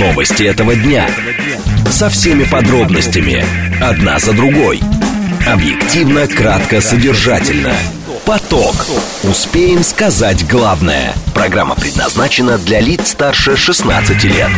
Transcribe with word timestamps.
Новости 0.00 0.44
этого 0.44 0.74
дня. 0.74 1.10
Со 1.90 2.08
всеми 2.08 2.44
подробностями. 2.44 3.44
Одна 3.82 4.18
за 4.18 4.32
другой. 4.32 4.80
Объективно, 5.46 6.26
кратко, 6.26 6.80
содержательно. 6.80 7.74
Поток. 8.24 8.74
Успеем 9.24 9.82
сказать 9.82 10.48
главное. 10.48 11.12
Программа 11.34 11.74
предназначена 11.74 12.56
для 12.56 12.80
лиц 12.80 13.08
старше 13.08 13.58
16 13.58 14.24
лет. 14.24 14.48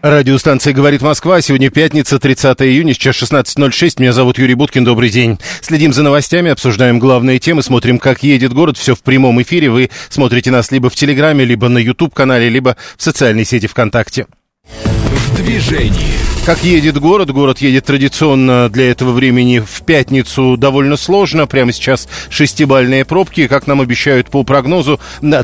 Радиостанция 0.00 0.72
«Говорит 0.72 1.02
Москва». 1.02 1.42
Сегодня 1.42 1.68
пятница, 1.68 2.18
30 2.18 2.62
июня, 2.62 2.94
сейчас 2.94 3.16
16.06. 3.16 4.00
Меня 4.00 4.14
зовут 4.14 4.38
Юрий 4.38 4.54
Буткин. 4.54 4.82
Добрый 4.82 5.10
день. 5.10 5.38
Следим 5.60 5.92
за 5.92 6.02
новостями, 6.02 6.50
обсуждаем 6.50 6.98
главные 6.98 7.38
темы, 7.38 7.62
смотрим, 7.62 7.98
как 7.98 8.22
едет 8.22 8.54
город. 8.54 8.78
Все 8.78 8.94
в 8.94 9.02
прямом 9.02 9.42
эфире. 9.42 9.68
Вы 9.68 9.90
смотрите 10.08 10.50
нас 10.50 10.70
либо 10.70 10.88
в 10.88 10.94
Телеграме, 10.94 11.44
либо 11.44 11.68
на 11.68 11.76
YouTube-канале, 11.76 12.48
либо 12.48 12.78
в 12.96 13.02
социальной 13.02 13.44
сети 13.44 13.66
ВКонтакте. 13.66 14.26
Yeah. 14.66 15.13
В 15.34 15.36
движении. 15.36 16.14
Как 16.46 16.62
едет 16.62 16.98
город? 16.98 17.30
Город 17.30 17.58
едет 17.62 17.86
традиционно 17.86 18.68
для 18.68 18.90
этого 18.90 19.12
времени 19.12 19.60
в 19.60 19.82
пятницу 19.82 20.58
довольно 20.58 20.98
сложно. 20.98 21.46
Прямо 21.46 21.72
сейчас 21.72 22.06
шестибальные 22.28 23.06
пробки. 23.06 23.46
Как 23.46 23.66
нам 23.66 23.80
обещают 23.80 24.28
по 24.28 24.44
прогнозу, 24.44 25.00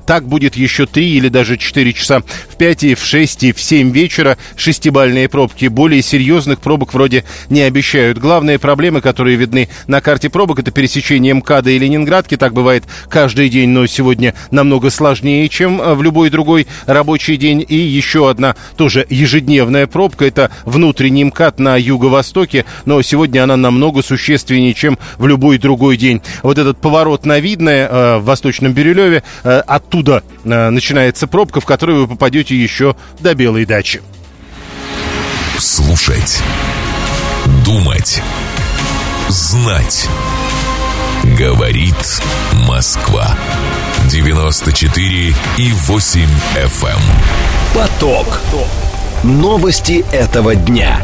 так 0.06 0.28
будет 0.28 0.56
еще 0.56 0.84
три 0.84 1.10
или 1.14 1.28
даже 1.28 1.56
четыре 1.56 1.95
часа 1.95 2.20
в 2.20 2.56
пять 2.56 2.84
и 2.84 2.95
в 2.95 3.02
шесть 3.02 3.42
и 3.45 3.52
в 3.52 3.60
семь 3.62 3.90
вечера. 3.92 4.36
Шестибальные 4.56 5.30
пробки. 5.30 5.66
Более 5.66 6.02
серьезных 6.02 6.60
пробок 6.60 6.92
вроде 6.92 7.24
не 7.48 7.62
обещают. 7.62 8.18
Главные 8.18 8.59
проблемы, 8.59 9.00
которые 9.00 9.36
видны 9.36 9.70
на 9.86 10.02
карте 10.02 10.28
пробок, 10.28 10.59
это 10.59 10.70
пересечение 10.70 11.32
МКАДа 11.32 11.70
и 11.70 11.78
Ленинградки. 11.78 12.36
Так 12.36 12.52
бывает 12.52 12.84
каждый 13.09 13.48
день, 13.48 13.70
но 13.70 13.86
сегодня 13.86 14.34
намного 14.50 14.90
сложнее, 14.90 15.48
чем 15.48 15.78
в 15.78 16.02
любой 16.02 16.28
другой 16.28 16.66
рабочий 16.84 17.38
день. 17.38 17.64
И 17.66 17.76
еще 17.76 18.28
одна 18.28 18.54
тоже 18.76 19.06
ежедневная 19.09 19.79
пробка. 19.86 20.24
Это 20.24 20.50
внутренний 20.64 21.24
МКАД 21.24 21.58
на 21.58 21.76
юго-востоке, 21.76 22.64
но 22.84 23.02
сегодня 23.02 23.45
она 23.45 23.56
намного 23.56 24.02
существеннее, 24.02 24.74
чем 24.74 24.98
в 25.18 25.26
любой 25.26 25.59
другой 25.59 25.96
день. 25.96 26.22
Вот 26.42 26.59
этот 26.59 26.78
поворот 26.78 27.26
на 27.26 27.38
Видное 27.40 27.88
э, 27.88 28.18
в 28.18 28.24
Восточном 28.24 28.72
Бирюлеве, 28.72 29.22
э, 29.45 29.62
оттуда 29.66 30.22
э, 30.45 30.70
начинается 30.70 31.26
пробка, 31.26 31.60
в 31.60 31.66
которую 31.66 32.02
вы 32.02 32.09
попадете 32.09 32.56
еще 32.56 32.96
до 33.20 33.34
Белой 33.34 33.66
дачи. 33.66 34.00
Слушать. 35.59 36.42
Думать. 37.65 38.22
Знать. 39.28 40.09
Говорит 41.38 42.22
Москва. 42.66 43.37
94 44.10 45.34
и 45.59 45.72
8 45.72 46.20
FM. 46.56 46.88
Эм. 46.88 47.00
Поток. 47.74 48.26
Поток. 48.26 48.90
Новости 49.23 50.02
этого 50.13 50.57
дня. 50.57 51.02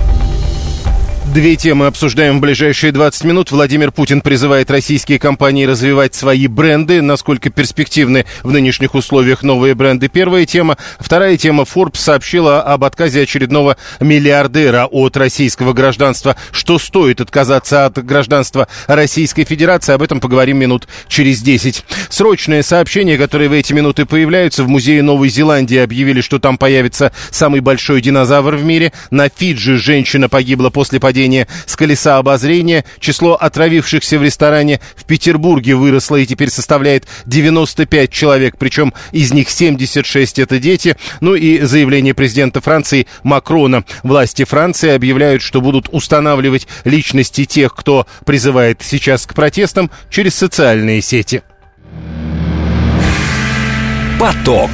Две 1.35 1.57
темы 1.57 1.87
обсуждаем 1.87 2.39
в 2.39 2.41
ближайшие 2.41 2.93
20 2.93 3.25
минут. 3.25 3.51
Владимир 3.51 3.91
Путин 3.91 4.21
призывает 4.21 4.71
российские 4.71 5.19
компании 5.19 5.67
развивать 5.67 6.15
свои 6.15 6.47
бренды. 6.47 7.03
Насколько 7.03 7.51
перспективны 7.51 8.25
в 8.45 8.53
нынешних 8.53 8.95
условиях 8.95 9.43
новые 9.43 9.75
бренды? 9.75 10.09
Первая 10.09 10.47
тема. 10.47 10.79
Вторая 10.99 11.37
тема. 11.37 11.65
Forbes 11.65 11.99
сообщила 11.99 12.63
об 12.63 12.85
отказе 12.85 13.23
очередного 13.23 13.77
миллиардера 14.01 14.87
от 14.87 15.17
российского 15.17 15.73
гражданства. 15.73 16.37
Что 16.53 16.79
стоит 16.79 17.21
отказаться 17.21 17.87
от 17.87 18.03
гражданства 18.03 18.69
Российской 18.87 19.45
Федерации? 19.45 19.93
Об 19.93 20.03
этом 20.03 20.21
поговорим 20.21 20.59
минут 20.59 20.87
через 21.09 21.43
10. 21.43 21.85
Срочное 22.09 22.63
сообщение, 22.63 23.19
которое 23.19 23.49
в 23.49 23.53
эти 23.53 23.73
минуты 23.73 24.07
появляются. 24.07 24.63
В 24.63 24.69
Музее 24.69 25.03
Новой 25.03 25.29
Зеландии 25.29 25.77
объявили, 25.77 26.21
что 26.21 26.39
там 26.39 26.57
появится 26.57 27.13
самый 27.31 27.61
большой 27.61 28.01
динозавр 28.01 28.55
в 28.55 28.65
мире. 28.65 28.93
На 29.11 29.29
Фиджи 29.29 29.77
женщина 29.77 30.29
погибла 30.29 30.71
после 30.71 30.99
падения 31.01 31.16
падения 31.17 31.47
с 31.65 31.77
колеса 31.77 32.19
обозрения. 32.19 32.85
Число 33.01 33.37
отравившихся 33.37 34.19
в 34.19 34.23
ресторане 34.23 34.81
в 34.95 35.07
Петербурге 35.07 35.75
выросло 35.75 36.17
и 36.17 36.27
теперь 36.27 36.51
составляет 36.51 37.07
95 37.25 38.11
человек, 38.11 38.57
причем 38.59 38.93
из 39.13 39.33
них 39.33 39.49
76 39.49 40.39
это 40.39 40.59
дети. 40.59 40.95
Ну 41.23 41.35
и 41.35 41.61
заявление 41.61 42.13
президента 42.13 42.61
Франции 42.61 43.07
Макрона. 43.23 43.85
Власти 44.03 44.45
Франции 44.45 44.91
объявляют, 44.91 45.41
что 45.41 45.63
будут 45.63 45.89
устанавливать 45.91 46.69
личности 46.85 47.47
тех, 47.47 47.75
кто 47.75 48.07
призывает 48.27 48.83
сейчас 48.83 49.25
к 49.25 49.33
протестам 49.33 49.91
через 50.11 50.35
социальные 50.35 51.01
сети. 51.01 51.43
Поток. 54.21 54.71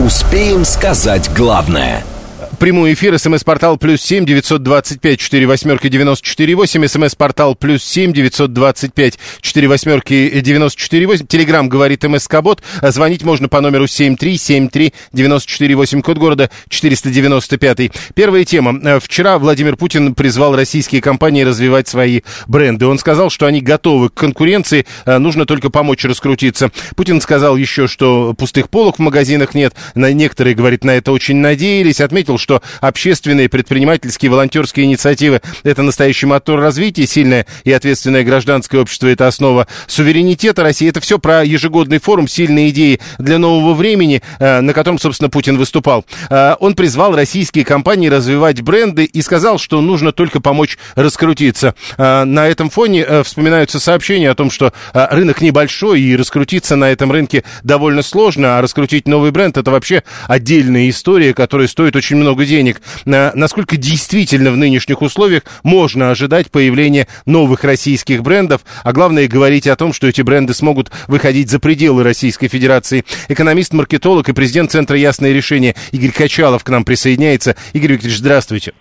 Успеем 0.00 0.64
сказать 0.64 1.30
главное– 1.32 2.04
Прямой 2.58 2.94
эфир, 2.94 3.18
смс-портал 3.18 3.76
плюс 3.76 4.00
семь 4.00 4.24
девятьсот 4.24 4.62
двадцать 4.62 5.02
пять 5.02 5.20
четыре 5.20 5.46
восьмерки 5.46 5.88
девяносто 5.88 6.26
четыре 6.26 6.54
восемь, 6.54 6.86
смс-портал 6.86 7.54
плюс 7.54 7.84
семь 7.84 8.14
девятьсот 8.14 8.54
двадцать 8.54 8.94
пять 8.94 9.18
четыре 9.42 9.68
восьмерки 9.68 10.40
девяносто 10.40 10.80
четыре 10.80 11.06
восемь, 11.06 11.26
телеграмм 11.26 11.68
говорит 11.68 12.02
МСК-бот, 12.04 12.62
звонить 12.80 13.24
можно 13.24 13.48
по 13.48 13.60
номеру 13.60 13.86
семь 13.86 14.16
три 14.16 14.38
семь 14.38 14.70
три 14.70 14.94
девяносто 15.12 15.50
четыре 15.50 15.74
восемь, 15.74 16.00
код 16.00 16.16
города 16.16 16.50
четыреста 16.70 17.10
девяносто 17.10 17.58
пятый. 17.58 17.92
Первая 18.14 18.44
тема. 18.46 19.00
Вчера 19.00 19.38
Владимир 19.38 19.76
Путин 19.76 20.14
призвал 20.14 20.56
российские 20.56 21.02
компании 21.02 21.42
развивать 21.42 21.88
свои 21.88 22.22
бренды. 22.46 22.86
Он 22.86 22.98
сказал, 22.98 23.28
что 23.28 23.44
они 23.44 23.60
готовы 23.60 24.08
к 24.08 24.14
конкуренции, 24.14 24.86
нужно 25.04 25.44
только 25.44 25.68
помочь 25.68 26.04
раскрутиться. 26.06 26.70
Путин 26.96 27.20
сказал 27.20 27.58
еще, 27.58 27.86
что 27.86 28.32
пустых 28.32 28.70
полок 28.70 28.96
в 28.96 29.02
магазинах 29.02 29.54
нет, 29.54 29.74
некоторые, 29.94 30.54
говорит, 30.54 30.84
на 30.84 30.92
это 30.92 31.12
очень 31.12 31.36
надеялись, 31.36 32.00
отметил, 32.00 32.38
что 32.46 32.62
общественные, 32.80 33.48
предпринимательские, 33.48 34.30
волонтерские 34.30 34.86
инициативы– 34.86 35.40
это 35.64 35.82
настоящий 35.82 36.26
мотор 36.26 36.60
развития, 36.60 37.04
сильное 37.04 37.44
и 37.64 37.72
ответственное 37.72 38.22
гражданское 38.22 38.78
общество– 38.78 39.08
это 39.08 39.26
основа 39.26 39.66
суверенитета 39.88 40.62
России. 40.62 40.88
Это 40.88 41.00
все 41.00 41.18
про 41.18 41.44
ежегодный 41.44 41.98
форум 41.98 42.28
«Сильные 42.28 42.70
идеи 42.70 43.00
для 43.18 43.38
нового 43.38 43.74
времени», 43.74 44.22
э, 44.38 44.60
на 44.60 44.72
котором, 44.72 45.00
собственно, 45.00 45.28
Путин 45.28 45.58
выступал. 45.58 46.04
Э, 46.30 46.54
он 46.60 46.76
призвал 46.76 47.16
российские 47.16 47.64
компании 47.64 48.06
развивать 48.06 48.60
бренды 48.60 49.06
и 49.06 49.22
сказал, 49.22 49.58
что 49.58 49.80
нужно 49.80 50.12
только 50.12 50.40
помочь 50.40 50.78
раскрутиться. 50.94 51.74
Э, 51.98 52.22
на 52.22 52.46
этом 52.46 52.70
фоне 52.70 53.24
вспоминаются 53.24 53.80
сообщения 53.80 54.30
о 54.30 54.36
том, 54.36 54.52
что 54.52 54.72
рынок 54.92 55.40
небольшой 55.40 56.00
и 56.00 56.14
раскрутиться 56.14 56.76
на 56.76 56.92
этом 56.92 57.10
рынке 57.10 57.42
довольно 57.64 58.02
сложно, 58.02 58.58
а 58.58 58.62
раскрутить 58.62 59.08
новый 59.08 59.32
бренд– 59.32 59.56
это 59.58 59.72
вообще 59.72 60.04
отдельная 60.28 60.88
история, 60.88 61.34
которая 61.34 61.66
стоит 61.66 61.96
очень 61.96 62.14
много 62.16 62.35
много 62.36 62.44
денег. 62.44 62.82
Насколько 63.06 63.78
действительно 63.78 64.50
в 64.50 64.56
нынешних 64.58 65.00
условиях 65.00 65.42
можно 65.62 66.10
ожидать 66.10 66.50
появления 66.50 67.08
новых 67.24 67.64
российских 67.64 68.22
брендов, 68.22 68.60
а 68.84 68.92
главное 68.92 69.26
говорить 69.26 69.66
о 69.66 69.76
том, 69.76 69.94
что 69.94 70.06
эти 70.06 70.20
бренды 70.20 70.52
смогут 70.52 70.90
выходить 71.08 71.48
за 71.48 71.58
пределы 71.58 72.02
Российской 72.02 72.48
Федерации. 72.48 73.04
Экономист-маркетолог 73.28 74.28
и 74.28 74.34
президент 74.34 74.70
Центра 74.70 74.98
«Ясное 74.98 75.32
решение» 75.32 75.74
Игорь 75.92 76.10
Качалов 76.10 76.62
к 76.62 76.68
нам 76.68 76.84
присоединяется. 76.84 77.56
Игорь 77.72 77.92
Викторович, 77.92 78.18
здравствуйте. 78.18 78.72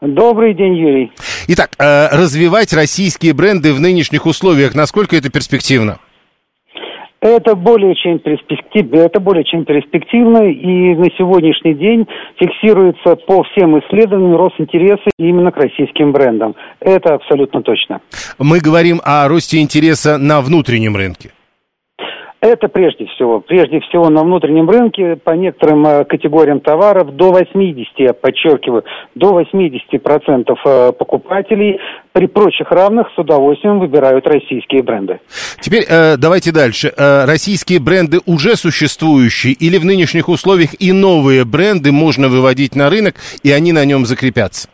Добрый 0.00 0.54
день, 0.54 0.76
Юрий. 0.76 1.12
Итак, 1.48 1.70
э, 1.78 2.08
развивать 2.12 2.72
российские 2.72 3.34
бренды 3.34 3.74
в 3.74 3.80
нынешних 3.80 4.24
условиях, 4.24 4.74
насколько 4.74 5.16
это 5.16 5.30
перспективно? 5.30 5.98
Это 7.20 7.54
более 7.54 7.94
чем 7.94 8.18
перспективно, 8.18 9.00
это 9.00 9.20
более 9.20 9.44
чем 9.44 9.64
перспективно, 9.64 10.48
и 10.50 10.94
на 10.94 11.06
сегодняшний 11.16 11.74
день 11.74 12.06
фиксируется 12.38 13.16
по 13.16 13.42
всем 13.44 13.78
исследованиям 13.78 14.36
рост 14.36 14.54
интереса 14.58 15.10
именно 15.18 15.50
к 15.50 15.56
российским 15.56 16.12
брендам. 16.12 16.54
Это 16.80 17.14
абсолютно 17.14 17.62
точно. 17.62 18.00
Мы 18.38 18.60
говорим 18.60 19.00
о 19.02 19.26
росте 19.28 19.60
интереса 19.60 20.18
на 20.18 20.40
внутреннем 20.40 20.94
рынке. 20.94 21.30
Это 22.40 22.68
прежде 22.68 23.06
всего. 23.06 23.40
Прежде 23.40 23.80
всего 23.80 24.10
на 24.10 24.22
внутреннем 24.22 24.68
рынке 24.68 25.16
по 25.16 25.30
некоторым 25.30 25.86
э, 25.86 26.04
категориям 26.04 26.60
товаров 26.60 27.16
до 27.16 27.32
80, 27.32 27.92
я 27.98 28.12
подчеркиваю, 28.12 28.84
до 29.14 29.40
80% 29.40 30.54
э, 30.64 30.92
покупателей 30.92 31.80
при 32.12 32.26
прочих 32.26 32.70
равных 32.70 33.08
с 33.14 33.18
удовольствием 33.18 33.80
выбирают 33.80 34.26
российские 34.26 34.82
бренды. 34.82 35.18
Теперь 35.60 35.84
э, 35.88 36.16
давайте 36.18 36.52
дальше. 36.52 36.92
Э, 36.96 37.24
российские 37.24 37.80
бренды 37.80 38.20
уже 38.26 38.56
существующие 38.56 39.54
или 39.54 39.78
в 39.78 39.86
нынешних 39.86 40.28
условиях 40.28 40.70
и 40.78 40.92
новые 40.92 41.44
бренды 41.46 41.90
можно 41.90 42.28
выводить 42.28 42.76
на 42.76 42.90
рынок, 42.90 43.14
и 43.42 43.50
они 43.50 43.72
на 43.72 43.84
нем 43.86 44.04
закрепятся? 44.04 44.68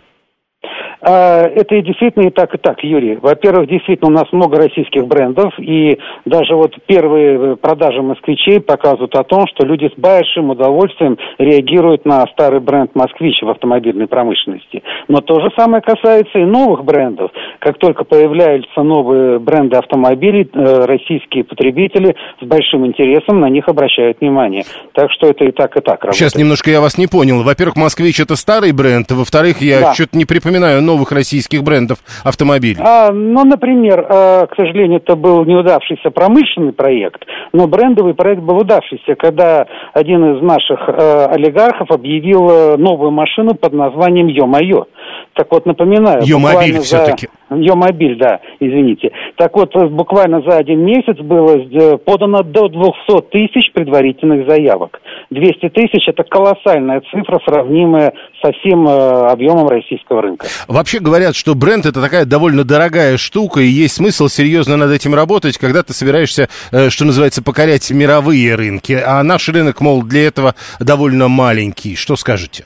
А, 1.05 1.43
это 1.43 1.75
и 1.75 1.83
действительно 1.83 2.29
и 2.29 2.31
так, 2.31 2.55
и 2.55 2.59
так, 2.59 2.83
Юрий. 2.85 3.17
Во-первых, 3.17 3.69
действительно, 3.69 4.11
у 4.11 4.15
нас 4.15 4.31
много 4.31 4.57
российских 4.57 5.07
брендов, 5.07 5.53
и 5.59 5.99
даже 6.25 6.55
вот 6.55 6.75
первые 6.87 7.57
продажи 7.57 8.03
москвичей 8.03 8.61
показывают 8.61 9.15
о 9.17 9.25
том, 9.25 9.47
что 9.49 9.67
люди 9.67 9.91
с 9.93 9.99
большим 9.99 10.51
удовольствием 10.51 11.19
реагируют 11.39 12.05
на 12.05 12.25
старый 12.29 12.61
бренд 12.61 12.95
«Москвич» 12.95 13.43
в 13.43 13.49
автомобильной 13.49 14.07
промышленности. 14.07 14.83
Но 15.09 15.21
то 15.21 15.41
же 15.41 15.51
самое 15.57 15.83
касается 15.83 16.39
и 16.39 16.45
новых 16.45 16.85
брендов. 16.85 17.33
Как 17.59 17.79
только 17.79 18.05
появляются 18.05 18.83
новые 18.83 19.41
бренды 19.41 19.77
автомобилей, 19.77 20.49
э, 20.53 20.85
российские 20.85 21.43
потребители 21.43 22.15
с 22.41 22.47
большим 22.47 22.87
интересом 22.87 23.41
на 23.41 23.49
них 23.49 23.69
обращают 23.69 24.21
внимание. 24.21 24.63
Так 24.93 25.11
что 25.11 25.27
это 25.27 25.45
и 25.45 25.51
так, 25.51 25.77
и 25.77 25.81
так 25.81 26.05
работает. 26.05 26.15
Сейчас 26.15 26.37
немножко 26.37 26.71
я 26.71 26.81
вас 26.81 26.97
не 26.97 27.09
понял. 27.09 27.43
Во-первых, 27.43 27.75
«Москвич»— 27.75 28.21
это 28.21 28.37
старый 28.37 28.71
бренд, 28.71 29.11
во-вторых, 29.11 29.61
я 29.61 29.81
да. 29.81 29.95
что-то 29.95 30.17
не 30.17 30.27
припоминаю 30.27 30.81
новых 30.93 31.13
российских 31.13 31.63
брендов 31.63 31.99
автомобилей. 32.25 32.81
А, 32.81 33.11
ну, 33.13 33.45
например, 33.45 34.07
а, 34.09 34.47
к 34.47 34.55
сожалению, 34.57 34.99
это 34.99 35.17
был 35.17 35.45
неудавшийся 35.45 36.11
промышленный 36.11 36.73
проект, 36.73 37.25
но 37.53 37.67
брендовый 37.67 38.15
проект 38.15 38.43
был 38.43 38.59
удавшийся, 38.59 39.15
когда 39.15 39.67
один 39.95 40.37
из 40.37 40.43
наших 40.43 40.81
а, 40.89 41.27
олигархов 41.33 41.91
объявил 41.91 42.51
э, 42.51 42.77
новую 42.77 43.11
машину 43.11 43.55
под 43.55 43.73
названием 43.73 44.27
«Ё-моё». 44.27 44.87
Так 45.35 45.47
вот, 45.51 45.65
напоминаю... 45.65 46.23
Ее-мобиль 46.23 46.81
все-таки. 46.81 47.29
Ее-мобиль, 47.51 48.17
да, 48.19 48.41
извините. 48.61 49.11
Так 49.37 49.55
вот, 49.55 49.75
э, 49.75 49.87
буквально 49.87 50.43
за 50.43 50.57
один 50.57 50.85
месяц 50.85 51.17
было 51.19 51.57
э, 51.57 51.97
подано 51.99 52.43
до 52.43 52.69
200 52.69 53.29
тысяч 53.31 53.73
предварительных 53.73 54.47
заявок. 54.47 55.01
200 55.31 55.69
тысяч– 55.71 56.03
это 56.07 56.23
колоссальная 56.23 57.03
цифра, 57.11 57.41
сравнимая 57.47 58.13
со 58.43 58.53
всем 58.53 58.87
э, 58.87 59.27
объемом 59.31 59.69
российского 59.69 60.23
рынка. 60.23 60.47
Вообще 60.69 60.99
говорят, 60.99 61.35
что 61.35 61.55
бренд– 61.55 61.87
это 61.87 62.01
такая 62.03 62.27
довольно 62.27 62.65
дорогая 62.65 63.17
штука, 63.17 63.61
и 63.61 63.67
есть 63.67 63.95
смысл 63.95 64.29
серьезно 64.29 64.77
над 64.77 64.91
этим 64.91 65.15
работать, 65.15 65.57
когда 65.57 65.83
ты 65.83 65.95
собираешься, 65.95 66.49
что 66.89 67.05
называется, 67.05 67.43
покорять 67.43 67.91
мировые 67.91 68.55
рынки. 68.55 69.01
А 69.05 69.23
наш 69.23 69.49
рынок, 69.49 69.81
мол, 69.81 70.03
для 70.03 70.27
этого 70.27 70.55
довольно 70.79 71.29
маленький. 71.29 71.97
Что 71.97 72.17
скажете? 72.17 72.65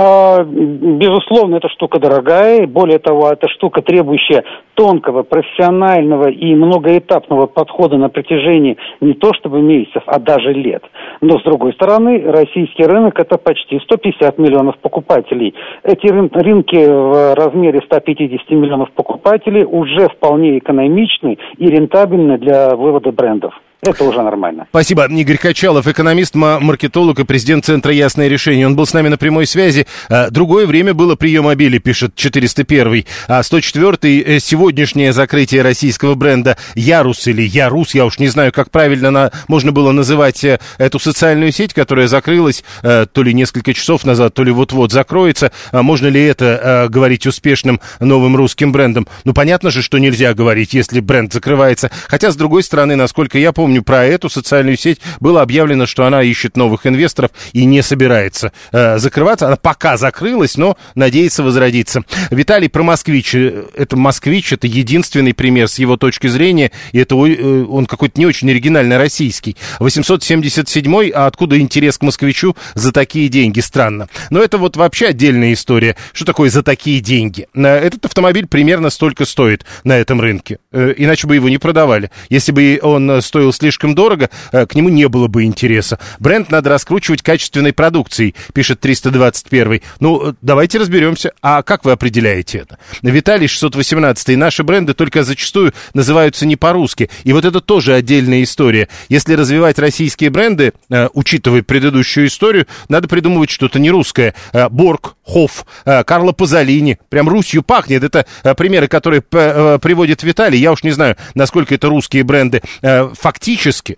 А, 0.00 0.44
безусловно, 0.44 1.56
эта 1.56 1.68
штука 1.70 1.98
дорогая, 1.98 2.68
более 2.68 3.00
того, 3.00 3.30
это 3.32 3.48
штука, 3.48 3.82
требующая 3.82 4.44
тонкого, 4.74 5.24
профессионального 5.24 6.30
и 6.30 6.54
многоэтапного 6.54 7.46
подхода 7.46 7.96
на 7.96 8.08
протяжении 8.08 8.76
не 9.00 9.14
то 9.14 9.34
чтобы 9.34 9.60
месяцев, 9.60 10.04
а 10.06 10.20
даже 10.20 10.52
лет. 10.52 10.84
Но, 11.20 11.40
с 11.40 11.42
другой 11.42 11.72
стороны, 11.72 12.22
российский 12.24 12.84
рынок– 12.84 13.18
это 13.20 13.38
почти 13.38 13.80
150 13.80 14.38
миллионов 14.38 14.78
покупателей. 14.78 15.52
Эти 15.82 16.06
рынки 16.06 16.76
в 16.76 17.34
размере 17.34 17.80
150 17.84 18.50
миллионов 18.50 18.92
покупателей 18.92 19.64
уже 19.64 20.08
вполне 20.10 20.58
экономичны 20.58 21.38
и 21.56 21.66
рентабельны 21.66 22.38
для 22.38 22.76
вывода 22.76 23.10
брендов. 23.10 23.52
Это 23.80 24.04
уже 24.04 24.22
нормально. 24.22 24.66
Спасибо. 24.70 25.06
Игорь 25.06 25.38
Качалов, 25.38 25.86
экономист, 25.86 26.34
маркетолог 26.34 27.20
и 27.20 27.24
президент 27.24 27.64
Центра 27.64 27.92
«Ясное 27.92 28.26
решение». 28.26 28.66
Он 28.66 28.74
был 28.74 28.86
с 28.86 28.92
нами 28.92 29.06
на 29.06 29.16
прямой 29.16 29.46
связи. 29.46 29.86
А, 30.08 30.30
другое 30.30 30.66
время 30.66 30.94
было 30.94 31.14
прием 31.14 31.44
мобили, 31.44 31.78
пишет 31.78 32.16
401. 32.16 33.04
А 33.28 33.40
104 33.40 34.20
э, 34.20 34.40
сегодняшнее 34.40 35.12
закрытие 35.12 35.62
российского 35.62 36.16
бренда 36.16 36.56
Ярус 36.74 37.28
или 37.28 37.42
Ярус, 37.42 37.94
я 37.94 38.04
уж 38.04 38.18
не 38.18 38.26
знаю, 38.26 38.52
как 38.52 38.72
правильно 38.72 39.12
на, 39.12 39.30
можно 39.46 39.70
было 39.70 39.92
называть 39.92 40.42
э, 40.42 40.58
эту 40.78 40.98
социальную 40.98 41.52
сеть, 41.52 41.72
которая 41.72 42.08
закрылась 42.08 42.64
э, 42.82 43.06
то 43.10 43.22
ли 43.22 43.32
несколько 43.32 43.72
часов 43.74 44.04
назад, 44.04 44.34
то 44.34 44.42
ли 44.42 44.50
вот-вот 44.50 44.90
закроется. 44.90 45.52
А 45.70 45.84
можно 45.84 46.08
ли 46.08 46.20
это 46.24 46.88
говорить 46.90 47.26
успешным 47.26 47.80
новым 48.00 48.34
русским 48.34 48.72
брендом? 48.72 49.06
Ну, 49.22 49.32
понятно 49.32 49.70
же, 49.70 49.82
что 49.82 49.98
нельзя 49.98 50.34
говорить, 50.34 50.74
если 50.74 50.98
бренд 50.98 51.32
закрывается. 51.32 51.92
Хотя, 52.08 52.32
с 52.32 52.36
другой 52.36 52.64
стороны, 52.64 52.96
насколько 52.96 53.38
я 53.38 53.52
помню, 53.52 53.67
помню, 53.68 53.82
про 53.82 54.06
эту 54.06 54.30
социальную 54.30 54.78
сеть 54.78 54.98
было 55.20 55.42
объявлено, 55.42 55.84
что 55.84 56.06
она 56.06 56.22
ищет 56.22 56.56
новых 56.56 56.86
инвесторов 56.86 57.32
и 57.52 57.66
не 57.66 57.82
собирается 57.82 58.50
э, 58.72 58.96
закрываться. 58.96 59.46
Она 59.46 59.56
пока 59.56 59.98
закрылась, 59.98 60.56
но 60.56 60.78
надеется 60.94 61.42
возродиться. 61.42 62.02
Виталий 62.30 62.70
про 62.70 62.82
«Москвич». 62.82 63.34
Э, 63.34 63.64
это 63.74 63.94
«Москвич», 63.98 64.54
это 64.54 64.66
единственный 64.66 65.34
пример 65.34 65.68
с 65.68 65.78
его 65.78 65.98
точки 65.98 66.28
зрения, 66.28 66.70
и 66.92 66.98
это 66.98 67.14
э, 67.14 67.64
он 67.64 67.84
какой-то 67.84 68.18
не 68.18 68.24
очень 68.24 68.50
оригинальный 68.50 68.96
российский. 68.96 69.54
877-й, 69.80 71.10
а 71.10 71.26
откуда 71.26 71.60
интерес 71.60 71.98
к 71.98 72.02
«Москвичу» 72.02 72.56
за 72.72 72.90
такие 72.90 73.28
деньги? 73.28 73.60
Странно. 73.60 74.08
Но 74.30 74.40
это 74.40 74.56
вот 74.56 74.78
вообще 74.78 75.08
отдельная 75.08 75.52
история. 75.52 75.94
Что 76.14 76.24
такое 76.24 76.48
за 76.48 76.62
такие 76.62 77.00
деньги? 77.00 77.48
Э, 77.52 77.66
этот 77.66 78.06
автомобиль 78.06 78.46
примерно 78.46 78.88
столько 78.88 79.26
стоит 79.26 79.66
на 79.84 79.98
этом 79.98 80.22
рынке. 80.22 80.58
Иначе 80.72 81.26
бы 81.26 81.34
его 81.34 81.50
не 81.50 81.58
продавали. 81.58 82.10
Если 82.30 82.50
бы 82.50 82.80
он 82.82 83.20
стоил 83.20 83.52
слишком 83.58 83.94
дорого, 83.94 84.30
э, 84.52 84.66
к 84.66 84.74
нему 84.74 84.88
не 84.88 85.08
было 85.08 85.28
бы 85.28 85.44
интереса. 85.44 85.98
Бренд 86.18 86.50
надо 86.50 86.70
раскручивать 86.70 87.22
качественной 87.22 87.72
продукцией, 87.72 88.34
пишет 88.54 88.80
321. 88.80 89.82
Ну, 90.00 90.34
давайте 90.40 90.78
разберемся. 90.78 91.32
А 91.42 91.62
как 91.62 91.84
вы 91.84 91.92
определяете 91.92 92.58
это? 92.58 92.78
Виталий 93.02 93.48
618. 93.48 94.36
Наши 94.36 94.62
бренды 94.62 94.94
только 94.94 95.24
зачастую 95.24 95.72
называются 95.94 96.46
не 96.46 96.56
по-русски. 96.56 97.10
И 97.24 97.32
вот 97.32 97.44
это 97.44 97.60
тоже 97.60 97.94
отдельная 97.94 98.42
история. 98.42 98.88
Если 99.08 99.34
развивать 99.34 99.78
российские 99.78 100.30
бренды, 100.30 100.72
э, 100.88 101.08
учитывая 101.12 101.62
предыдущую 101.62 102.28
историю, 102.28 102.66
надо 102.88 103.08
придумывать 103.08 103.50
что-то 103.50 103.78
не 103.78 103.90
русское. 103.90 104.34
Э, 104.52 104.68
Борг, 104.68 105.16
Хофф, 105.26 105.66
Карло 105.84 106.32
Пазолини. 106.32 106.98
Прям 107.10 107.28
Русью 107.28 107.62
пахнет. 107.62 108.02
Это 108.02 108.24
примеры, 108.56 108.88
которые 108.88 109.20
приводит 109.20 110.22
Виталий. 110.22 110.58
Я 110.58 110.72
уж 110.72 110.82
не 110.82 110.90
знаю, 110.90 111.16
насколько 111.34 111.74
это 111.74 111.88
русские 111.88 112.24
бренды. 112.24 112.62
Фактически 112.80 113.47
фактически 113.48 113.96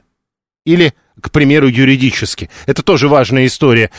или, 0.65 0.95
к 1.21 1.31
примеру, 1.31 1.67
юридически. 1.67 2.49
Это 2.67 2.83
тоже 2.83 3.09
важная 3.09 3.47
история. 3.47 3.91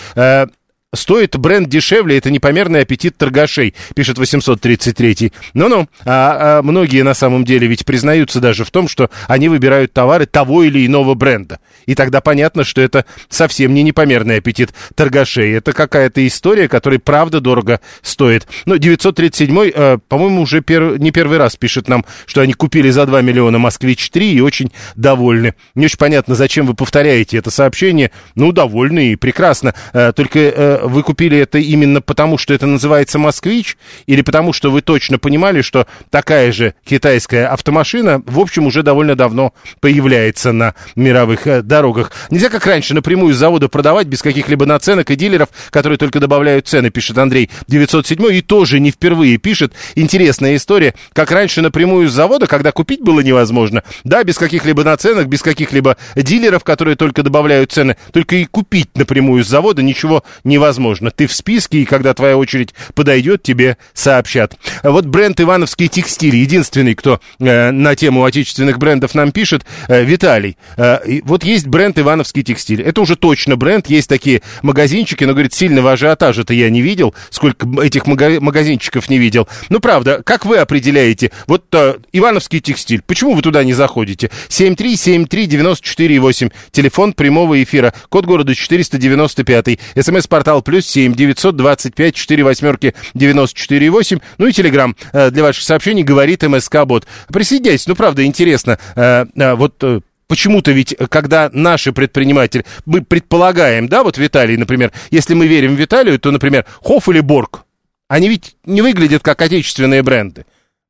Стоит 0.93 1.37
бренд 1.37 1.69
дешевле, 1.69 2.17
это 2.17 2.29
непомерный 2.29 2.81
аппетит 2.81 3.15
торгашей, 3.15 3.75
пишет 3.95 4.17
833. 4.17 5.31
Ну-ну, 5.53 5.87
а, 6.03 6.59
а 6.59 6.61
многие 6.63 7.03
на 7.03 7.13
самом 7.13 7.45
деле 7.45 7.65
ведь 7.67 7.85
признаются 7.85 8.41
даже 8.41 8.65
в 8.65 8.71
том, 8.71 8.89
что 8.89 9.09
они 9.29 9.47
выбирают 9.47 9.93
товары 9.93 10.25
того 10.25 10.63
или 10.63 10.85
иного 10.85 11.13
бренда. 11.13 11.59
И 11.85 11.95
тогда 11.95 12.19
понятно, 12.19 12.65
что 12.65 12.81
это 12.81 13.05
совсем 13.29 13.73
не 13.73 13.83
непомерный 13.83 14.39
аппетит 14.39 14.73
торгашей. 14.93 15.53
Это 15.53 15.71
какая-то 15.71 16.27
история, 16.27 16.67
которая 16.67 16.99
правда 16.99 17.39
дорого 17.39 17.79
стоит. 18.01 18.45
Но 18.65 18.75
937, 18.75 19.71
э, 19.73 19.97
по-моему, 20.09 20.41
уже 20.41 20.59
пер, 20.59 20.99
не 20.99 21.11
первый 21.11 21.37
раз 21.37 21.55
пишет 21.55 21.87
нам, 21.87 22.05
что 22.25 22.41
они 22.41 22.51
купили 22.51 22.89
за 22.89 23.05
2 23.05 23.21
миллиона 23.21 23.59
«Москвич-3» 23.59 24.33
и 24.33 24.41
очень 24.41 24.73
довольны. 24.97 25.55
Не 25.73 25.85
очень 25.85 25.97
понятно, 25.97 26.35
зачем 26.35 26.65
вы 26.65 26.73
повторяете 26.73 27.37
это 27.37 27.49
сообщение. 27.49 28.11
Ну, 28.35 28.51
довольны 28.51 29.13
и 29.13 29.15
прекрасно. 29.15 29.73
Э, 29.93 30.11
только... 30.13 30.39
Э, 30.39 30.80
вы 30.83 31.03
купили 31.03 31.37
это 31.37 31.57
именно 31.57 32.01
потому, 32.01 32.37
что 32.37 32.53
это 32.53 32.65
называется 32.65 33.19
«Москвич», 33.19 33.77
или 34.05 34.21
потому, 34.21 34.53
что 34.53 34.71
вы 34.71 34.81
точно 34.81 35.19
понимали, 35.19 35.61
что 35.61 35.87
такая 36.09 36.51
же 36.51 36.73
китайская 36.85 37.47
автомашина, 37.47 38.21
в 38.25 38.39
общем, 38.39 38.65
уже 38.67 38.83
довольно 38.83 39.15
давно 39.15 39.53
появляется 39.79 40.51
на 40.51 40.75
мировых 40.95 41.47
э, 41.47 41.61
дорогах. 41.61 42.11
Нельзя, 42.29 42.49
как 42.49 42.65
раньше, 42.65 42.93
напрямую 42.93 43.33
с 43.33 43.37
завода 43.37 43.69
продавать 43.69 44.07
без 44.07 44.21
каких-либо 44.21 44.65
наценок 44.65 45.11
и 45.11 45.15
дилеров, 45.15 45.49
которые 45.69 45.97
только 45.97 46.19
добавляют 46.19 46.67
цены, 46.67 46.89
пишет 46.89 47.17
Андрей 47.17 47.49
907, 47.67 48.33
и 48.33 48.41
тоже 48.41 48.79
не 48.79 48.91
впервые 48.91 49.37
пишет. 49.37 49.73
Интересная 49.95 50.55
история, 50.55 50.93
как 51.13 51.31
раньше 51.31 51.61
напрямую 51.61 52.09
с 52.09 52.13
завода, 52.13 52.47
когда 52.47 52.71
купить 52.71 53.01
было 53.01 53.21
невозможно, 53.21 53.83
да, 54.03 54.23
без 54.23 54.37
каких-либо 54.37 54.83
наценок, 54.83 55.27
без 55.27 55.41
каких-либо 55.41 55.97
дилеров, 56.15 56.63
которые 56.63 56.95
только 56.95 57.23
добавляют 57.23 57.71
цены, 57.71 57.97
только 58.11 58.35
и 58.35 58.45
купить 58.45 58.95
напрямую 58.95 59.43
с 59.43 59.47
завода 59.47 59.81
ничего 59.81 60.23
невозможно 60.43 60.70
невозможно. 60.71 61.11
Ты 61.11 61.27
в 61.27 61.33
списке, 61.33 61.79
и 61.79 61.85
когда 61.85 62.13
твоя 62.13 62.37
очередь 62.37 62.73
подойдет, 62.93 63.43
тебе 63.43 63.75
сообщат. 63.93 64.55
Вот 64.83 65.05
бренд 65.05 65.41
«Ивановский 65.41 65.89
текстиль», 65.89 66.35
единственный, 66.35 66.95
кто 66.95 67.19
э, 67.39 67.69
на 67.71 67.95
тему 67.95 68.23
отечественных 68.23 68.79
брендов 68.79 69.13
нам 69.15 69.31
пишет, 69.31 69.65
э, 69.87 70.03
Виталий. 70.03 70.57
Э, 70.77 70.99
вот 71.23 71.43
есть 71.43 71.65
бренд 71.67 71.97
«Ивановский 71.99 72.43
текстиль». 72.43 72.81
Это 72.81 73.01
уже 73.01 73.17
точно 73.17 73.57
бренд, 73.57 73.87
есть 73.87 74.07
такие 74.07 74.41
магазинчики, 74.61 75.25
но, 75.25 75.33
говорит, 75.33 75.53
сильного 75.53 75.91
ажиотажа-то 75.91 76.53
я 76.53 76.69
не 76.69 76.81
видел, 76.81 77.13
сколько 77.29 77.67
этих 77.81 78.07
магазинчиков 78.07 79.09
не 79.09 79.17
видел. 79.17 79.49
Ну, 79.69 79.81
правда, 79.81 80.21
как 80.23 80.45
вы 80.45 80.57
определяете, 80.57 81.31
вот 81.47 81.65
э, 81.73 81.95
«Ивановский 82.13 82.61
текстиль», 82.61 83.01
почему 83.05 83.33
вы 83.33 83.41
туда 83.41 83.65
не 83.65 83.73
заходите? 83.73 84.31
7373948, 84.49 86.51
телефон 86.71 87.11
прямого 87.13 87.61
эфира, 87.61 87.93
код 88.09 88.25
города 88.25 88.55
495, 88.55 89.79
смс-портал 89.99 90.60
Вайбер 90.61 90.63
плюс 90.63 90.85
семь 90.85 91.13
девятьсот 91.13 91.55
двадцать 91.55 91.95
пять 91.95 92.15
четыре 92.15 92.43
восьмерки 92.43 92.93
девяносто 93.13 93.59
четыре 93.59 93.89
восемь. 93.89 94.19
Ну 94.37 94.47
и 94.47 94.51
Телеграм 94.51 94.95
э, 95.11 95.31
для 95.31 95.43
ваших 95.43 95.63
сообщений 95.63 96.03
говорит 96.03 96.43
МСК 96.43 96.85
Бот. 96.85 97.07
Присоединяйтесь, 97.27 97.87
ну 97.87 97.95
правда 97.95 98.23
интересно. 98.23 98.77
Э, 98.95 99.25
э, 99.35 99.53
вот 99.55 99.83
Почему-то 100.27 100.71
ведь, 100.71 100.95
когда 101.09 101.49
наши 101.51 101.91
предприниматели, 101.91 102.63
мы 102.85 103.01
предполагаем, 103.01 103.89
да, 103.89 104.01
вот 104.01 104.17
Виталий, 104.17 104.55
например, 104.55 104.93
если 105.09 105.33
мы 105.33 105.45
верим 105.45 105.75
Виталию, 105.75 106.17
то, 106.19 106.31
например, 106.31 106.65
Хофф 106.81 107.09
или 107.09 107.19
Борг, 107.19 107.65
Они 108.11 108.27
ведь 108.27 108.57
не 108.65 108.81
выглядят 108.81 109.23
как 109.23 109.41
отечественные 109.41 110.03
бренды. 110.03 110.45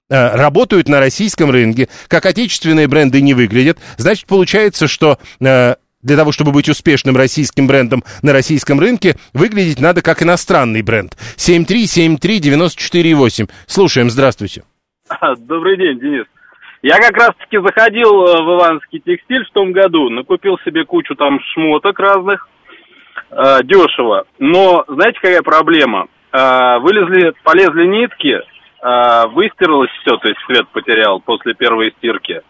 Работают 0.09 0.89
на 0.89 0.99
российском 0.99 1.51
рынке, 1.51 1.87
как 2.07 2.25
отечественные 2.25 2.87
бренды 2.87 3.21
не 3.21 3.35
выглядят. 3.35 3.77
Значит, 3.97 4.25
получается, 4.25 4.87
что 4.87 5.19
для 6.03 6.17
того, 6.17 6.31
чтобы 6.31 6.51
быть 6.51 6.69
успешным 6.69 7.17
российским 7.17 7.67
брендом 7.67 8.03
на 8.21 8.33
российском 8.33 8.79
рынке, 8.79 9.15
выглядеть 9.33 9.79
надо 9.79 10.01
как 10.01 10.23
иностранный 10.23 10.81
бренд. 10.81 11.15
7373948. 11.37 13.49
Слушаем, 13.67 14.09
здравствуйте. 14.09 14.63
Добрый 15.37 15.77
день, 15.77 15.99
Денис. 15.99 16.25
Я 16.81 16.97
как 16.97 17.15
раз-таки 17.15 17.59
заходил 17.59 18.25
э, 18.25 18.41
в 18.41 18.57
Ивановский 18.57 18.99
текстиль 19.05 19.45
в 19.45 19.51
том 19.51 19.71
году, 19.71 20.09
накупил 20.09 20.57
себе 20.65 20.83
кучу 20.83 21.13
там 21.15 21.39
шмоток 21.53 21.99
разных, 21.99 22.49
э, 23.29 23.59
дешево. 23.63 24.25
Но 24.39 24.83
знаете, 24.87 25.19
какая 25.21 25.43
проблема? 25.43 26.07
Э, 26.33 26.79
вылезли, 26.79 27.33
полезли 27.43 27.85
нитки, 27.85 28.33
э, 28.33 28.41
выстиралось 29.27 29.91
все, 30.01 30.17
то 30.17 30.27
есть 30.27 30.39
цвет 30.47 30.67
потерял 30.69 31.19
после 31.19 31.53
первой 31.53 31.93
стирки. 31.97 32.41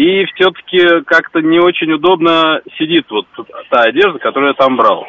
И 0.00 0.24
все-таки 0.32 1.04
как-то 1.04 1.42
не 1.42 1.58
очень 1.58 1.92
удобно 1.92 2.62
сидит 2.78 3.04
вот 3.10 3.26
та 3.68 3.82
одежда, 3.82 4.18
которую 4.18 4.48
я 4.48 4.54
там 4.54 4.74
брал. 4.78 5.06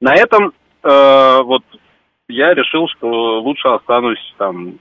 На 0.00 0.14
этом 0.14 0.52
э, 0.84 1.40
вот 1.42 1.64
я 2.28 2.54
решил, 2.54 2.86
что 2.86 3.40
лучше 3.40 3.66
останусь 3.66 4.34
там 4.38 4.78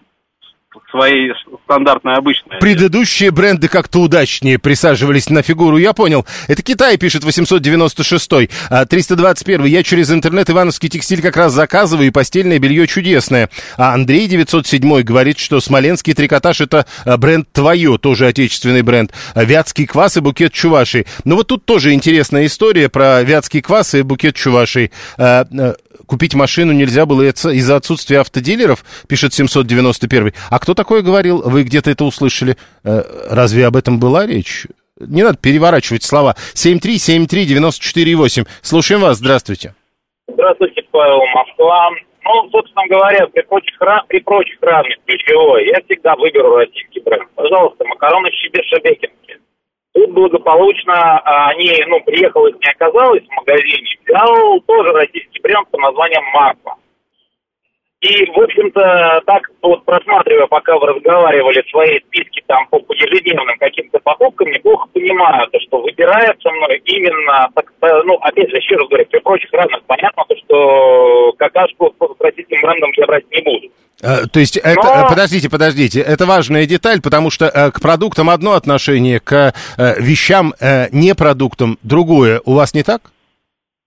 своей 0.90 1.32
стандартной 1.66 2.16
обычной. 2.16 2.60
Предыдущие 2.60 3.32
бренды 3.32 3.68
как-то 3.68 4.00
удачнее 4.00 4.60
присаживались 4.60 5.30
на 5.30 5.42
фигуру, 5.42 5.78
я 5.78 5.94
понял. 5.94 6.26
Это 6.48 6.62
Китай 6.62 6.98
пишет 6.98 7.24
896 7.24 8.50
а 8.70 8.86
321 8.86 9.66
Я 9.66 9.84
через 9.84 10.12
интернет 10.12 10.50
Ивановский 10.50 10.90
текстиль 10.90 11.22
как 11.22 11.38
раз 11.38 11.54
заказываю, 11.54 12.08
и 12.08 12.12
постельное 12.12 12.60
белье 12.60 12.88
чудесное. 12.88 13.50
А 13.78 13.94
Андрей 13.94 14.28
907 14.28 15.02
говорит, 15.02 15.40
что 15.40 15.60
смоленский 15.60 16.14
трикотаж 16.14 16.62
это 16.62 16.86
а, 17.06 17.18
бренд 17.18 17.48
твое, 17.52 17.98
тоже 17.98 18.28
отечественный 18.28 18.82
бренд. 18.82 19.12
А 19.34 19.44
вятский 19.44 19.86
квас 19.86 20.18
и 20.18 20.22
букет 20.22 20.54
чувашей. 20.54 21.06
Ну 21.24 21.36
вот 21.36 21.48
тут 21.48 21.66
тоже 21.66 21.94
интересная 21.94 22.46
история 22.46 22.90
про 22.90 23.24
вятский 23.24 23.62
квас 23.62 23.94
и 23.96 24.02
букет 24.02 24.36
чувашей. 24.36 24.92
Купить 26.14 26.36
машину 26.36 26.74
нельзя 26.74 27.08
было 27.08 27.24
из-за 27.24 27.76
отсутствия 27.76 28.20
автодилеров, 28.20 28.86
пишет 29.10 29.34
791. 29.34 30.32
А 30.52 30.60
кто 30.60 30.76
такое 30.76 31.02
говорил? 31.02 31.42
Вы 31.42 31.64
где-то 31.64 31.90
это 31.90 32.04
услышали? 32.04 32.56
Э, 32.84 33.02
разве 33.32 33.66
об 33.66 33.76
этом 33.76 34.00
была 34.00 34.28
речь? 34.28 34.68
Не 35.00 35.24
надо 35.24 35.40
переворачивать 35.40 36.04
слова. 36.04 36.36
7373948. 36.54 38.46
Слушаем 38.62 39.02
вас. 39.02 39.18
Здравствуйте. 39.18 39.74
Здравствуйте, 40.28 40.84
Павел 40.92 41.20
Москва. 41.34 41.90
Ну, 42.26 42.48
собственно 42.52 42.86
говоря, 42.88 43.26
при 43.34 43.42
прочих, 43.42 43.74
при 44.08 44.20
прочих 44.20 44.62
равных 44.62 44.96
ключевой, 45.08 45.66
я 45.66 45.82
всегда 45.86 46.16
выберу 46.16 46.58
российский 46.58 47.00
бренд. 47.00 47.28
Пожалуйста, 47.34 47.86
макароны 47.86 48.30
Шебекинские. 48.32 49.10
Тут 49.94 50.12
благополучно 50.12 51.20
а, 51.20 51.50
они, 51.50 51.72
ну, 51.88 52.00
приехал 52.02 52.48
их 52.48 52.56
не 52.56 52.72
оказалось 52.72 53.24
в 53.24 53.36
магазине, 53.36 53.88
взял 54.06 54.60
тоже 54.62 54.92
российский 54.92 55.40
бренд 55.42 55.70
под 55.70 55.82
названием 55.82 56.24
Марфа. 56.34 56.83
И, 58.04 58.26
в 58.32 58.38
общем-то, 58.38 59.22
так 59.26 59.50
вот 59.62 59.86
просматривая, 59.86 60.48
пока 60.48 60.78
вы 60.78 60.88
разговаривали 60.88 61.64
свои 61.72 62.00
списки 62.02 62.44
там 62.48 62.68
по 62.68 62.78
ежедневным 62.94 63.58
каким-то 63.58 63.98
покупкам, 64.00 64.50
неплохо 64.52 64.90
понимаю, 64.94 65.48
то, 65.50 65.58
что 65.62 65.82
выбирая 65.82 66.36
со 66.44 66.52
мной 66.52 66.82
именно, 66.84 67.48
так, 67.56 67.72
ну, 68.04 68.16
опять 68.16 68.50
же, 68.50 68.58
еще 68.58 68.76
раз 68.76 68.90
говорю, 68.90 69.06
при 69.06 69.20
прочих 69.20 69.54
равных 69.54 69.82
понятно, 69.86 70.26
то, 70.28 70.36
что 70.36 71.32
какашку 71.38 71.96
с 71.98 72.22
российским 72.22 72.62
брендом 72.62 72.92
я 72.98 73.06
брать 73.06 73.24
не 73.32 73.42
буду. 73.42 73.70
А, 74.04 74.28
то 74.28 74.42
есть 74.42 74.58
это, 74.58 74.84
Но... 74.84 75.08
подождите, 75.08 75.50
подождите, 75.50 76.02
это 76.02 76.26
важная 76.26 76.66
деталь, 76.66 77.02
потому 77.02 77.32
что 77.32 77.46
э, 77.46 77.72
к 77.72 77.80
продуктам 77.80 78.30
одно 78.30 78.52
отношение, 78.52 79.22
к 79.22 79.54
э, 79.78 80.02
вещам, 80.02 80.54
э, 80.60 80.90
не 80.92 81.16
продуктам 81.16 81.80
другое. 81.84 82.42
У 82.44 82.54
вас 82.54 82.74
не 82.74 82.84
так? 82.84 83.13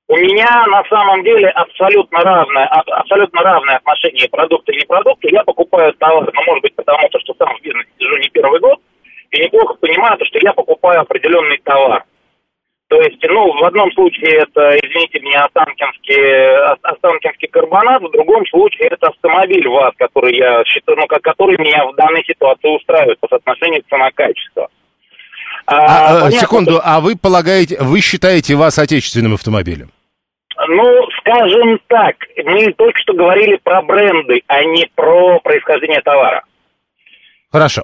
У 0.08 0.16
меня 0.16 0.64
на 0.68 0.84
самом 0.84 1.24
деле 1.24 1.48
абсолютно 1.48 2.20
равное, 2.20 2.66
абсолютно 2.66 3.42
равное 3.42 3.76
отношение 3.76 4.28
продукты 4.28 4.72
и 4.72 4.76
не 4.76 4.84
продукты. 4.84 5.28
Я 5.32 5.42
покупаю 5.42 5.92
товар, 5.94 6.30
ну, 6.32 6.42
может 6.46 6.62
быть, 6.62 6.76
потому 6.76 7.08
что 7.10 7.34
сам 7.34 7.56
в 7.56 7.62
бизнесе 7.62 7.88
сижу 7.98 8.16
не 8.18 8.28
первый 8.28 8.60
год, 8.60 8.78
и 9.32 9.42
неплохо 9.42 9.74
понимаю, 9.74 10.16
что 10.24 10.38
я 10.40 10.52
покупаю 10.52 11.00
определенный 11.00 11.58
товар. 11.58 12.04
То 12.88 13.02
есть, 13.02 13.18
ну, 13.28 13.52
в 13.52 13.64
одном 13.64 13.90
случае 13.92 14.42
это, 14.42 14.78
извините 14.78 15.18
меня, 15.18 15.46
Останкинский, 15.46 16.76
Останкинский 16.82 17.48
карбонат, 17.48 18.00
в 18.00 18.12
другом 18.12 18.46
случае 18.46 18.86
это 18.90 19.08
автомобиль 19.08 19.66
ВАЗ, 19.66 19.92
который 19.98 20.36
я 20.36 20.62
считаю, 20.66 20.96
ну, 20.98 21.06
который 21.08 21.58
меня 21.58 21.84
в 21.84 21.96
данной 21.96 22.24
ситуации 22.24 22.68
устраивает 22.68 23.18
по 23.18 23.26
соотношению 23.26 23.82
цена-качество. 23.90 24.68
А, 25.66 25.74
а, 25.74 26.20
понятно, 26.20 26.38
секунду, 26.38 26.72
что... 26.74 26.82
а 26.84 27.00
вы 27.00 27.16
полагаете, 27.16 27.76
вы 27.80 28.00
считаете 28.00 28.54
ВАЗ 28.54 28.78
отечественным 28.78 29.34
автомобилем? 29.34 29.90
Ну, 30.68 31.08
скажем 31.20 31.80
так, 31.86 32.16
мы 32.44 32.72
только 32.72 32.98
что 32.98 33.14
говорили 33.14 33.56
про 33.56 33.82
бренды, 33.82 34.42
а 34.46 34.64
не 34.64 34.88
про 34.94 35.40
происхождение 35.40 36.00
товара. 36.00 36.44
Хорошо. 37.50 37.82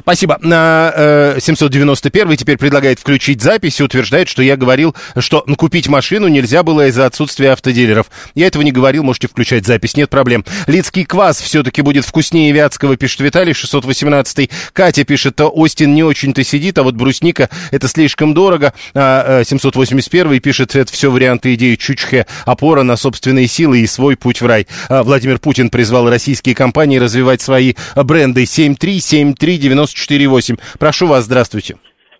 Спасибо. 0.00 0.38
791 0.42 2.36
теперь 2.36 2.58
предлагает 2.58 2.98
включить 2.98 3.42
запись 3.42 3.80
и 3.80 3.82
утверждает, 3.82 4.28
что 4.28 4.42
я 4.42 4.56
говорил, 4.56 4.94
что 5.18 5.44
купить 5.56 5.88
машину 5.88 6.28
нельзя 6.28 6.62
было 6.62 6.86
из-за 6.88 7.06
отсутствия 7.06 7.52
автодилеров. 7.52 8.06
Я 8.34 8.46
этого 8.46 8.62
не 8.62 8.72
говорил, 8.72 9.02
можете 9.04 9.28
включать 9.28 9.66
запись, 9.66 9.96
нет 9.96 10.10
проблем. 10.10 10.44
Лицкий 10.66 11.04
квас 11.04 11.40
все-таки 11.40 11.82
будет 11.82 12.04
вкуснее 12.04 12.52
Вятского, 12.52 12.96
пишет 12.96 13.20
Виталий, 13.20 13.52
618 13.52 14.50
Катя 14.72 15.04
пишет, 15.04 15.40
Остин 15.40 15.94
не 15.94 16.02
очень-то 16.02 16.44
сидит, 16.44 16.78
а 16.78 16.82
вот 16.82 16.94
брусника 16.94 17.48
это 17.70 17.88
слишком 17.88 18.34
дорого. 18.34 18.72
781 18.94 20.32
а, 20.32 20.40
пишет, 20.40 20.76
это 20.76 20.92
все 20.92 21.10
варианты 21.10 21.54
идеи 21.54 21.76
Чучхе, 21.76 22.26
опора 22.44 22.82
на 22.82 22.96
собственные 22.96 23.48
силы 23.48 23.80
и 23.80 23.86
свой 23.86 24.16
путь 24.16 24.40
в 24.40 24.46
рай. 24.46 24.66
А, 24.88 25.02
Владимир 25.02 25.38
Путин 25.38 25.70
призвал 25.70 26.08
российские 26.08 26.54
компании 26.54 26.98
развивать 26.98 27.40
свои 27.40 27.74
бренды 27.96 28.46
7373 28.46 29.67
94,8. 29.68 30.58
Прошу 30.78 31.06
вас, 31.06 31.24
здравствуйте. 31.24 31.76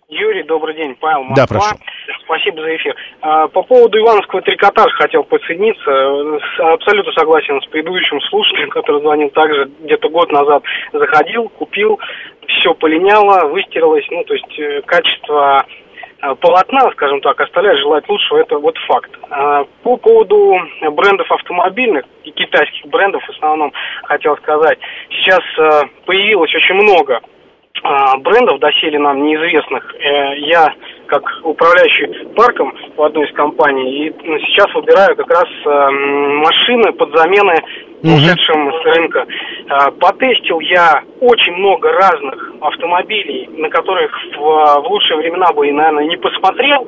Юрий, 0.09 0.41
добрый 0.41 0.75
день. 0.75 0.95
Павел 0.99 1.23
Москва. 1.23 1.35
Да, 1.35 1.47
прошу. 1.47 1.75
Спасибо 2.23 2.61
за 2.61 2.75
эфир. 2.75 2.95
А, 3.21 3.47
по 3.47 3.61
поводу 3.61 3.99
ивановского 3.99 4.41
трикотажа 4.41 4.89
хотел 4.95 5.23
подсоединиться. 5.23 6.73
Абсолютно 6.73 7.11
согласен 7.13 7.61
с 7.61 7.65
предыдущим 7.67 8.19
слушателем, 8.21 8.69
который 8.69 9.01
звонил 9.01 9.29
также 9.29 9.69
где-то 9.81 10.09
год 10.09 10.31
назад. 10.31 10.63
Заходил, 10.93 11.49
купил, 11.49 11.99
все 12.47 12.73
полиняло, 12.73 13.47
выстиралось. 13.49 14.05
Ну, 14.09 14.23
то 14.23 14.33
есть 14.33 14.59
э, 14.59 14.81
качество 14.81 15.63
э, 16.21 16.35
полотна, 16.35 16.89
скажем 16.91 17.21
так, 17.21 17.39
оставляет 17.41 17.79
желать 17.79 18.09
лучшего, 18.09 18.39
это 18.39 18.57
вот 18.57 18.77
факт. 18.87 19.11
А, 19.29 19.65
по 19.83 19.97
поводу 19.97 20.59
брендов 20.91 21.31
автомобильных 21.31 22.05
и 22.23 22.31
китайских 22.31 22.87
брендов 22.87 23.23
в 23.23 23.29
основном 23.29 23.73
хотел 24.05 24.35
сказать, 24.37 24.79
сейчас 25.09 25.41
э, 25.59 25.81
появилось 26.05 26.53
очень 26.55 26.75
много 26.75 27.21
брендов 28.17 28.59
доселе 28.59 28.99
нам 28.99 29.23
неизвестных. 29.23 29.95
Э, 29.95 30.37
я, 30.39 30.73
как 31.07 31.23
управляющий 31.43 32.27
парком 32.35 32.73
в 32.95 33.01
одной 33.01 33.25
из 33.27 33.33
компаний, 33.33 34.07
и 34.07 34.13
ну, 34.23 34.37
сейчас 34.39 34.73
выбираю 34.73 35.15
как 35.15 35.29
раз 35.29 35.47
э, 35.65 35.89
машины 35.89 36.91
под 36.93 37.17
замены 37.17 37.55
ушедшим 38.03 38.71
с 38.71 38.85
рынка. 38.95 39.25
А, 39.69 39.91
потестил 39.91 40.59
я 40.61 41.03
очень 41.19 41.53
много 41.53 41.91
разных 41.91 42.53
автомобилей, 42.61 43.49
на 43.57 43.69
которых 43.69 44.11
в, 44.35 44.39
в 44.39 44.87
лучшие 44.89 45.17
времена 45.17 45.51
бы, 45.53 45.71
наверное, 45.71 46.05
не 46.05 46.17
посмотрел. 46.17 46.87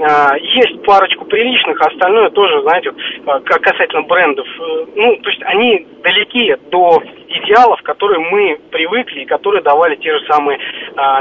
А, 0.00 0.36
есть 0.36 0.82
парочку 0.82 1.24
приличных, 1.24 1.80
а 1.80 1.86
остальное 1.86 2.30
тоже, 2.30 2.62
знаете, 2.62 2.92
как 3.24 3.62
касательно 3.62 4.02
брендов. 4.02 4.46
Э, 4.58 4.86
ну, 4.96 5.16
то 5.16 5.30
есть 5.30 5.42
они 5.44 5.86
далеки 6.02 6.56
до 6.70 7.02
идеалов, 7.28 7.80
которые 7.82 8.20
мы 8.20 8.58
привыкли 8.70 9.22
и 9.22 9.26
которые 9.26 9.62
давали 9.62 9.96
те 9.96 10.16
же 10.16 10.24
самые 10.26 10.58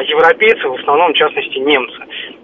европейцы, 0.05 0.67
в 0.67 0.75
основном, 0.75 1.13
в 1.13 1.17
частности, 1.17 1.57
немцы. 1.57 1.99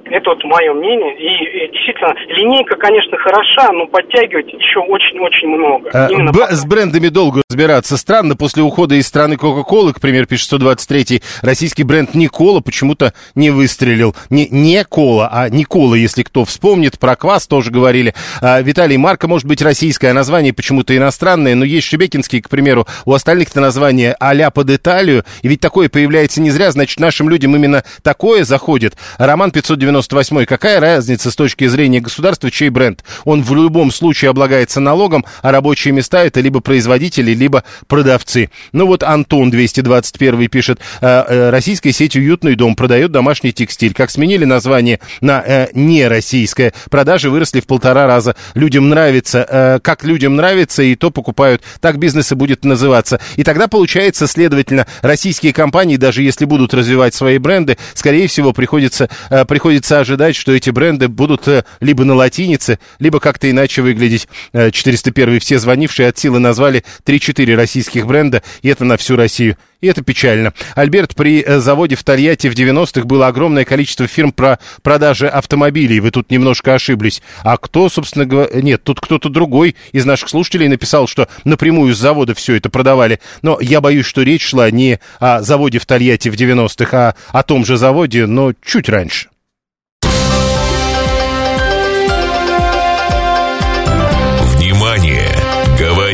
Это 0.10 0.32
вот 0.32 0.44
мое 0.44 0.74
мнение. 0.74 1.16
И, 1.18 1.66
и 1.66 1.72
действительно, 1.72 2.14
линейка, 2.30 2.76
конечно, 2.78 3.18
хороша, 3.18 3.72
но 3.74 3.86
подтягивать 3.88 4.48
еще 4.54 4.80
очень-очень 4.80 5.48
много. 5.48 5.90
А, 5.94 6.08
б- 6.32 6.48
с 6.56 6.66
брендами 6.66 7.10
долго 7.10 7.42
разбираться. 7.50 7.98
Странно, 7.98 8.36
после 8.36 8.64
ухода 8.64 8.96
из 8.96 9.08
страны 9.08 9.38
Кока-Колы, 9.38 9.94
к 9.94 10.02
примеру, 10.02 10.26
пишет 10.26 10.52
123-й, 10.54 11.22
российский 11.42 11.84
бренд 11.84 12.14
Никола 12.16 12.62
почему-то 12.62 13.14
не 13.36 13.50
выстрелил. 13.52 14.16
Не, 14.30 14.48
не 14.50 14.84
Кола, 14.84 15.30
а 15.32 15.50
Никола, 15.50 15.96
если 15.96 16.24
кто 16.24 16.46
вспомнит. 16.46 16.98
Про 17.00 17.16
квас 17.16 17.48
тоже 17.48 17.72
говорили. 17.72 18.14
А, 18.42 18.62
Виталий, 18.62 18.98
марка 18.98 19.28
может 19.28 19.48
быть 19.48 19.62
российская, 19.62 20.10
а 20.10 20.14
название 20.14 20.54
почему-то 20.54 20.96
иностранное, 20.96 21.56
но 21.56 21.66
есть 21.66 21.88
Шебекинский, 21.88 22.42
к 22.42 22.50
примеру. 22.50 22.88
У 23.06 23.14
остальных-то 23.14 23.60
название 23.62 24.16
а-ля 24.20 24.50
под 24.50 24.70
Италию. 24.72 25.24
И 25.42 25.48
ведь 25.48 25.60
такое 25.62 25.90
появляется 25.90 26.42
не 26.42 26.50
зря, 26.50 26.72
значит, 26.72 27.00
нашим 27.00 27.30
людям 27.30 27.56
именно 27.56 27.84
такое 28.04 28.44
заходит. 28.44 28.96
Роман 29.18 29.52
590 29.52 29.99
98 30.00 30.46
какая 30.46 30.80
разница 30.80 31.32
с 31.32 31.36
точки 31.36 31.68
зрения 31.68 32.00
государства, 32.00 32.50
чей 32.50 32.70
бренд? 32.70 33.04
Он 33.26 33.44
в 33.44 33.54
любом 33.54 33.92
случае 33.92 34.30
облагается 34.30 34.80
налогом, 34.80 35.26
а 35.42 35.52
рабочие 35.52 35.94
места 35.94 36.24
это 36.24 36.40
либо 36.42 36.62
производители, 36.62 37.34
либо 37.34 37.64
продавцы. 37.88 38.50
Ну 38.72 38.86
вот 38.86 39.04
Антон 39.04 39.52
221 39.52 40.50
пишет, 40.50 40.80
«Э, 41.02 41.24
э, 41.28 41.50
российская 41.50 41.92
сеть 41.92 42.16
«Уютный 42.16 42.56
дом» 42.56 42.76
продает 42.76 43.12
домашний 43.12 43.52
текстиль. 43.52 43.94
Как 43.94 44.10
сменили 44.10 44.46
название 44.46 45.00
на 45.22 45.44
э, 45.46 45.68
нероссийское, 45.74 46.74
продажи 46.90 47.30
выросли 47.30 47.60
в 47.60 47.68
полтора 47.68 48.08
раза. 48.08 48.36
Людям 48.54 48.90
нравится, 48.90 49.46
э, 49.48 49.80
как 49.82 50.04
людям 50.04 50.36
нравится, 50.36 50.84
и 50.84 50.96
то 50.96 51.12
покупают. 51.12 51.62
Так 51.82 51.98
бизнес 51.98 52.32
и 52.32 52.36
будет 52.36 52.64
называться. 52.64 53.20
И 53.36 53.44
тогда 53.44 53.68
получается, 53.68 54.28
следовательно, 54.28 54.88
российские 55.02 55.54
компании, 55.54 55.98
даже 55.98 56.24
если 56.24 56.46
будут 56.46 56.74
развивать 56.74 57.14
свои 57.14 57.38
бренды, 57.38 57.78
скорее 57.94 58.28
всего, 58.28 58.54
приходится, 58.54 59.10
э, 59.30 59.46
приходится 59.46 59.89
ожидать, 59.98 60.36
что 60.36 60.52
эти 60.52 60.70
бренды 60.70 61.08
будут 61.08 61.48
э, 61.48 61.64
либо 61.80 62.04
на 62.04 62.14
латинице, 62.14 62.78
либо 63.00 63.20
как-то 63.20 63.50
иначе 63.50 63.82
выглядеть. 63.82 64.28
Э, 64.54 64.70
401 64.70 65.40
все 65.40 65.58
звонившие 65.58 66.10
от 66.10 66.18
силы 66.18 66.40
назвали 66.40 66.84
3-4 67.06 67.56
российских 67.56 68.06
бренда, 68.06 68.44
и 68.62 68.70
это 68.70 68.86
на 68.86 68.98
всю 68.98 69.16
Россию. 69.16 69.58
И 69.82 69.88
это 69.88 70.02
печально. 70.02 70.54
Альберт, 70.76 71.16
при 71.16 71.42
э, 71.42 71.60
заводе 71.60 71.96
в 71.96 72.04
Тольятти 72.04 72.48
в 72.48 72.54
90-х 72.54 73.06
было 73.06 73.28
огромное 73.28 73.64
количество 73.64 74.08
фирм 74.08 74.34
про 74.34 74.60
продажи 74.82 75.28
автомобилей. 75.28 76.02
Вы 76.02 76.12
тут 76.12 76.32
немножко 76.32 76.74
ошиблись. 76.74 77.22
А 77.44 77.56
кто, 77.56 77.88
собственно 77.88 78.26
говоря... 78.26 78.62
Нет, 78.62 78.84
тут 78.84 79.00
кто-то 79.00 79.30
другой 79.30 79.78
из 79.94 80.06
наших 80.06 80.28
слушателей 80.28 80.68
написал, 80.68 81.08
что 81.08 81.30
напрямую 81.46 81.96
с 81.96 81.98
завода 81.98 82.36
все 82.36 82.56
это 82.56 82.70
продавали. 82.70 83.22
Но 83.42 83.58
я 83.62 83.80
боюсь, 83.80 84.06
что 84.06 84.22
речь 84.22 84.46
шла 84.46 84.70
не 84.70 85.00
о 85.20 85.42
заводе 85.42 85.80
в 85.80 85.86
Тольятти 85.86 86.28
в 86.28 86.36
90-х, 86.36 86.98
а 86.98 87.16
о 87.32 87.44
том 87.44 87.64
же 87.66 87.78
заводе, 87.78 88.26
но 88.26 88.52
чуть 88.62 88.90
раньше. 88.90 89.30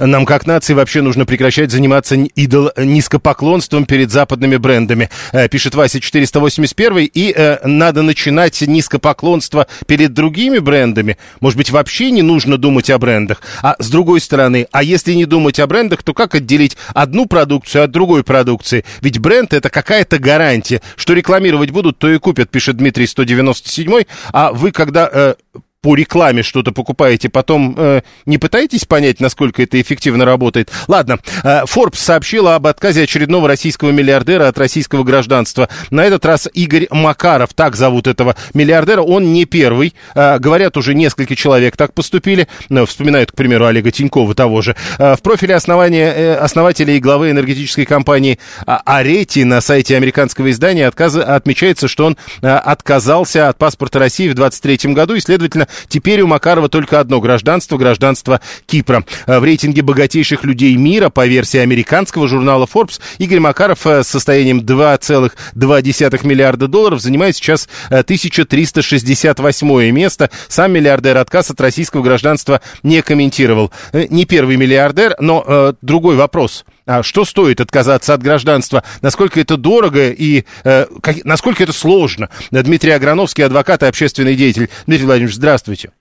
Нам, 0.00 0.24
как 0.24 0.46
нации, 0.46 0.72
вообще 0.72 1.02
нужно 1.02 1.26
прекращать 1.26 1.70
заниматься 1.70 2.14
идол 2.14 2.70
низкопоклонством 2.78 3.84
перед 3.84 4.10
западными 4.10 4.56
брендами, 4.56 5.10
э, 5.32 5.46
пишет 5.48 5.74
Вася 5.74 6.00
481. 6.00 7.10
И 7.12 7.34
э, 7.36 7.58
надо 7.66 8.00
начинать 8.00 8.62
низкопоклонство 8.62 9.66
перед 9.86 10.14
другими 10.14 10.58
брендами. 10.58 11.18
Может 11.40 11.58
быть, 11.58 11.70
вообще 11.70 12.10
не 12.10 12.22
нужно 12.22 12.56
думать 12.56 12.88
о 12.88 12.98
брендах. 12.98 13.42
А 13.62 13.76
с 13.78 13.90
другой 13.90 14.22
стороны, 14.22 14.66
а 14.72 14.82
если 14.82 15.12
не 15.12 15.26
думать 15.26 15.60
о 15.60 15.66
брендах, 15.66 16.02
то 16.02 16.14
как 16.14 16.34
отделить 16.34 16.78
одну 16.94 17.26
продукцию 17.26 17.84
от 17.84 17.90
другой 17.90 18.24
продукции? 18.24 18.86
Ведь 19.02 19.18
бренд 19.18 19.52
это 19.52 19.68
какая-то 19.68 20.18
гарантия. 20.18 20.80
Что 20.96 21.12
рекламировать 21.12 21.70
будут, 21.70 21.98
то 21.98 22.10
и 22.10 22.18
купят, 22.18 22.50
пишет 22.50 22.78
Дмитрий 22.78 23.06
197. 23.06 24.04
А 24.32 24.52
вы, 24.52 24.72
когда 24.72 25.10
э, 25.12 25.34
по 25.82 25.94
рекламе 25.94 26.42
что-то 26.42 26.72
покупаете, 26.72 27.30
потом 27.30 27.74
э, 27.76 28.02
не 28.26 28.36
пытаетесь 28.36 28.84
понять, 28.84 29.18
насколько 29.18 29.62
это 29.62 29.80
эффективно 29.80 30.26
работает? 30.26 30.70
Ладно, 30.88 31.18
э, 31.42 31.62
Forbes 31.64 31.96
сообщила 31.96 32.54
об 32.54 32.66
отказе 32.66 33.04
очередного 33.04 33.48
российского 33.48 33.90
миллиардера 33.90 34.48
от 34.48 34.58
российского 34.58 35.04
гражданства. 35.04 35.70
На 35.90 36.04
этот 36.04 36.26
раз 36.26 36.48
Игорь 36.52 36.86
Макаров, 36.90 37.54
так 37.54 37.76
зовут 37.76 38.08
этого 38.08 38.36
миллиардера, 38.52 39.00
он 39.00 39.32
не 39.32 39.46
первый. 39.46 39.94
Э, 40.14 40.38
говорят, 40.38 40.76
уже 40.76 40.94
несколько 40.94 41.34
человек 41.34 41.78
так 41.78 41.94
поступили. 41.94 42.46
Ну, 42.68 42.84
вспоминают, 42.84 43.32
к 43.32 43.34
примеру, 43.34 43.64
Олега 43.64 43.90
Тинькова 43.90 44.34
того 44.34 44.60
же. 44.60 44.76
Э, 44.98 45.16
в 45.16 45.22
профиле 45.22 45.54
основания, 45.54 46.12
э, 46.12 46.34
основателя 46.34 46.92
и 46.92 47.00
главы 47.00 47.30
энергетической 47.30 47.86
компании 47.86 48.38
а, 48.66 48.82
Арети 48.84 49.44
на 49.44 49.62
сайте 49.62 49.96
американского 49.96 50.50
издания 50.50 50.86
отказ, 50.86 51.16
отмечается, 51.16 51.88
что 51.88 52.04
он 52.04 52.18
э, 52.42 52.48
отказался 52.48 53.48
от 53.48 53.56
паспорта 53.56 53.98
России 53.98 54.28
в 54.28 54.34
23 54.34 54.92
году 54.92 55.14
и, 55.14 55.20
следовательно, 55.20 55.68
Теперь 55.88 56.20
у 56.22 56.26
Макарова 56.26 56.68
только 56.68 57.00
одно 57.00 57.20
гражданство, 57.20 57.76
гражданство 57.76 58.40
Кипра. 58.66 59.04
Э, 59.26 59.38
в 59.38 59.44
рейтинге 59.44 59.82
богатейших 59.82 60.44
людей 60.44 60.76
мира 60.76 61.10
по 61.10 61.26
версии 61.26 61.58
американского 61.58 62.28
журнала 62.28 62.68
Forbes 62.72 63.00
Игорь 63.18 63.40
Макаров 63.40 63.86
э, 63.86 64.02
с 64.02 64.08
состоянием 64.08 64.60
2,2 64.60 66.26
миллиарда 66.26 66.68
долларов 66.68 67.00
занимает 67.00 67.36
сейчас 67.36 67.68
1368 67.88 69.70
э, 69.70 69.90
место. 69.90 70.30
Сам 70.48 70.72
миллиардер 70.72 71.16
отказ 71.18 71.50
от 71.50 71.60
российского 71.60 72.02
гражданства 72.02 72.60
не 72.82 73.02
комментировал. 73.02 73.70
Не 73.92 74.24
первый 74.24 74.56
миллиардер, 74.56 75.16
но 75.20 75.44
э, 75.46 75.72
другой 75.82 76.16
вопрос. 76.16 76.64
А 76.86 77.02
что 77.02 77.24
стоит 77.24 77.60
отказаться 77.60 78.14
от 78.14 78.22
гражданства? 78.22 78.82
Насколько 79.02 79.40
это 79.40 79.56
дорого 79.56 80.10
и 80.10 80.44
э, 80.64 80.86
как, 81.02 81.24
насколько 81.24 81.62
это 81.62 81.72
сложно? 81.72 82.28
Дмитрий 82.50 82.90
Аграновский, 82.90 83.44
адвокат 83.44 83.82
и 83.82 83.86
общественный 83.86 84.34
деятель. 84.34 84.68
Дмитрий 84.86 85.06
Владимирович, 85.06 85.36
здравствуйте. 85.36 85.92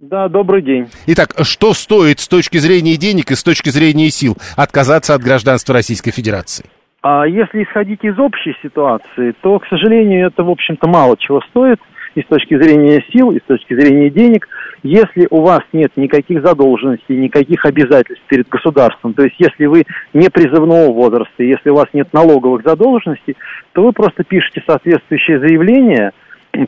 Да, 0.00 0.28
добрый 0.28 0.62
день. 0.62 0.88
Итак, 1.06 1.34
что 1.42 1.74
стоит 1.74 2.18
с 2.18 2.26
точки 2.26 2.58
зрения 2.58 2.96
денег 2.96 3.30
и 3.30 3.36
с 3.36 3.44
точки 3.44 3.68
зрения 3.70 4.10
сил 4.10 4.36
отказаться 4.56 5.14
от 5.14 5.22
гражданства 5.22 5.74
Российской 5.74 6.10
Федерации? 6.10 6.64
А 7.02 7.24
если 7.24 7.62
исходить 7.62 8.02
из 8.02 8.18
общей 8.18 8.56
ситуации, 8.62 9.32
то, 9.42 9.58
к 9.60 9.66
сожалению, 9.68 10.26
это, 10.26 10.42
в 10.42 10.50
общем-то, 10.50 10.88
мало 10.88 11.16
чего 11.16 11.40
стоит 11.50 11.80
и 12.14 12.22
с 12.22 12.26
точки 12.26 12.56
зрения 12.56 13.04
сил, 13.12 13.30
и 13.30 13.38
с 13.38 13.42
точки 13.42 13.74
зрения 13.74 14.10
денег. 14.10 14.48
Если 14.82 15.28
у 15.30 15.42
вас 15.42 15.60
нет 15.72 15.92
никаких 15.96 16.44
задолженностей, 16.44 17.16
никаких 17.16 17.64
обязательств 17.64 18.24
перед 18.26 18.48
государством, 18.48 19.14
то 19.14 19.22
есть 19.22 19.36
если 19.38 19.66
вы 19.66 19.84
не 20.12 20.28
призывного 20.28 20.92
возраста, 20.92 21.44
если 21.44 21.70
у 21.70 21.76
вас 21.76 21.86
нет 21.92 22.12
налоговых 22.12 22.62
задолженностей, 22.64 23.36
то 23.72 23.84
вы 23.84 23.92
просто 23.92 24.24
пишете 24.24 24.62
соответствующее 24.66 25.38
заявление, 25.38 26.10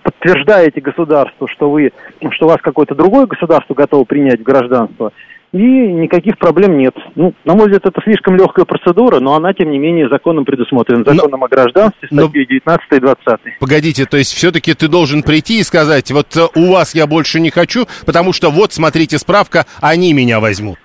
подтверждаете 0.03 0.81
государству, 0.81 1.49
что 1.49 1.71
вы, 1.71 1.93
что 2.31 2.47
вас 2.47 2.59
какое-то 2.63 2.95
другое 2.95 3.27
государство 3.27 3.75
готово 3.75 4.05
принять 4.05 4.41
в 4.41 4.45
гражданство, 4.45 5.13
и 5.55 5.93
никаких 5.93 6.37
проблем 6.37 6.79
нет. 6.79 6.95
Ну, 7.15 7.33
на 7.45 7.55
мой 7.55 7.67
взгляд, 7.67 7.87
это 7.87 8.01
слишком 8.03 8.35
легкая 8.35 8.65
процедура, 8.65 9.21
но 9.21 9.35
она, 9.35 9.55
тем 9.55 9.71
не 9.71 9.79
менее, 9.79 10.09
законом 10.09 10.45
предусмотрена. 10.45 11.05
Законом 11.05 11.41
но, 11.41 11.47
о 11.47 11.49
гражданстве, 11.49 12.09
статьи 12.09 12.41
но, 12.41 12.73
19 12.73 12.87
и 12.91 12.99
20. 12.99 13.41
Погодите, 13.61 14.05
то 14.05 14.17
есть 14.17 14.35
все-таки 14.35 14.75
ты 14.75 14.89
должен 14.89 15.23
прийти 15.23 15.61
и 15.61 15.63
сказать, 15.63 16.11
вот 16.11 16.37
э, 16.37 16.47
у 16.57 16.73
вас 16.73 16.97
я 16.97 17.07
больше 17.07 17.39
не 17.39 17.51
хочу, 17.51 17.87
потому 18.05 18.33
что 18.33 18.51
вот, 18.51 18.73
смотрите, 18.73 19.17
справка, 19.19 19.65
они 19.81 20.13
меня 20.13 20.41
возьмут. 20.41 20.79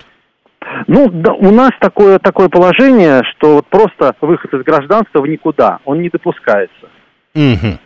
Ну, 0.85 1.09
да, 1.09 1.33
у 1.33 1.49
нас 1.49 1.71
такое, 1.79 2.19
такое 2.19 2.47
положение, 2.49 3.23
что 3.31 3.55
вот 3.55 3.65
просто 3.67 4.13
выход 4.21 4.53
из 4.53 4.63
гражданства 4.63 5.19
в 5.19 5.27
никуда, 5.27 5.79
он 5.83 6.01
не 6.01 6.09
допускается. 6.09 6.89
Угу. 7.33 7.79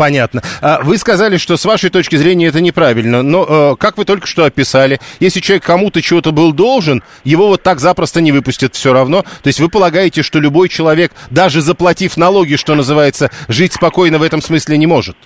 Понятно. 0.00 0.40
А 0.62 0.80
вы 0.82 0.96
сказали, 0.96 1.36
что 1.36 1.58
с 1.58 1.64
вашей 1.66 1.90
точки 1.90 2.16
зрения 2.16 2.46
это 2.46 2.62
неправильно, 2.62 3.22
но 3.22 3.72
э, 3.74 3.76
как 3.78 3.98
вы 3.98 4.06
только 4.06 4.26
что 4.26 4.46
описали, 4.46 4.98
если 5.18 5.40
человек 5.40 5.62
кому-то 5.62 6.00
чего-то 6.00 6.32
был 6.32 6.54
должен, 6.54 7.02
его 7.22 7.48
вот 7.48 7.62
так 7.62 7.80
запросто 7.80 8.22
не 8.22 8.32
выпустят 8.32 8.74
все 8.74 8.94
равно. 8.94 9.24
То 9.42 9.48
есть 9.48 9.60
вы 9.60 9.68
полагаете, 9.68 10.22
что 10.22 10.40
любой 10.40 10.70
человек, 10.70 11.12
даже 11.28 11.60
заплатив 11.60 12.16
налоги, 12.16 12.56
что 12.56 12.74
называется, 12.74 13.30
жить 13.48 13.74
спокойно 13.74 14.16
в 14.16 14.22
этом 14.22 14.40
смысле 14.40 14.78
не 14.78 14.86
может? 14.86 15.18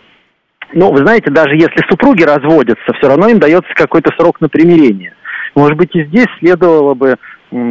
Ну, 0.73 0.91
вы 0.91 0.99
знаете, 0.99 1.31
даже 1.31 1.55
если 1.55 1.89
супруги 1.89 2.25
разводятся, 2.25 2.93
все 2.99 3.07
равно 3.07 3.29
им 3.29 3.39
дается 3.39 3.73
какой-то 3.77 4.11
срок 4.19 4.41
на 4.41 4.49
примирение. 4.49 5.15
Может 5.55 5.77
быть, 5.77 5.95
и 5.95 6.05
здесь 6.05 6.27
следовало 6.39 6.95
бы 6.95 7.17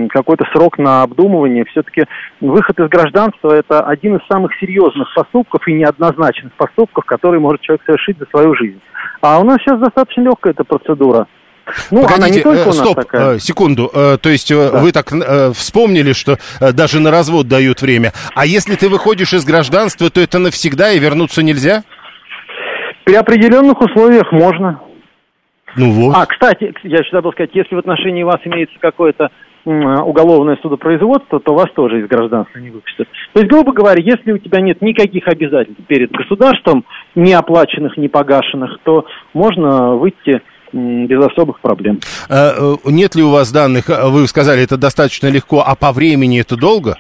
какой-то 0.10 0.46
срок 0.54 0.78
на 0.78 1.04
обдумывание. 1.04 1.66
Все-таки 1.66 2.06
выход 2.40 2.80
из 2.80 2.88
гражданства– 2.88 3.52
это 3.54 3.82
один 3.82 4.16
из 4.16 4.26
самых 4.28 4.52
серьезных 4.60 5.14
поступков 5.14 5.68
и 5.68 5.74
неоднозначных 5.74 6.54
поступков, 6.54 7.04
которые 7.06 7.42
может 7.42 7.62
человек 7.62 7.84
совершить 7.86 8.18
за 8.18 8.26
свою 8.28 8.56
жизнь. 8.56 8.80
А 9.22 9.40
у 9.40 9.44
нас 9.44 9.58
сейчас 9.60 9.80
достаточно 9.80 10.22
легкая 10.22 10.54
эта 10.54 10.64
процедура. 10.64 11.28
Ну, 11.92 12.02
Погодите, 12.04 12.16
она 12.16 12.30
не 12.30 12.42
только 12.42 12.60
э, 12.60 12.64
у 12.64 12.68
нас 12.68 12.78
стоп, 12.78 12.96
такая. 12.96 13.36
Э, 13.36 13.40
секунду. 13.40 13.90
Э, 13.94 14.18
то 14.22 14.30
есть 14.30 14.50
да. 14.50 14.80
вы 14.80 14.92
так 14.92 15.12
вспомнили, 15.56 16.14
что 16.14 16.38
даже 16.60 17.00
на 17.00 17.10
развод 17.12 17.48
дают 17.48 17.82
время. 17.82 18.12
А 18.36 18.46
если 18.46 18.76
ты 18.76 18.90
выходишь 18.90 19.34
из 19.34 19.46
гражданства, 19.46 20.10
то 20.10 20.22
это 20.22 20.40
навсегда 20.40 20.92
и 20.92 21.00
вернуться 21.00 21.42
нельзя? 21.42 21.84
При 23.06 23.16
определенных 23.16 23.82
условиях 23.82 24.32
можно. 24.32 24.80
Ну 25.76 25.92
вот. 25.92 26.16
А, 26.16 26.26
кстати, 26.26 26.74
я 26.84 27.00
еще 27.00 27.10
забыл 27.12 27.32
сказать, 27.32 27.52
если 27.54 27.76
в 27.76 27.80
отношении 27.80 28.24
вас 28.24 28.40
имеется 28.46 28.76
какое-то 28.80 29.30
уголовное 29.66 30.58
судопроизводство, 30.62 31.40
то 31.40 31.54
вас 31.54 31.68
тоже 31.74 32.02
из 32.02 32.08
гражданства 32.08 32.60
не 32.60 32.70
выпустят. 32.70 33.08
То 33.32 33.40
есть, 33.40 33.50
грубо 33.50 33.72
говоря, 33.72 34.02
если 34.04 34.34
у 34.34 34.38
тебя 34.38 34.60
нет 34.60 34.82
никаких 34.82 35.26
обязательств 35.28 35.82
перед 35.88 36.12
государством, 36.12 36.84
не 37.16 37.32
оплаченных, 37.32 37.96
не 37.96 38.10
погашенных, 38.10 38.80
то 38.84 39.06
можно 39.34 39.96
выйти 39.96 40.42
без 40.74 41.24
особых 41.24 41.62
проблем. 41.62 42.00
А, 42.30 42.76
нет 42.86 43.16
ли 43.16 43.24
у 43.24 43.30
вас 43.30 43.52
данных, 43.52 43.90
а, 43.90 44.10
вы 44.10 44.28
сказали, 44.28 44.64
это 44.64 44.78
достаточно 44.78 45.28
легко, 45.28 45.64
а 45.66 45.76
по 45.76 45.92
времени 45.92 46.42
это 46.42 46.58
долго? 46.58 46.98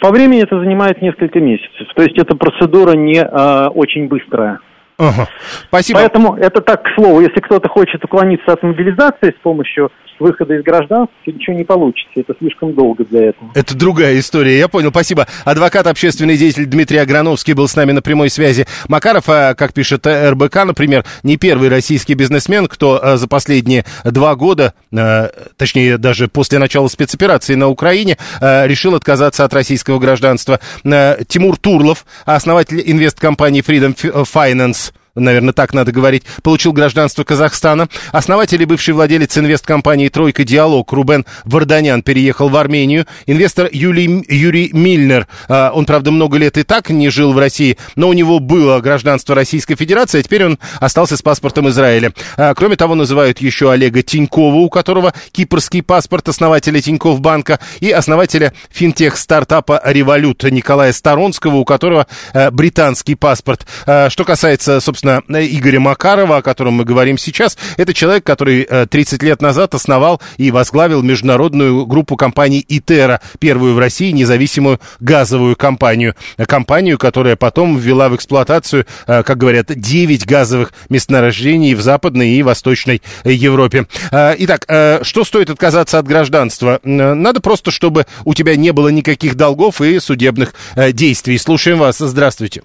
По 0.00 0.10
времени 0.12 0.42
это 0.42 0.60
занимает 0.60 1.02
несколько 1.02 1.40
месяцев. 1.40 1.88
То 1.96 2.02
есть 2.02 2.16
эта 2.16 2.36
процедура 2.36 2.92
не 2.92 3.20
а, 3.20 3.70
очень 3.70 4.06
быстрая. 4.06 4.60
Ага. 4.98 5.28
Спасибо. 5.68 6.00
Поэтому 6.00 6.36
это 6.36 6.60
так, 6.60 6.82
к 6.82 6.88
слову, 6.96 7.20
если 7.20 7.40
кто-то 7.40 7.68
хочет 7.68 8.04
уклониться 8.04 8.52
от 8.52 8.62
мобилизации 8.62 9.30
с 9.30 9.42
помощью 9.42 9.92
выхода 10.20 10.54
из 10.54 10.62
гражданства 10.62 11.14
ничего 11.26 11.56
не 11.56 11.64
получится. 11.64 12.10
Это 12.16 12.34
слишком 12.38 12.74
долго 12.74 13.04
для 13.04 13.30
этого. 13.30 13.50
Это 13.54 13.76
другая 13.76 14.18
история, 14.18 14.58
я 14.58 14.68
понял, 14.68 14.90
спасибо. 14.90 15.26
Адвокат, 15.44 15.86
общественный 15.86 16.36
деятель 16.36 16.66
Дмитрий 16.66 16.98
Аграновский 16.98 17.52
был 17.52 17.68
с 17.68 17.76
нами 17.76 17.92
на 17.92 18.02
прямой 18.02 18.30
связи. 18.30 18.66
Макаров, 18.88 19.28
э, 19.28 19.54
как 19.54 19.72
пишет 19.72 20.06
РБК, 20.06 20.64
например, 20.64 21.04
не 21.22 21.36
первый 21.36 21.68
российский 21.68 22.14
бизнесмен, 22.14 22.66
кто 22.66 23.00
э, 23.02 23.16
за 23.16 23.28
последние 23.28 23.84
два 24.04 24.34
года, 24.34 24.74
э, 24.92 25.28
точнее 25.56 25.98
даже 25.98 26.28
после 26.28 26.58
начала 26.58 26.88
спецоперации 26.88 27.54
на 27.54 27.68
Украине, 27.68 28.16
решил 28.40 28.94
отказаться 28.94 29.44
от 29.44 29.52
российского 29.52 29.98
гражданства. 29.98 30.60
Тимур 30.82 31.56
Турлов, 31.56 32.04
основатель 32.24 32.82
инвесткомпании 32.84 33.62
Freedom 33.62 33.94
Finance, 33.94 34.92
наверное, 35.18 35.52
так 35.52 35.74
надо 35.74 35.92
говорить, 35.92 36.24
получил 36.42 36.72
гражданство 36.72 37.24
Казахстана. 37.24 37.88
Основатель 38.12 38.62
и 38.62 38.64
бывший 38.64 38.94
владелец 38.94 39.36
инвесткомпании 39.36 40.08
«Тройка 40.08 40.44
Диалог» 40.44 40.92
Рубен 40.92 41.24
Варданян 41.44 42.02
переехал 42.02 42.48
в 42.48 42.56
Армению. 42.56 43.06
Инвестор 43.26 43.68
Юлий, 43.72 44.24
Юрий 44.28 44.70
Мильнер, 44.72 45.26
а, 45.48 45.70
он, 45.74 45.84
правда, 45.84 46.10
много 46.10 46.38
лет 46.38 46.56
и 46.58 46.62
так 46.62 46.90
не 46.90 47.08
жил 47.10 47.32
в 47.32 47.38
России, 47.38 47.78
но 47.96 48.08
у 48.08 48.12
него 48.12 48.38
было 48.38 48.80
гражданство 48.80 49.34
Российской 49.34 49.76
Федерации, 49.76 50.20
а 50.20 50.22
теперь 50.22 50.44
он 50.44 50.58
остался 50.80 51.16
с 51.16 51.22
паспортом 51.22 51.68
Израиля. 51.68 52.12
А, 52.36 52.54
кроме 52.54 52.76
того, 52.76 52.94
называют 52.94 53.40
еще 53.40 53.70
Олега 53.70 54.02
Тинькова, 54.02 54.56
у 54.56 54.70
которого 54.70 55.12
кипрский 55.32 55.82
паспорт 55.82 56.28
основателя 56.28 56.80
Тиньков 56.80 57.20
банка, 57.20 57.58
и 57.80 57.90
основателя 57.90 58.52
финтех-стартапа 58.70 59.80
«Револют» 59.84 60.44
Николая 60.44 60.92
Сторонского, 60.92 61.56
у 61.56 61.64
которого 61.64 62.06
а, 62.32 62.50
британский 62.50 63.14
паспорт. 63.14 63.66
Что 63.82 64.24
касается, 64.24 64.80
собственно, 64.80 65.07
собственно, 65.08 65.46
Игоря 65.46 65.80
Макарова, 65.80 66.38
о 66.38 66.42
котором 66.42 66.74
мы 66.74 66.84
говорим 66.84 67.18
сейчас. 67.18 67.56
Это 67.76 67.94
человек, 67.94 68.24
который 68.24 68.64
30 68.64 69.22
э, 69.22 69.26
лет 69.26 69.42
назад 69.42 69.74
основал 69.74 70.20
и 70.36 70.50
возглавил 70.50 71.02
международную 71.02 71.86
группу 71.86 72.16
компаний 72.16 72.64
ИТЕРА, 72.66 73.20
первую 73.38 73.74
в 73.74 73.78
России 73.78 74.10
независимую 74.10 74.80
газовую 75.00 75.56
компанию. 75.56 76.14
Компанию, 76.46 76.98
которая 76.98 77.36
потом 77.36 77.76
ввела 77.78 78.08
в 78.08 78.16
эксплуатацию, 78.16 78.86
э, 79.06 79.22
как 79.22 79.38
говорят, 79.38 79.66
9 79.68 80.26
газовых 80.26 80.72
месторождений 80.88 81.74
в 81.74 81.80
Западной 81.80 82.30
и 82.30 82.42
Восточной 82.42 83.02
Европе. 83.24 83.86
Э, 84.10 84.34
итак, 84.38 84.64
что 85.02 85.24
стоит 85.24 85.50
отказаться 85.50 85.98
от 85.98 86.06
гражданства? 86.06 86.80
Надо 86.82 87.40
просто, 87.40 87.70
чтобы 87.70 88.06
у 88.24 88.34
тебя 88.34 88.56
не 88.56 88.72
было 88.72 88.88
никаких 88.88 89.34
долгов 89.34 89.80
и 89.80 89.98
судебных 90.00 90.54
действий. 90.92 91.38
Слушаем 91.38 91.78
вас. 91.78 91.98
Здравствуйте. 91.98 92.62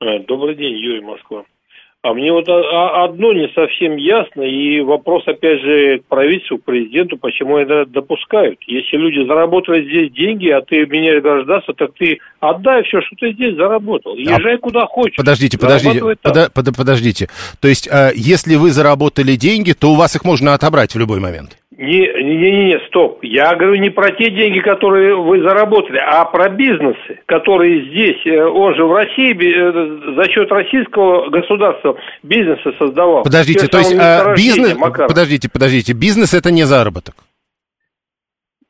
Э, 0.00 0.20
добрый 0.20 0.54
день, 0.54 0.76
Юрий 0.76 1.00
Москва. 1.00 1.44
А 2.00 2.14
мне 2.14 2.32
вот 2.32 2.48
одно 2.48 3.32
не 3.32 3.48
совсем 3.48 3.96
ясно, 3.96 4.42
и 4.42 4.80
вопрос, 4.80 5.24
опять 5.26 5.60
же, 5.60 5.98
к 5.98 6.04
правительству, 6.04 6.58
к 6.58 6.62
президенту, 6.62 7.18
почему 7.18 7.58
это 7.58 7.86
допускают. 7.86 8.60
Если 8.68 8.96
люди 8.96 9.26
заработали 9.26 9.82
здесь 9.82 10.12
деньги, 10.12 10.48
а 10.48 10.60
ты 10.60 10.86
меняешь 10.86 11.22
гражданство, 11.22 11.74
так 11.74 11.90
ты 11.98 12.20
отдай 12.38 12.84
все, 12.84 13.00
что 13.00 13.16
ты 13.16 13.32
здесь 13.32 13.56
заработал. 13.56 14.12
А 14.12 14.16
езжай 14.16 14.54
а... 14.54 14.58
куда 14.58 14.86
хочешь. 14.86 15.16
Подождите, 15.16 15.58
подождите, 15.58 16.00
под, 16.00 16.52
под, 16.54 16.76
подождите. 16.76 17.28
То 17.60 17.66
есть, 17.66 17.88
э, 17.88 18.12
если 18.14 18.54
вы 18.54 18.70
заработали 18.70 19.34
деньги, 19.34 19.72
то 19.72 19.90
у 19.90 19.96
вас 19.96 20.14
их 20.14 20.24
можно 20.24 20.54
отобрать 20.54 20.94
в 20.94 20.98
любой 21.00 21.18
момент? 21.18 21.58
Не-не-не, 21.78 22.80
стоп. 22.88 23.20
Я 23.22 23.54
говорю 23.54 23.76
не 23.76 23.90
про 23.90 24.10
те 24.10 24.30
деньги, 24.30 24.58
которые 24.58 25.14
вы 25.14 25.40
заработали, 25.42 25.98
а 25.98 26.24
про 26.24 26.48
бизнесы, 26.48 27.20
которые 27.26 27.88
здесь, 27.88 28.26
э, 28.26 28.44
он 28.44 28.74
же 28.74 28.84
в 28.84 28.92
России 28.92 29.32
э, 29.32 30.16
за 30.16 30.28
счет 30.28 30.50
российского 30.50 31.30
государства 31.30 31.96
бизнесы 32.24 32.72
создавал. 32.80 33.22
Подождите, 33.22 33.68
то 33.68 33.78
есть 33.78 33.94
а, 33.96 34.34
бизнес... 34.34 34.76
Макар. 34.76 35.06
Подождите, 35.06 35.48
подождите, 35.48 35.92
бизнес 35.92 36.34
это 36.34 36.50
не 36.50 36.64
заработок? 36.64 37.14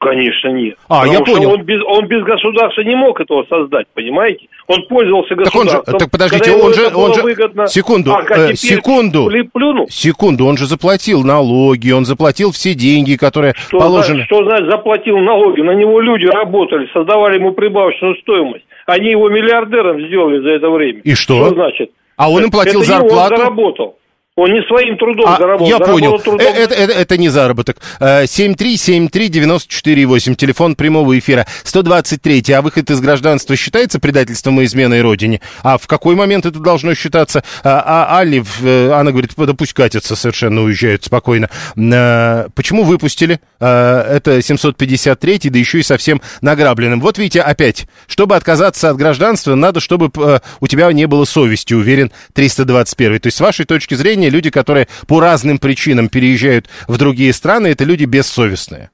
Конечно, 0.00 0.48
нет. 0.48 0.76
А, 0.88 1.00
Потому 1.00 1.12
я 1.12 1.20
понял. 1.24 1.50
Он 1.50 1.62
без, 1.62 1.82
он 1.84 2.06
без 2.06 2.22
государства 2.22 2.82
не 2.82 2.94
мог 2.94 3.20
этого 3.20 3.44
создать, 3.48 3.88
понимаете? 3.94 4.46
Он 4.68 4.87
пользовался 4.87 5.34
государством. 5.34 5.66
Так, 5.66 5.88
он 5.88 5.94
же, 5.94 5.98
так 5.98 6.11
подождите, 6.12 6.52
он 6.52 6.74
же, 6.74 6.94
он 6.94 7.14
же, 7.14 7.22
выгодно, 7.22 7.66
секунду, 7.66 8.14
а, 8.14 8.22
э, 8.22 8.54
секунду, 8.54 9.28
плюнул? 9.52 9.88
секунду, 9.88 10.46
он 10.46 10.56
же 10.56 10.66
заплатил 10.66 11.24
налоги, 11.24 11.90
он 11.90 12.04
заплатил 12.04 12.52
все 12.52 12.74
деньги, 12.74 13.16
которые 13.16 13.54
что 13.56 13.80
положены. 13.80 14.22
Что 14.26 14.44
значит 14.44 14.70
заплатил 14.70 15.18
налоги? 15.18 15.62
На 15.62 15.72
него 15.72 16.00
люди 16.00 16.26
работали, 16.26 16.88
создавали 16.92 17.38
ему 17.38 17.50
прибавочную 17.50 18.14
стоимость. 18.18 18.66
Они 18.87 19.11
его 19.11 19.28
миллиардером 19.28 20.00
сделали 20.06 20.40
за 20.42 20.50
это 20.50 20.70
время. 20.70 21.00
И 21.00 21.14
что? 21.14 21.44
Что 21.44 21.54
значит? 21.54 21.90
А 22.16 22.30
он 22.30 22.44
им 22.44 22.50
платил 22.52 22.82
это 22.82 22.88
зарплату? 22.88 23.34
он 23.34 23.38
заработал. 23.40 23.98
Он 24.38 24.51
не 24.53 24.62
своим 24.68 24.96
трудом 24.96 25.27
а, 25.27 25.37
заработал. 25.37 25.66
Я 25.66 25.81
понял. 25.81 26.16
Трудом... 26.20 26.46
Э, 26.46 26.51
это, 26.51 26.72
это, 26.72 26.92
это 26.92 27.18
не 27.18 27.29
заработок. 27.29 27.79
7373948, 27.98 30.37
телефон 30.37 30.77
прямого 30.77 31.18
эфира. 31.18 31.44
123. 31.64 32.44
А 32.53 32.62
выход 32.62 32.88
из 32.88 33.01
гражданства 33.01 33.57
считается 33.57 33.98
предательством 33.98 34.61
и 34.61 34.64
изменой 34.64 35.03
родине? 35.03 35.40
А 35.64 35.77
в 35.77 35.88
какой 35.88 36.14
момент 36.14 36.46
это 36.46 36.61
должно 36.61 36.94
считаться? 36.94 37.42
А, 37.64 37.83
а 37.85 38.20
Али, 38.20 38.44
э, 38.62 38.92
она 38.92 39.11
говорит, 39.11 39.33
да 39.37 39.55
пусть 39.55 39.72
катятся, 39.72 40.14
совершенно 40.14 40.62
уезжают 40.62 41.03
спокойно. 41.03 41.51
Почему 41.74 42.85
выпустили? 42.85 43.40
Это 43.59 44.40
753, 44.40 45.51
да 45.51 45.59
еще 45.59 45.81
и 45.81 45.83
совсем 45.83 46.22
награбленным. 46.42 47.01
Вот 47.01 47.18
видите, 47.18 47.40
опять, 47.40 47.88
чтобы 48.07 48.37
отказаться 48.37 48.90
от 48.90 48.96
гражданства, 48.96 49.57
надо, 49.57 49.81
чтобы 49.81 50.12
у 50.61 50.66
тебя 50.68 50.92
не 50.92 51.07
было 51.07 51.24
совести, 51.24 51.74
уверен 51.74 52.12
321. 52.35 53.18
То 53.18 53.27
есть, 53.27 53.37
с 53.37 53.40
вашей 53.40 53.64
точки 53.64 53.94
зрения, 53.94 54.27
люди, 54.30 54.50
которые 54.50 54.88
по 55.06 55.20
разным 55.20 55.58
причинам 55.58 56.08
переезжают 56.08 56.68
в 56.86 56.96
другие 56.96 57.32
страны, 57.32 57.68
это 57.68 57.84
люди 57.84 58.04
бессовестные. 58.04 58.90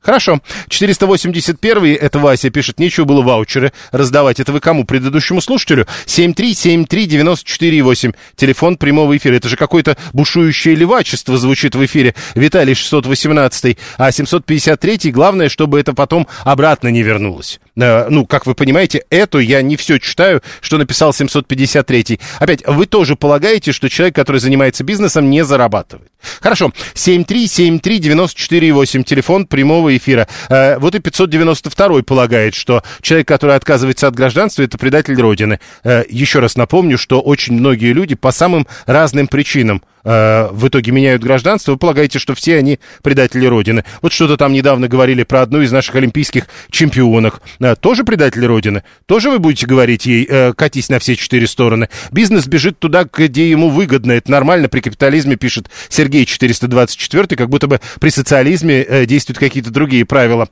Хорошо. 0.00 0.40
481-й, 0.68 1.92
это 1.92 2.18
Вася 2.18 2.50
пишет, 2.50 2.80
нечего 2.80 3.04
было 3.04 3.22
ваучеры 3.22 3.72
раздавать. 3.92 4.40
Это 4.40 4.50
вы 4.52 4.58
кому? 4.60 4.84
Предыдущему 4.84 5.42
слушателю? 5.42 5.86
7373948, 6.06 8.14
телефон 8.34 8.78
прямого 8.78 9.14
эфира. 9.16 9.36
Это 9.36 9.48
же 9.48 9.56
какое-то 9.56 9.96
бушующее 10.12 10.74
левачество 10.74 11.36
звучит 11.36 11.74
в 11.74 11.84
эфире. 11.84 12.14
Виталий 12.34 12.74
618 12.74 13.76
а 13.98 14.08
753-й, 14.08 15.10
главное, 15.10 15.50
чтобы 15.50 15.78
это 15.78 15.92
потом 15.92 16.26
обратно 16.44 16.88
не 16.88 17.02
вернулось. 17.02 17.60
Э, 17.76 18.08
ну, 18.08 18.26
как 18.26 18.46
вы 18.46 18.54
понимаете, 18.54 19.04
эту 19.10 19.38
я 19.38 19.62
не 19.62 19.76
все 19.76 19.98
читаю, 19.98 20.42
что 20.60 20.78
написал 20.78 21.10
753-й. 21.10 22.20
Опять, 22.38 22.66
вы 22.66 22.86
тоже 22.86 23.16
полагаете, 23.16 23.72
что 23.72 23.88
человек, 23.88 24.14
который 24.14 24.40
занимается 24.40 24.84
бизнесом, 24.84 25.30
не 25.30 25.44
зарабатывает. 25.44 26.10
Хорошо. 26.40 26.72
7373948, 26.94 29.04
телефон 29.04 29.46
прямого 29.46 29.96
эфира. 29.96 30.28
Э, 30.48 30.78
вот 30.78 30.94
и 30.94 30.98
592 30.98 32.02
полагает, 32.02 32.54
что 32.54 32.82
человек, 33.00 33.28
который 33.28 33.56
отказывается 33.56 34.06
от 34.06 34.14
гражданства, 34.14 34.62
это 34.62 34.76
предатель 34.78 35.20
Родины. 35.20 35.60
Э, 35.84 36.04
еще 36.08 36.38
раз 36.40 36.56
напомню, 36.56 36.96
что 36.98 37.20
очень 37.20 37.54
многие 37.54 37.92
люди 37.92 38.14
по 38.14 38.32
самым 38.32 38.66
разным 38.86 39.28
причинам 39.28 39.82
Э, 40.04 40.48
в 40.50 40.68
итоге 40.68 40.92
меняют 40.92 41.22
гражданство, 41.22 41.72
вы 41.72 41.78
полагаете, 41.78 42.18
что 42.18 42.34
все 42.34 42.56
они 42.56 42.78
предатели 43.02 43.46
Родины. 43.46 43.84
Вот 44.02 44.12
что-то 44.12 44.36
там 44.36 44.52
недавно 44.52 44.88
говорили 44.88 45.22
про 45.22 45.42
одну 45.42 45.60
из 45.60 45.72
наших 45.72 45.94
олимпийских 45.96 46.46
чемпионок. 46.70 47.40
Э, 47.60 47.74
тоже 47.76 48.04
предатели 48.04 48.44
Родины? 48.44 48.82
Тоже 49.06 49.30
вы 49.30 49.38
будете 49.38 49.66
говорить 49.66 50.06
ей, 50.06 50.26
э, 50.28 50.52
катись 50.54 50.88
на 50.88 50.98
все 50.98 51.16
четыре 51.16 51.46
стороны? 51.46 51.88
Бизнес 52.10 52.46
бежит 52.46 52.78
туда, 52.78 53.06
где 53.12 53.50
ему 53.50 53.68
выгодно. 53.68 54.12
Это 54.12 54.30
нормально 54.30 54.68
при 54.68 54.80
капитализме, 54.80 55.36
пишет 55.36 55.70
Сергей 55.88 56.24
424, 56.24 57.36
как 57.36 57.48
будто 57.48 57.66
бы 57.66 57.80
при 58.00 58.10
социализме 58.10 59.06
действуют 59.06 59.38
какие-то 59.38 59.70
другие 59.70 60.04
правила. 60.04 60.48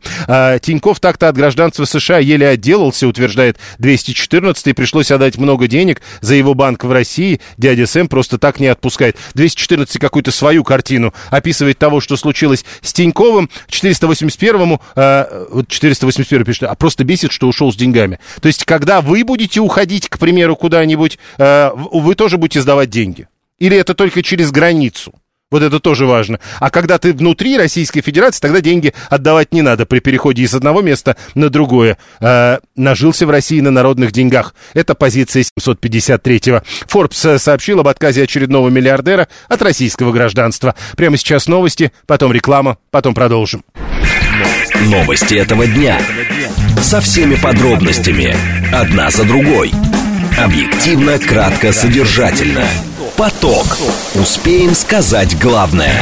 Тиньков 0.60 1.00
так-то 1.00 1.28
от 1.28 1.36
гражданства 1.36 1.84
США 1.84 2.18
еле 2.18 2.48
отделался, 2.48 3.06
утверждает 3.08 3.58
214, 3.78 4.66
и 4.68 4.72
пришлось 4.72 5.10
отдать 5.10 5.38
много 5.38 5.66
денег 5.66 6.00
за 6.20 6.34
его 6.34 6.54
банк 6.54 6.84
в 6.84 6.92
России. 6.92 7.40
Дядя 7.56 7.86
Сэм 7.86 8.08
просто 8.08 8.38
так 8.38 8.60
не 8.60 8.66
отпускает. 8.66 9.16
214 9.38 10.00
какую-то 10.00 10.32
свою 10.32 10.64
картину 10.64 11.14
описывает 11.30 11.78
того, 11.78 12.00
что 12.00 12.16
случилось 12.16 12.64
с 12.82 12.92
Тиньковым. 12.92 13.48
481-му, 13.68 14.80
э, 14.96 15.46
вот 15.50 15.68
481 15.68 16.44
пишет, 16.44 16.64
а 16.64 16.74
просто 16.74 17.04
бесит, 17.04 17.30
что 17.30 17.46
ушел 17.46 17.72
с 17.72 17.76
деньгами. 17.76 18.18
То 18.40 18.48
есть, 18.48 18.64
когда 18.64 19.00
вы 19.00 19.22
будете 19.22 19.60
уходить, 19.60 20.08
к 20.08 20.18
примеру, 20.18 20.56
куда-нибудь, 20.56 21.18
э, 21.38 21.70
вы 21.74 22.16
тоже 22.16 22.36
будете 22.36 22.60
сдавать 22.60 22.90
деньги? 22.90 23.28
Или 23.60 23.76
это 23.76 23.94
только 23.94 24.24
через 24.24 24.50
границу? 24.50 25.14
Вот 25.50 25.62
это 25.62 25.80
тоже 25.80 26.04
важно. 26.04 26.40
А 26.60 26.68
когда 26.68 26.98
ты 26.98 27.14
внутри 27.14 27.56
Российской 27.56 28.02
Федерации, 28.02 28.40
тогда 28.40 28.60
деньги 28.60 28.92
отдавать 29.08 29.54
не 29.54 29.62
надо 29.62 29.86
при 29.86 30.00
переходе 30.00 30.42
из 30.42 30.54
одного 30.54 30.82
места 30.82 31.16
на 31.34 31.48
другое. 31.48 31.96
Э, 32.20 32.58
нажился 32.76 33.26
в 33.26 33.30
России 33.30 33.60
на 33.60 33.70
народных 33.70 34.12
деньгах. 34.12 34.54
Это 34.74 34.94
позиция 34.94 35.44
753-го. 35.58 36.62
Forbes 36.86 37.36
э, 37.36 37.38
сообщил 37.38 37.80
об 37.80 37.88
отказе 37.88 38.24
очередного 38.24 38.68
миллиардера 38.68 39.26
от 39.48 39.62
российского 39.62 40.12
гражданства. 40.12 40.74
Прямо 40.98 41.16
сейчас 41.16 41.48
новости, 41.48 41.92
потом 42.06 42.30
реклама, 42.30 42.76
потом 42.90 43.14
продолжим. 43.14 43.64
Новости 44.82 45.34
этого 45.34 45.66
дня. 45.66 45.98
Со 46.82 47.00
всеми 47.00 47.36
подробностями. 47.36 48.36
Одна 48.70 49.10
за 49.10 49.24
другой. 49.24 49.72
Объективно, 50.36 51.18
кратко, 51.18 51.72
содержательно. 51.72 52.66
Поток. 53.18 53.66
Успеем 54.14 54.76
сказать 54.76 55.36
главное. 55.40 55.92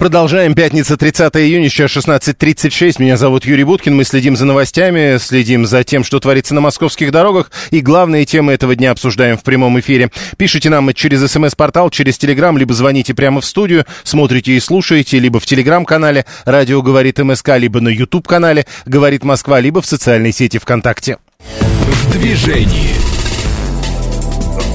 Продолжаем. 0.00 0.54
Пятница, 0.54 0.96
30 0.96 1.36
июня, 1.36 1.68
сейчас 1.68 1.92
16.36. 1.92 2.96
Меня 2.98 3.16
зовут 3.16 3.44
Юрий 3.44 3.62
Буткин. 3.62 3.94
Мы 3.94 4.02
следим 4.02 4.36
за 4.36 4.44
новостями, 4.44 5.18
следим 5.18 5.64
за 5.64 5.84
тем, 5.84 6.02
что 6.02 6.18
творится 6.18 6.56
на 6.56 6.60
московских 6.60 7.12
дорогах. 7.12 7.52
И 7.70 7.78
главные 7.78 8.24
темы 8.24 8.52
этого 8.52 8.74
дня 8.74 8.90
обсуждаем 8.90 9.38
в 9.38 9.44
прямом 9.44 9.78
эфире. 9.78 10.10
Пишите 10.36 10.70
нам 10.70 10.92
через 10.92 11.24
смс-портал, 11.30 11.88
через 11.88 12.18
телеграм, 12.18 12.58
либо 12.58 12.74
звоните 12.74 13.14
прямо 13.14 13.40
в 13.40 13.44
студию, 13.44 13.86
смотрите 14.02 14.54
и 14.54 14.58
слушаете, 14.58 15.20
либо 15.20 15.38
в 15.38 15.46
телеграм-канале 15.46 16.26
«Радио 16.44 16.82
говорит 16.82 17.20
МСК», 17.20 17.50
либо 17.58 17.80
на 17.80 17.90
YouTube-канале 17.90 18.66
«Говорит 18.86 19.22
Москва», 19.22 19.60
либо 19.60 19.80
в 19.82 19.86
социальной 19.86 20.32
сети 20.32 20.58
ВКонтакте. 20.58 21.18
В 21.38 22.12
движении. 22.12 22.96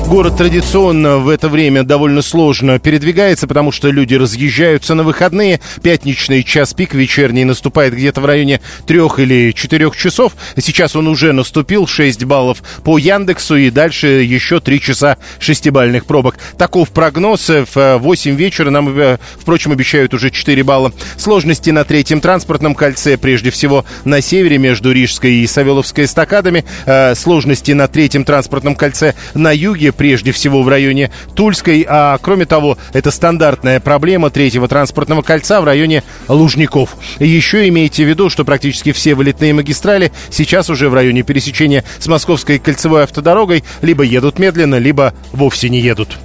Город 0.08 0.38
традиционно 0.38 1.18
в 1.18 1.30
это 1.30 1.50
время 1.50 1.84
довольно 1.84 2.22
сложно 2.22 2.78
передвигается, 2.78 3.48
потому 3.48 3.72
что 3.72 3.90
люди 3.90 4.14
разъезжаются 4.14 4.94
на 4.94 5.02
выходные. 5.02 5.60
Пятничный 5.82 6.44
час 6.44 6.76
пик 6.76 6.94
вечерний 6.94 7.46
наступает 7.46 7.96
где-то 7.96 8.22
в 8.22 8.26
районе 8.26 8.62
трех 8.86 9.18
или 9.18 9.52
четырех 9.54 9.98
часов. 9.98 10.34
Сейчас 10.56 10.96
он 10.96 11.08
уже 11.08 11.32
наступил, 11.32 11.88
6 11.88 12.26
баллов 12.26 12.62
по 12.84 13.00
Яндексу 13.00 13.56
и 13.56 13.72
дальше 13.72 14.08
еще 14.08 14.60
3 14.60 14.82
часа 14.82 15.18
шестибальных 15.40 16.06
пробок. 16.06 16.38
Таков 16.60 16.92
прогноз. 16.92 17.50
В 17.50 17.98
8 17.98 18.36
вечера 18.36 18.70
нам, 18.70 18.96
э, 18.96 19.18
впрочем, 19.40 19.72
обещают 19.72 20.14
уже 20.14 20.30
4 20.30 20.64
балла. 20.64 20.94
Сложности 21.18 21.72
на 21.72 21.86
третьем 21.86 22.22
транспортном 22.22 22.76
кольце, 22.76 23.18
прежде 23.18 23.50
всего 23.50 23.84
на 24.06 24.22
севере 24.22 24.60
между 24.60 24.92
Рижской 24.92 25.34
и 25.34 25.48
Савеловской 25.48 26.06
эстакадами. 26.06 26.66
Э, 26.86 27.16
сложности 27.16 27.72
на 27.72 27.88
третьем 27.88 28.26
транспортном 28.26 28.76
кольце 28.76 29.16
на 29.34 29.52
юге 29.52 29.73
прежде 29.92 30.32
всего 30.32 30.64
в 30.64 30.68
районе 30.68 31.12
Тульской, 31.36 31.86
а 31.88 32.18
кроме 32.22 32.46
того, 32.46 32.78
это 32.94 33.12
стандартная 33.12 33.80
проблема 33.80 34.30
третьего 34.30 34.68
транспортного 34.68 35.22
кольца 35.22 35.62
в 35.62 35.66
районе 35.66 36.04
Лужников. 36.28 36.96
Еще 37.20 37.68
имейте 37.68 38.06
в 38.06 38.10
виду, 38.10 38.30
что 38.30 38.46
практически 38.46 38.92
все 38.92 39.16
вылетные 39.16 39.54
магистрали 39.54 40.12
сейчас 40.30 40.70
уже 40.70 40.90
в 40.90 40.94
районе 40.94 41.24
пересечения 41.24 41.84
с 42.00 42.08
Московской 42.08 42.60
кольцевой 42.60 43.04
автодорогой 43.04 43.64
либо 43.82 44.04
едут 44.04 44.40
медленно, 44.40 44.76
либо 44.76 45.14
вовсе 45.32 45.70
не 45.70 45.80
едут. 45.80 46.18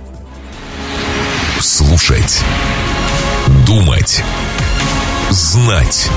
Слушать. 1.61 2.43
Думать. 3.67 4.23
Знать. 5.31 6.09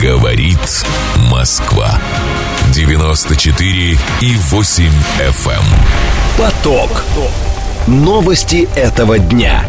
Говорит 0.00 0.84
Москва. 1.30 1.98
94 2.70 3.98
и 4.20 4.36
8 4.36 4.92
FM. 5.18 5.50
Эм. 5.50 5.64
Поток. 6.38 7.04
Новости 7.86 8.68
этого 8.76 9.18
дня. 9.18 9.64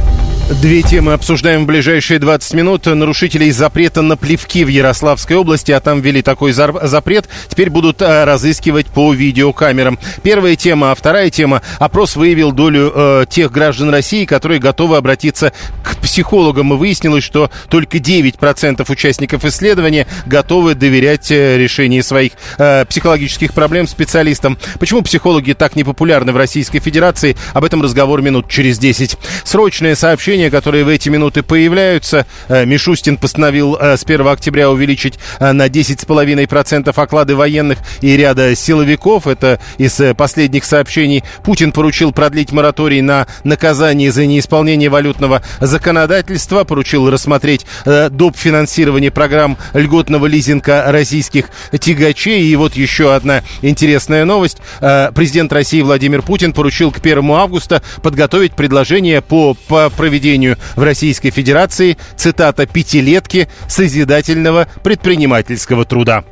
Две 0.59 0.81
темы 0.81 1.13
обсуждаем 1.13 1.63
в 1.63 1.67
ближайшие 1.67 2.19
20 2.19 2.53
минут. 2.55 2.85
Нарушителей 2.85 3.51
запрета 3.51 4.01
на 4.01 4.17
плевки 4.17 4.65
в 4.65 4.67
Ярославской 4.67 5.37
области, 5.37 5.71
а 5.71 5.79
там 5.79 6.01
ввели 6.01 6.21
такой 6.21 6.51
запрет, 6.51 7.29
теперь 7.47 7.69
будут 7.69 8.01
э, 8.01 8.25
разыскивать 8.25 8.87
по 8.87 9.13
видеокамерам. 9.13 9.97
Первая 10.23 10.55
тема, 10.57 10.91
а 10.91 10.95
вторая 10.95 11.29
тема. 11.29 11.61
Опрос 11.79 12.15
выявил 12.15 12.51
долю 12.51 12.91
э, 12.93 13.25
тех 13.29 13.51
граждан 13.51 13.91
России, 13.91 14.25
которые 14.25 14.59
готовы 14.59 14.97
обратиться 14.97 15.53
к 15.83 15.97
психологам. 15.97 16.73
И 16.73 16.77
выяснилось, 16.77 17.23
что 17.23 17.49
только 17.69 17.97
9% 17.97 18.91
участников 18.91 19.45
исследования 19.45 20.05
готовы 20.25 20.75
доверять 20.75 21.31
э, 21.31 21.57
решению 21.57 22.03
своих 22.03 22.33
э, 22.57 22.85
психологических 22.85 23.53
проблем 23.53 23.87
специалистам. 23.87 24.57
Почему 24.79 25.01
психологи 25.01 25.53
так 25.53 25.75
непопулярны 25.75 26.33
в 26.33 26.37
Российской 26.37 26.79
Федерации? 26.79 27.37
Об 27.53 27.63
этом 27.63 27.81
разговор 27.81 28.21
минут 28.21 28.49
через 28.49 28.77
10. 28.79 29.17
Срочное 29.45 29.95
сообщение 29.95 30.40
сообщения, 30.41 30.49
которые 30.49 30.83
в 30.83 30.87
эти 30.87 31.09
минуты 31.09 31.43
появляются. 31.43 32.25
Э, 32.47 32.65
Мишустин 32.65 33.17
постановил 33.17 33.77
э, 33.79 33.97
с 33.97 34.03
1 34.03 34.27
октября 34.27 34.71
увеличить 34.71 35.19
э, 35.39 35.51
на 35.51 35.67
10,5% 35.67 36.91
оклады 36.95 37.35
военных 37.35 37.79
и 38.01 38.17
ряда 38.17 38.55
силовиков. 38.55 39.27
Это 39.27 39.59
из 39.77 40.01
последних 40.17 40.65
сообщений. 40.65 41.23
Путин 41.43 41.71
поручил 41.71 42.11
продлить 42.11 42.51
мораторий 42.51 43.01
на 43.01 43.27
наказание 43.43 44.11
за 44.11 44.25
неисполнение 44.25 44.89
валютного 44.89 45.41
законодательства. 45.59 46.63
Поручил 46.63 47.09
рассмотреть 47.09 47.65
доп. 47.85 48.35
финансирование 48.35 49.11
программ 49.11 49.57
льготного 49.73 50.25
лизинга 50.25 50.91
российских 50.91 51.49
тягачей. 51.79 52.41
И 52.51 52.55
вот 52.55 52.75
еще 52.75 53.13
одна 53.13 53.43
интересная 53.61 54.25
новость. 54.25 54.57
Президент 54.79 55.53
России 55.53 55.81
Владимир 55.81 56.21
Путин 56.21 56.53
поручил 56.53 56.91
к 56.91 56.97
1 56.97 57.31
августа 57.31 57.81
подготовить 58.01 58.53
предложение 58.53 59.21
по 59.21 59.55
проведению 59.97 60.30
проведению 60.31 60.57
в 60.75 60.83
Российской 60.83 61.29
Федерации, 61.29 61.97
цитата, 62.15 62.65
«пятилетки 62.65 63.49
созидательного 63.67 64.67
предпринимательского 64.83 65.85
труда». 65.85 66.23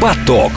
Поток. 0.00 0.52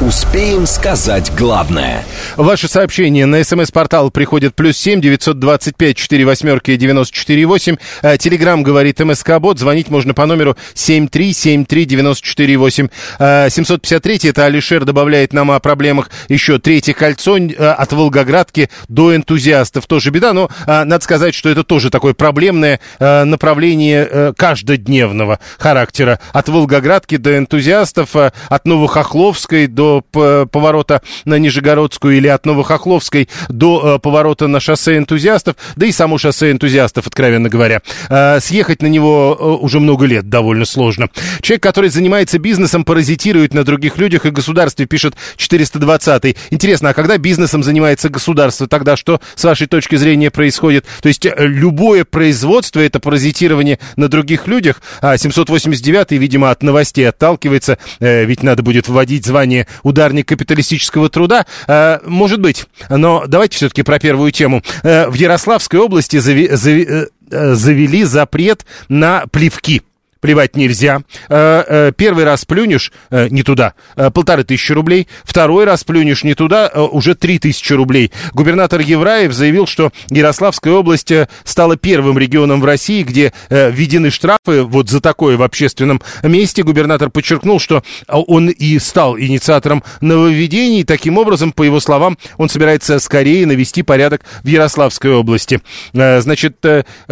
Успеем 0.00 0.66
сказать 0.66 1.30
главное. 1.38 2.04
Ваши 2.36 2.66
сообщения 2.66 3.26
на 3.26 3.44
смс-портал 3.44 4.10
приходят 4.10 4.52
плюс 4.56 4.76
семь 4.76 5.00
девятьсот 5.00 5.38
двадцать 5.38 5.76
пять 5.76 5.96
четыре 5.96 6.24
восьмерки 6.24 6.74
девяносто 6.74 7.14
четыре 7.14 7.46
восемь. 7.46 7.76
Э, 8.02 8.18
телеграмм 8.18 8.64
говорит 8.64 8.98
МСК 8.98 9.38
Бот. 9.38 9.60
Звонить 9.60 9.90
можно 9.90 10.12
по 10.12 10.26
номеру 10.26 10.56
семь 10.74 11.06
три 11.06 11.32
семь 11.32 11.64
три 11.64 11.84
девяносто 11.84 12.26
четыре 12.26 12.56
восемь. 12.56 12.88
Э, 13.20 13.48
семьсот 13.48 13.82
пятьдесят 13.82 14.02
третий. 14.02 14.30
Это 14.30 14.44
Алишер 14.46 14.84
добавляет 14.84 15.32
нам 15.32 15.52
о 15.52 15.60
проблемах 15.60 16.10
еще 16.28 16.58
третье 16.58 16.92
кольцо 16.92 17.38
э, 17.38 17.54
от 17.54 17.92
Волгоградки 17.92 18.70
до 18.88 19.14
энтузиастов. 19.14 19.86
Тоже 19.86 20.10
беда, 20.10 20.32
но 20.32 20.50
надо 20.66 21.04
сказать, 21.04 21.34
что 21.34 21.48
это 21.48 21.62
тоже 21.62 21.90
такое 21.90 22.14
проблемное 22.14 22.80
направление 22.98 24.34
каждодневного 24.36 25.38
характера. 25.56 26.18
От 26.32 26.48
Волгоградки 26.48 27.16
до 27.16 27.38
энтузиастов, 27.38 28.16
от 28.16 28.64
Новохохловской 28.64 29.68
до 29.68 29.83
до 29.84 30.46
поворота 30.46 31.02
на 31.24 31.38
Нижегородскую 31.38 32.16
или 32.16 32.28
от 32.28 32.46
Новохохловской 32.46 33.28
до 33.48 33.96
э, 33.96 33.98
поворота 33.98 34.46
на 34.46 34.60
шоссе 34.60 34.96
энтузиастов, 34.96 35.56
да 35.76 35.86
и 35.86 35.92
само 35.92 36.18
шоссе 36.18 36.50
энтузиастов, 36.50 37.06
откровенно 37.06 37.48
говоря. 37.48 37.82
Э, 38.08 38.40
съехать 38.40 38.82
на 38.82 38.86
него 38.86 39.36
э, 39.38 39.44
уже 39.44 39.80
много 39.80 40.06
лет 40.06 40.28
довольно 40.28 40.64
сложно. 40.64 41.08
Человек, 41.42 41.62
который 41.62 41.90
занимается 41.90 42.38
бизнесом, 42.38 42.84
паразитирует 42.84 43.52
на 43.52 43.64
других 43.64 43.98
людях 43.98 44.24
и 44.26 44.30
государстве, 44.30 44.86
пишет 44.86 45.14
420-й. 45.36 46.36
Интересно, 46.50 46.90
а 46.90 46.94
когда 46.94 47.18
бизнесом 47.18 47.62
занимается 47.62 48.08
государство, 48.08 48.66
тогда 48.66 48.96
что, 48.96 49.20
с 49.34 49.44
вашей 49.44 49.66
точки 49.66 49.96
зрения, 49.96 50.30
происходит? 50.30 50.86
То 51.02 51.08
есть 51.08 51.26
любое 51.36 52.04
производство— 52.04 52.80
это 52.80 53.00
паразитирование 53.00 53.78
на 53.96 54.08
других 54.08 54.46
людях, 54.46 54.80
а 55.00 55.16
789-й, 55.16 56.16
видимо, 56.16 56.50
от 56.50 56.62
новостей 56.62 57.08
отталкивается, 57.08 57.78
ведь 58.00 58.42
надо 58.42 58.62
будет 58.62 58.88
вводить 58.88 59.26
звание 59.26 59.66
ударник 59.82 60.28
капиталистического 60.28 61.08
труда? 61.08 61.46
Э, 61.66 61.98
может 62.04 62.40
быть. 62.40 62.66
Но 62.88 63.24
давайте 63.26 63.56
все-таки 63.56 63.82
про 63.82 63.98
первую 63.98 64.32
тему. 64.32 64.62
Э, 64.82 65.08
в 65.08 65.14
Ярославской 65.14 65.80
области 65.80 66.18
зави, 66.18 66.48
зави, 66.52 66.86
э, 67.30 67.54
завели 67.54 68.04
запрет 68.04 68.64
на 68.88 69.24
плевки 69.30 69.82
плевать 70.24 70.56
нельзя. 70.56 71.02
Э, 71.28 71.64
э, 71.68 71.92
первый 71.94 72.24
раз 72.24 72.46
плюнешь 72.46 72.92
э, 73.10 73.28
не 73.28 73.42
туда, 73.42 73.74
полторы 74.14 74.42
тысячи 74.42 74.72
рублей. 74.72 75.06
Второй 75.22 75.66
раз 75.66 75.84
плюнешь 75.84 76.24
не 76.24 76.34
туда, 76.34 76.68
уже 76.68 77.14
три 77.14 77.38
тысячи 77.38 77.74
рублей. 77.74 78.10
Губернатор 78.32 78.80
Евраев 78.80 79.34
заявил, 79.34 79.66
что 79.66 79.92
Ярославская 80.08 80.72
область 80.72 81.12
стала 81.44 81.76
первым 81.76 82.18
регионом 82.18 82.62
в 82.62 82.64
России, 82.64 83.02
где 83.02 83.34
введены 83.50 84.10
штрафы 84.10 84.62
вот 84.62 84.88
за 84.88 85.02
такое 85.02 85.36
в 85.36 85.42
общественном 85.42 86.00
месте. 86.22 86.62
Губернатор 86.62 87.10
подчеркнул, 87.10 87.60
что 87.60 87.82
он 88.08 88.48
и 88.48 88.78
стал 88.78 89.18
инициатором 89.18 89.84
нововведений. 90.00 90.84
Таким 90.84 91.18
образом, 91.18 91.52
по 91.52 91.64
его 91.64 91.80
словам, 91.80 92.16
он 92.38 92.48
собирается 92.48 92.98
скорее 92.98 93.44
навести 93.44 93.82
порядок 93.82 94.22
в 94.42 94.46
Ярославской 94.46 95.12
области. 95.12 95.60
Значит, 95.92 96.64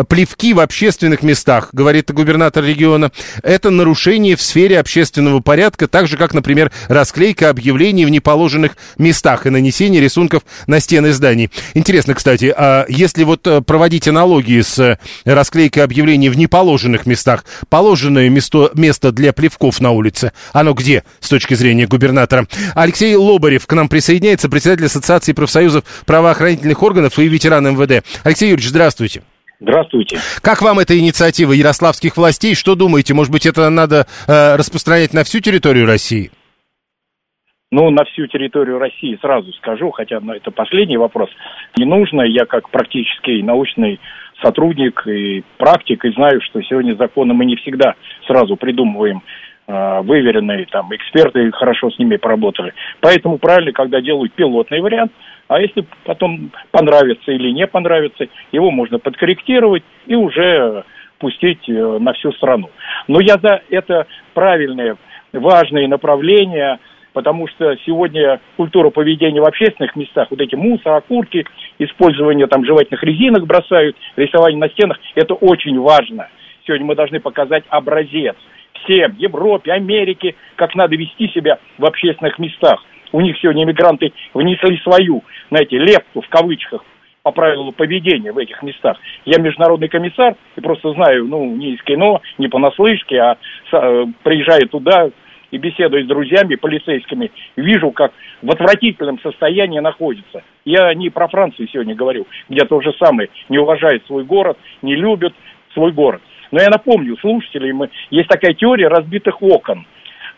плевки 0.09 0.55
в 0.55 0.61
общественных 0.61 1.23
местах, 1.23 1.69
говорит 1.73 2.11
губернатор 2.11 2.65
региона, 2.65 3.02
закона. 3.03 3.13
Это 3.43 3.71
нарушение 3.71 4.37
в 4.37 4.43
сфере 4.43 4.79
общественного 4.79 5.41
порядка, 5.41 5.89
так 5.89 6.07
же, 6.07 6.17
как, 6.17 6.35
например, 6.35 6.71
расклейка 6.89 7.51
объявлений 7.51 8.05
в 8.05 8.11
неположенных 8.11 8.77
местах 8.99 9.47
и 9.47 9.51
нанесение 9.51 10.01
рисунков 10.01 10.43
на 10.67 10.81
стены 10.81 11.13
зданий. 11.13 11.51
Интересно, 11.75 12.15
кстати, 12.15 12.53
а 12.57 12.85
если 12.89 13.25
вот 13.25 13.47
э, 13.47 13.61
проводить 13.61 14.09
аналогии 14.09 14.61
с 14.61 14.79
э, 14.79 14.99
расклейкой 15.25 15.85
объявлений 15.85 16.29
в 16.29 16.37
неположенных 16.37 17.07
местах, 17.07 17.45
положенное 17.69 18.29
место, 18.29 18.71
место 18.75 19.13
для 19.13 19.33
плевков 19.33 19.81
на 19.81 19.91
улице, 19.91 20.33
оно 20.53 20.73
где 20.75 21.05
с 21.21 21.29
точки 21.29 21.55
зрения 21.55 21.87
губернатора? 21.87 22.47
Алексей 22.75 23.15
Лобарев 23.15 23.67
к 23.67 23.73
нам 23.73 23.89
присоединяется, 23.89 24.49
председатель 24.49 24.87
Ассоциации 24.87 25.33
профсоюзов 25.33 25.85
правоохранительных 26.07 26.83
органов 26.83 27.19
и 27.19 27.29
ветеран 27.29 27.67
МВД. 27.67 28.05
Алексей 28.25 28.51
Юрьевич, 28.51 28.71
здравствуйте. 28.71 29.23
Здравствуйте. 29.63 30.19
Как 30.43 30.61
вам 30.61 30.81
эта 30.81 30.99
инициатива 30.99 31.53
ярославских 31.53 32.17
властей? 32.17 32.57
Что 32.57 32.75
думаете? 32.75 33.15
Может 33.15 33.31
быть, 33.31 33.47
это 33.47 33.71
надо 33.71 34.07
э, 34.27 34.57
распространять 34.57 35.15
на 35.15 35.23
всю 35.23 35.39
территорию 35.39 35.87
России? 35.87 36.33
Ну, 37.71 37.89
на 37.91 38.05
всю 38.05 38.27
территорию 38.27 38.79
России 38.79 39.17
сразу 39.23 39.53
скажу, 39.53 39.93
хотя 39.93 40.19
ну, 40.21 40.33
это 40.33 40.51
последний 40.51 40.97
вопрос. 40.97 41.31
Не 41.79 41.85
нужно, 41.85 42.23
я 42.23 42.45
как 42.45 42.71
практический 42.71 43.41
научный 43.45 44.01
сотрудник 44.43 45.07
и 45.07 45.45
практик, 45.59 46.05
и 46.05 46.13
знаю, 46.13 46.41
что 46.43 46.61
сегодня 46.63 46.97
законы 46.97 47.33
мы 47.33 47.45
не 47.45 47.55
всегда 47.55 47.95
сразу 48.27 48.57
придумываем 48.57 49.23
э, 49.69 50.01
выверенные, 50.03 50.67
там, 50.67 50.93
эксперты 50.93 51.53
хорошо 51.53 51.91
с 51.91 51.99
ними 52.01 52.17
поработали. 52.17 52.75
Поэтому 53.01 53.39
правильно, 53.39 53.71
когда 53.71 54.01
делают 54.01 54.33
пилотный 54.33 54.81
вариант, 54.81 55.13
а 55.49 55.61
если 55.61 55.85
потом 56.05 56.51
понравится 56.71 57.33
или 57.33 57.51
не 57.51 57.67
понравится, 57.67 58.27
его 58.53 58.71
можно 58.71 58.99
подкорректировать 58.99 59.83
и 60.07 60.15
уже 60.15 60.85
пустить 61.19 61.69
э, 61.69 61.99
на 62.01 62.13
всю 62.15 62.33
страну. 62.33 62.71
Но 63.09 63.21
я 63.21 63.37
за 63.43 63.63
это 63.71 64.07
правильное, 64.35 64.97
важное 65.33 65.87
направление– 65.89 66.79
потому 67.13 67.49
что 67.49 67.77
сегодня 67.85 68.41
культура 68.57 68.91
поведения 68.91 69.41
в 69.41 69.47
общественных 69.47 69.97
местах, 69.97 70.29
вот 70.31 70.41
эти 70.41 70.55
мусор, 70.55 70.95
окурки, 70.95 71.45
использование 71.79 72.47
там 72.47 72.65
жевательных 72.65 73.03
резинок 73.03 73.47
бросают, 73.47 73.97
рисование 74.17 74.59
на 74.59 74.69
стенах, 74.71 74.99
это 75.15 75.35
очень 75.35 75.79
важно. 75.79 76.29
Сегодня 76.67 76.87
мы 76.87 76.95
должны 76.95 77.21
показать 77.21 77.65
образец 77.69 78.37
всем, 78.85 79.15
Европе, 79.19 79.73
Америке, 79.73 80.35
как 80.57 80.75
надо 80.75 80.97
вести 80.97 81.29
себя 81.29 81.59
в 81.79 81.85
общественных 81.85 82.39
местах. 82.39 82.83
У 83.13 83.21
них 83.21 83.37
сегодня 83.39 83.65
иммигранты 83.65 84.13
внесли 84.35 84.79
свою, 84.79 85.23
знаете, 85.51 85.79
лепту 85.79 86.23
в 86.23 86.29
кавычках 86.29 86.83
по 87.23 87.31
правилу 87.31 87.73
поведения 87.73 88.33
в 88.33 88.39
этих 88.39 88.63
местах. 88.63 88.99
Я 89.25 89.41
международный 89.41 89.89
комиссар 89.89 90.35
и 90.57 90.61
просто 90.61 90.93
знаю, 90.93 91.27
ну, 91.27 91.45
не 91.55 91.75
из 91.75 91.83
кино, 91.83 92.21
не 92.39 92.49
понаслышке, 92.49 93.19
а 93.21 93.37
э, 93.73 94.05
приезжаю 94.25 94.69
туда, 94.69 95.11
и 95.53 95.59
беседуя 95.59 96.03
с 96.03 96.07
друзьями 96.07 96.57
полицейскими, 96.57 97.31
вижу, 97.57 97.91
как 97.91 98.13
в 98.41 98.51
отвратительном 98.51 99.21
состоянии 99.21 99.79
находится. 99.81 100.43
Я 100.65 100.93
не 100.95 101.11
про 101.11 101.29
Францию 101.29 101.69
сегодня 101.69 101.95
говорю, 101.95 102.27
где 102.49 102.65
то 102.65 102.81
же 102.81 102.93
самое, 102.99 103.29
не 103.51 103.59
уважает 103.59 104.05
свой 104.07 104.25
город, 104.25 104.59
не 104.81 104.97
любит 104.97 105.35
свой 105.75 105.93
город. 105.93 106.23
Но 106.51 106.61
я 106.61 106.69
напомню 106.71 107.17
слушателям, 107.19 107.85
есть 108.11 108.29
такая 108.29 108.55
теория 108.55 108.89
разбитых 108.89 109.43
окон. 109.43 109.87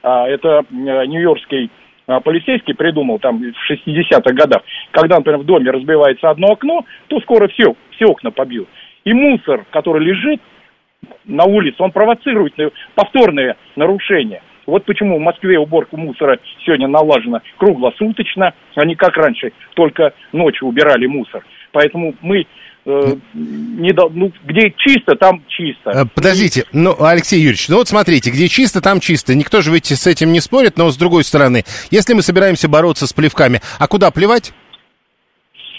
А, 0.02 0.28
это 0.28 0.64
э, 0.70 1.06
нью-йоркский 1.06 1.70
полицейский 2.06 2.74
придумал 2.74 3.18
там 3.18 3.38
в 3.38 3.70
60-х 3.70 4.34
годах. 4.34 4.62
Когда, 4.90 5.16
например, 5.16 5.40
в 5.40 5.44
доме 5.44 5.70
разбивается 5.70 6.30
одно 6.30 6.52
окно, 6.52 6.84
то 7.08 7.20
скоро 7.20 7.48
все, 7.48 7.74
все 7.92 8.06
окна 8.06 8.30
побьют. 8.30 8.68
И 9.04 9.12
мусор, 9.12 9.64
который 9.70 10.04
лежит 10.04 10.40
на 11.24 11.44
улице, 11.44 11.76
он 11.82 11.92
провоцирует 11.92 12.54
повторные 12.94 13.56
нарушения. 13.76 14.42
Вот 14.66 14.84
почему 14.86 15.18
в 15.18 15.20
Москве 15.20 15.58
уборка 15.58 15.96
мусора 15.96 16.38
сегодня 16.64 16.88
налажена 16.88 17.42
круглосуточно, 17.58 18.54
а 18.74 18.86
не 18.86 18.94
как 18.94 19.16
раньше, 19.16 19.52
только 19.74 20.14
ночью 20.32 20.68
убирали 20.68 21.06
мусор. 21.06 21.44
Поэтому 21.72 22.14
мы 22.22 22.46
не 22.84 23.92
дол- 23.92 24.10
ну, 24.12 24.30
где 24.44 24.72
чисто, 24.76 25.16
там 25.16 25.42
чисто. 25.48 25.90
Э, 25.90 26.04
подождите, 26.14 26.64
ну, 26.72 26.94
Алексей 27.00 27.38
Юрьевич, 27.38 27.68
ну 27.68 27.76
вот 27.76 27.88
смотрите, 27.88 28.30
где 28.30 28.48
чисто, 28.48 28.80
там 28.80 29.00
чисто. 29.00 29.34
Никто 29.34 29.62
же 29.62 29.70
ведь 29.70 29.86
с 29.86 30.06
этим 30.06 30.32
не 30.32 30.40
спорит, 30.40 30.76
но 30.76 30.90
с 30.90 30.96
другой 30.96 31.24
стороны, 31.24 31.64
если 31.90 32.12
мы 32.12 32.22
собираемся 32.22 32.68
бороться 32.68 33.06
с 33.06 33.12
плевками, 33.12 33.60
а 33.78 33.86
куда 33.88 34.10
плевать? 34.10 34.52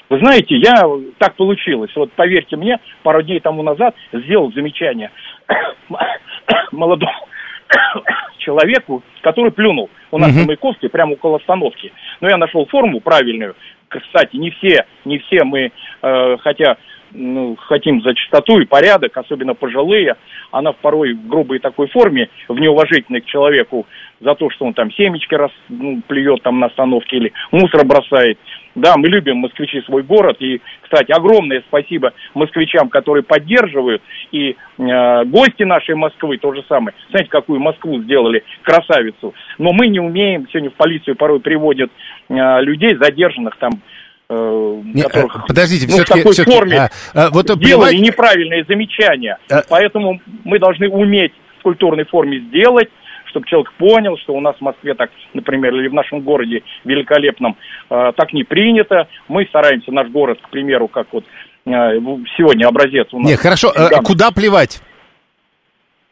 Вы 0.10 0.20
знаете, 0.20 0.56
я 0.58 0.84
так 1.18 1.36
получилось. 1.36 1.92
Вот 1.96 2.12
поверьте 2.14 2.56
мне, 2.56 2.80
пару 3.04 3.22
дней 3.22 3.40
тому 3.40 3.64
назад 3.64 3.96
сделал 4.14 4.52
замечание 4.54 5.12
молодому 6.72 7.28
человеку, 8.40 9.04
который 9.22 9.52
плюнул 9.52 9.90
у 10.12 10.18
нас 10.18 10.32
угу. 10.32 10.40
на 10.40 10.46
Маяковке, 10.46 10.90
прямо 10.90 11.14
около 11.14 11.38
остановки. 11.38 11.92
Но 12.22 12.30
я 12.30 12.38
нашел 12.38 12.66
форму 12.68 13.00
правильную. 13.00 13.56
Кстати, 13.88 14.36
не 14.36 14.52
все, 14.52 14.86
не 15.06 15.20
все 15.20 15.44
мы, 15.44 15.72
э, 16.02 16.38
хотя 16.42 16.78
ну, 17.12 17.56
хотим 17.56 18.02
за 18.02 18.14
чистоту 18.14 18.60
и 18.60 18.66
порядок, 18.66 19.16
особенно 19.18 19.54
пожилые, 19.54 20.16
она 20.52 20.72
в 20.72 20.78
порой 20.78 21.14
в 21.14 21.28
грубой 21.28 21.60
такой 21.60 21.88
форме, 21.88 22.30
в 22.48 22.60
неуважительной 22.60 23.22
к 23.22 23.26
человеку, 23.26 23.86
за 24.22 24.36
то, 24.36 24.50
что 24.50 24.66
он 24.66 24.74
там 24.74 24.92
семечки 24.92 25.34
раз, 25.36 25.52
ну, 25.70 26.02
плюет 26.08 26.42
там 26.44 26.60
на 26.60 26.68
остановке 26.68 27.18
или 27.18 27.34
мусор 27.52 27.86
бросает. 27.86 28.38
Да, 28.76 28.98
мы 28.98 29.08
любим 29.08 29.38
москвичи 29.38 29.82
свой 29.82 30.04
город. 30.04 30.38
И, 30.40 30.62
кстати, 30.82 31.12
огромное 31.12 31.64
спасибо 31.68 32.14
москвичам, 32.34 32.90
которые 32.90 33.24
поддерживают. 33.24 34.02
И 34.32 34.56
э, 34.78 35.26
гости 35.26 35.64
нашей 35.64 35.96
Москвы 35.96 36.38
то 36.38 36.54
же 36.54 36.64
самое. 36.68 36.96
Знаете, 37.10 37.30
какую 37.30 37.62
Москву 37.62 38.02
сделали, 38.02 38.44
красавицу. 38.64 39.34
Но 39.58 39.72
мы 39.72 39.88
не 39.88 40.00
умеем, 40.00 40.48
сегодня 40.50 40.70
в 40.70 40.74
полицию 40.74 41.16
порой 41.16 41.40
приводят 41.40 41.90
э, 42.28 42.62
людей, 42.62 42.96
задержанных 42.96 43.56
там 43.58 43.72
э, 44.30 44.82
которых, 45.02 45.48
подождите, 45.48 45.88
ну, 45.88 45.94
все-таки, 45.94 46.22
в 46.22 46.24
такой 46.24 46.46
форме 46.46 46.78
а, 46.80 46.90
а, 47.14 47.30
вот 47.30 47.46
делали 47.46 47.92
плевать... 47.92 48.00
неправильные 48.00 48.66
замечания. 48.66 49.38
А... 49.50 49.62
Поэтому 49.70 50.20
мы 50.44 50.60
должны 50.60 50.90
уметь 50.90 51.34
в 51.60 51.64
культурной 51.64 52.06
форме 52.06 52.40
сделать, 52.40 52.90
чтобы 53.36 53.48
человек 53.48 53.72
понял, 53.74 54.18
что 54.18 54.34
у 54.34 54.40
нас 54.40 54.56
в 54.56 54.62
Москве 54.62 54.94
так, 54.94 55.12
например, 55.34 55.76
или 55.76 55.88
в 55.90 55.94
нашем 55.94 56.22
городе 56.22 56.64
великолепном, 56.86 57.58
э, 57.90 58.12
так 58.16 58.32
не 58.34 58.44
принято. 58.44 59.08
Мы 59.28 59.46
стараемся 59.46 59.92
наш 59.92 60.08
город, 60.08 60.40
к 60.42 60.50
примеру, 60.50 60.88
как 60.88 61.08
вот 61.12 61.26
э, 61.66 61.70
сегодня 62.38 62.68
образец 62.68 63.08
у 63.12 63.20
нас. 63.20 63.30
Не, 63.30 63.36
хорошо, 63.36 63.74
э, 63.76 64.02
куда 64.04 64.32
плевать? 64.32 64.82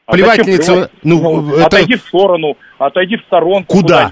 А 0.06 0.13
Плевательница, 0.13 0.91
ну, 1.02 1.41
ну 1.41 1.54
это... 1.56 1.67
отойди 1.67 1.95
в 1.95 2.02
сторону, 2.02 2.58
отойди 2.78 3.15
в 3.15 3.21
сторонку. 3.21 3.78
Куда? 3.78 4.12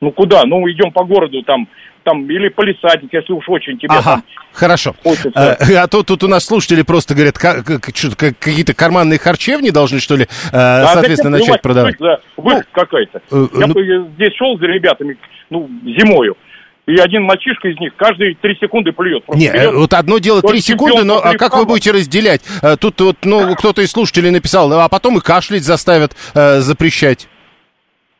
Ну 0.00 0.10
куда? 0.10 0.44
Ну 0.44 0.68
идем 0.70 0.90
по 0.90 1.04
городу 1.04 1.42
там 1.42 1.68
там, 2.06 2.24
или 2.30 2.48
полисадник, 2.48 3.12
если 3.12 3.32
уж 3.32 3.48
очень 3.48 3.78
тебе 3.78 3.88
ага, 3.90 4.02
там 4.02 4.24
хорошо. 4.52 4.94
хочется. 5.02 5.32
А, 5.34 5.82
а 5.82 5.88
то 5.88 6.04
тут 6.04 6.22
у 6.22 6.28
нас 6.28 6.44
слушатели 6.44 6.82
просто 6.82 7.14
говорят, 7.14 7.36
как, 7.36 7.66
какие-то 7.66 8.74
карманные 8.74 9.18
харчевни 9.18 9.70
должны, 9.70 9.98
что 9.98 10.14
ли, 10.14 10.22
э, 10.22 10.52
да, 10.52 10.86
соответственно, 10.86 11.38
начать 11.38 11.60
продавать. 11.60 11.98
За 11.98 12.20
выход 12.36 12.64
ну, 12.64 12.80
какая-то. 12.80 13.20
Э, 13.32 13.46
Я 13.58 13.66
ну... 13.66 14.08
здесь 14.14 14.34
шел 14.36 14.56
за 14.56 14.66
ребятами, 14.66 15.18
ну, 15.50 15.68
зимою. 15.84 16.36
И 16.86 16.96
один 16.96 17.24
мальчишка 17.24 17.66
из 17.66 17.80
них 17.80 17.96
каждые 17.96 18.36
три 18.36 18.56
секунды 18.60 18.92
плюет. 18.92 19.24
Не, 19.34 19.48
вперед. 19.48 19.74
вот 19.74 19.92
одно 19.92 20.18
дело 20.18 20.42
три 20.42 20.60
секунды, 20.60 21.02
но 21.02 21.18
а 21.18 21.34
как 21.34 21.56
вы 21.56 21.64
будете 21.66 21.90
разделять? 21.90 22.42
Тут 22.78 23.00
вот, 23.00 23.16
ну, 23.24 23.56
кто-то 23.56 23.82
из 23.82 23.90
слушателей 23.90 24.30
написал, 24.30 24.72
а 24.72 24.88
потом 24.88 25.18
и 25.18 25.20
кашлять 25.20 25.64
заставят 25.64 26.12
э, 26.36 26.60
запрещать. 26.60 27.26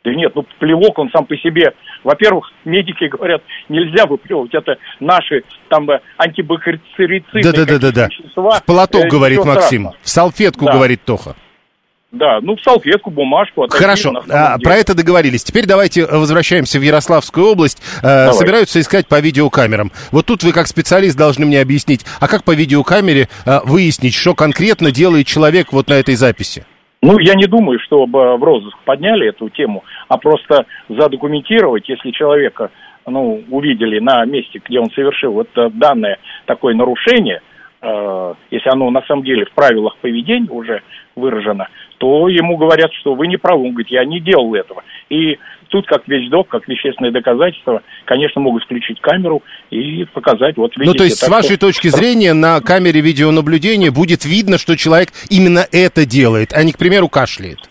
Да 0.06 0.14
нет, 0.14 0.32
ну 0.36 0.46
плевок, 0.60 0.96
он 1.00 1.10
сам 1.10 1.26
по 1.26 1.36
себе. 1.36 1.74
Во-первых, 2.06 2.52
медики 2.64 3.08
говорят, 3.08 3.42
нельзя 3.68 4.06
выплевывать, 4.06 4.54
это 4.54 4.76
наши 5.00 5.42
там 5.68 5.90
э, 5.90 5.98
антибактерицидные 6.16 7.42
да, 7.42 7.50
да, 7.50 7.64
да, 7.64 7.78
да, 7.78 7.90
да. 7.90 8.08
В 8.36 8.62
платок, 8.64 9.06
э, 9.06 9.08
говорит 9.08 9.44
Максим, 9.44 9.90
в 10.00 10.08
салфетку, 10.08 10.66
да. 10.66 10.74
говорит 10.74 11.02
Тоха. 11.04 11.34
Да, 12.12 12.38
ну 12.42 12.54
в 12.54 12.62
салфетку, 12.62 13.10
бумажку. 13.10 13.64
Отойти, 13.64 13.82
Хорошо, 13.82 14.14
а, 14.30 14.56
про 14.58 14.76
это 14.76 14.94
договорились. 14.94 15.42
Теперь 15.42 15.66
давайте 15.66 16.06
возвращаемся 16.06 16.78
в 16.78 16.82
Ярославскую 16.82 17.44
область. 17.44 17.82
Э, 18.04 18.30
собираются 18.30 18.78
искать 18.78 19.08
по 19.08 19.18
видеокамерам. 19.18 19.90
Вот 20.12 20.26
тут 20.26 20.44
вы 20.44 20.52
как 20.52 20.68
специалист 20.68 21.16
должны 21.16 21.44
мне 21.44 21.60
объяснить, 21.60 22.06
а 22.20 22.28
как 22.28 22.44
по 22.44 22.54
видеокамере 22.54 23.28
э, 23.44 23.60
выяснить, 23.64 24.14
что 24.14 24.36
конкретно 24.36 24.92
делает 24.92 25.26
человек 25.26 25.72
вот 25.72 25.88
на 25.88 25.94
этой 25.94 26.14
записи? 26.14 26.64
Ну, 27.06 27.20
я 27.20 27.34
не 27.34 27.46
думаю, 27.46 27.78
чтобы 27.78 28.36
в 28.36 28.42
розыск 28.42 28.76
подняли 28.84 29.28
эту 29.28 29.48
тему, 29.48 29.84
а 30.08 30.18
просто 30.18 30.66
задокументировать, 30.88 31.88
если 31.88 32.10
человека 32.10 32.72
ну, 33.06 33.44
увидели 33.48 34.00
на 34.00 34.24
месте, 34.24 34.60
где 34.64 34.80
он 34.80 34.90
совершил 34.90 35.32
вот 35.32 35.48
данное 35.54 36.18
такое 36.46 36.74
нарушение, 36.74 37.36
э, 37.36 37.40
если 37.82 38.68
оно 38.70 38.90
на 38.90 39.02
самом 39.02 39.22
деле 39.24 39.44
в 39.44 39.52
правилах 39.52 39.96
поведения 39.98 40.50
уже 40.50 40.82
выражено, 41.14 41.68
то 41.98 42.28
ему 42.28 42.56
говорят, 42.56 42.92
что 42.94 43.14
вы 43.14 43.26
не 43.26 43.36
правы. 43.36 43.64
Он 43.64 43.70
говорит, 43.70 43.90
я 43.90 44.04
не 44.04 44.20
делал 44.20 44.54
этого. 44.54 44.82
И 45.08 45.38
тут 45.68 45.86
как 45.86 46.06
вещдок, 46.08 46.48
как 46.48 46.68
вещественное 46.68 47.10
доказательство, 47.10 47.82
конечно, 48.04 48.40
могут 48.40 48.64
включить 48.64 49.00
камеру 49.00 49.42
и 49.70 50.04
показать. 50.04 50.56
Вот, 50.56 50.76
видите, 50.76 50.92
ну, 50.92 50.94
то 50.94 51.04
есть, 51.04 51.18
с 51.18 51.28
вашей 51.28 51.56
что... 51.56 51.66
точки 51.66 51.88
зрения, 51.88 52.34
на 52.34 52.60
камере 52.60 53.00
видеонаблюдения 53.00 53.90
будет 53.90 54.24
видно, 54.24 54.58
что 54.58 54.76
человек 54.76 55.10
именно 55.30 55.64
это 55.72 56.06
делает, 56.06 56.52
а 56.52 56.62
не, 56.64 56.72
к 56.72 56.78
примеру, 56.78 57.08
кашляет? 57.08 57.70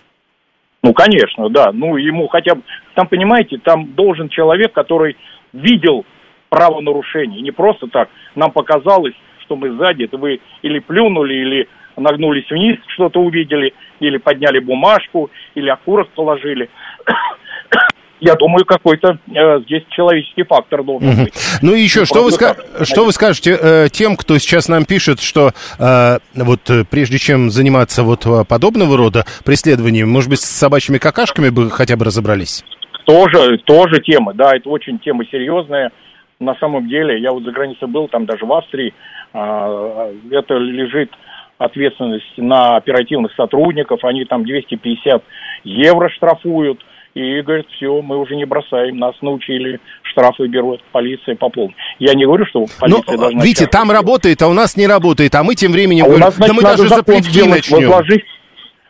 Ну, 0.81 0.93
конечно, 0.93 1.49
да. 1.49 1.71
Ну, 1.73 1.97
ему 1.97 2.27
хотя 2.27 2.55
бы... 2.55 2.61
Там, 2.93 3.07
понимаете, 3.07 3.57
там 3.57 3.93
должен 3.93 4.29
человек, 4.29 4.71
который 4.71 5.17
видел 5.51 6.05
правонарушение. 6.49 7.41
Не 7.41 7.51
просто 7.51 7.87
так. 7.87 8.09
Нам 8.35 8.51
показалось, 8.51 9.15
что 9.45 9.55
мы 9.55 9.71
сзади, 9.77 10.03
это 10.03 10.17
вы 10.17 10.39
или 10.61 10.79
плюнули, 10.79 11.33
или 11.33 11.67
нагнулись 11.97 12.49
вниз, 12.49 12.77
что-то 12.87 13.21
увидели, 13.21 13.73
или 13.99 14.17
подняли 14.17 14.59
бумажку, 14.59 15.31
или 15.55 15.69
окурок 15.69 16.09
положили 16.09 16.69
я 18.19 18.35
думаю, 18.35 18.65
какой-то 18.65 19.17
э, 19.27 19.59
здесь 19.65 19.83
человеческий 19.89 20.43
фактор 20.43 20.83
должен 20.83 21.09
угу. 21.09 21.23
быть. 21.23 21.33
Ну 21.61 21.75
и 21.75 21.81
еще, 21.81 22.05
что 22.05 22.23
вы, 22.23 22.29
ска- 22.29 22.83
что 22.83 23.05
вы 23.05 23.11
скажете 23.11 23.57
э, 23.59 23.87
тем, 23.91 24.15
кто 24.15 24.37
сейчас 24.37 24.67
нам 24.67 24.85
пишет, 24.85 25.19
что 25.19 25.51
э, 25.79 26.17
вот 26.33 26.69
э, 26.69 26.83
прежде 26.89 27.17
чем 27.17 27.49
заниматься 27.49 28.03
вот 28.03 28.25
э, 28.25 28.43
подобного 28.47 28.97
рода 28.97 29.25
преследованием, 29.43 30.09
может 30.09 30.29
быть, 30.29 30.39
с 30.39 30.45
собачьими 30.45 30.97
какашками 30.97 31.49
бы 31.49 31.69
хотя 31.69 31.97
бы 31.97 32.05
разобрались? 32.05 32.63
Тоже, 33.05 33.59
тоже 33.59 34.01
тема, 34.01 34.33
да, 34.33 34.55
это 34.55 34.69
очень 34.69 34.97
тема 34.99 35.25
серьезная. 35.25 35.91
на 36.39 36.55
самом 36.55 36.89
деле, 36.89 37.19
я 37.21 37.31
вот 37.31 37.43
за 37.43 37.51
границей 37.51 37.87
был, 37.87 38.07
там 38.07 38.25
даже 38.25 38.45
в 38.45 38.53
Австрии, 38.53 38.93
это 39.33 40.53
лежит 40.57 41.11
ответственность 41.57 42.37
на 42.37 42.75
оперативных 42.77 43.33
сотрудников, 43.35 44.03
они 44.03 44.25
там 44.25 44.43
250 44.43 45.23
евро 45.63 46.09
штрафуют, 46.09 46.83
и 47.15 47.41
говорят, 47.41 47.65
все, 47.77 48.01
мы 48.01 48.17
уже 48.17 48.35
не 48.35 48.43
бросаем, 48.43 48.97
нас 48.97 49.15
научили, 49.21 49.79
штрафы 50.03 50.47
берут, 50.47 50.83
полиция 50.91 51.35
по 51.35 51.49
полной. 51.49 51.75
Я 51.97 52.13
не 52.13 52.25
говорю, 52.25 52.45
что 52.45 52.65
полиция 52.77 53.13
ну, 53.13 53.17
должна... 53.17 53.41
Видите, 53.41 53.67
там 53.67 53.89
работает, 53.89 54.41
а 54.41 54.49
у 54.49 54.53
нас 54.53 54.75
не 54.75 54.85
работает, 54.85 55.33
а 55.33 55.43
мы 55.43 55.55
тем 55.55 55.71
временем 55.71 56.03
а 56.03 56.07
говорим, 56.07 56.23
у 56.23 56.25
нас, 56.25 56.35
значит, 56.35 56.55
да 56.55 56.61
мы 56.61 56.61
даже 56.61 56.83
за 56.83 56.89
закон 56.89 57.15
плевки 57.15 57.31
сделать, 57.31 57.51
начнем. 57.51 57.87
Возложить, 57.87 58.25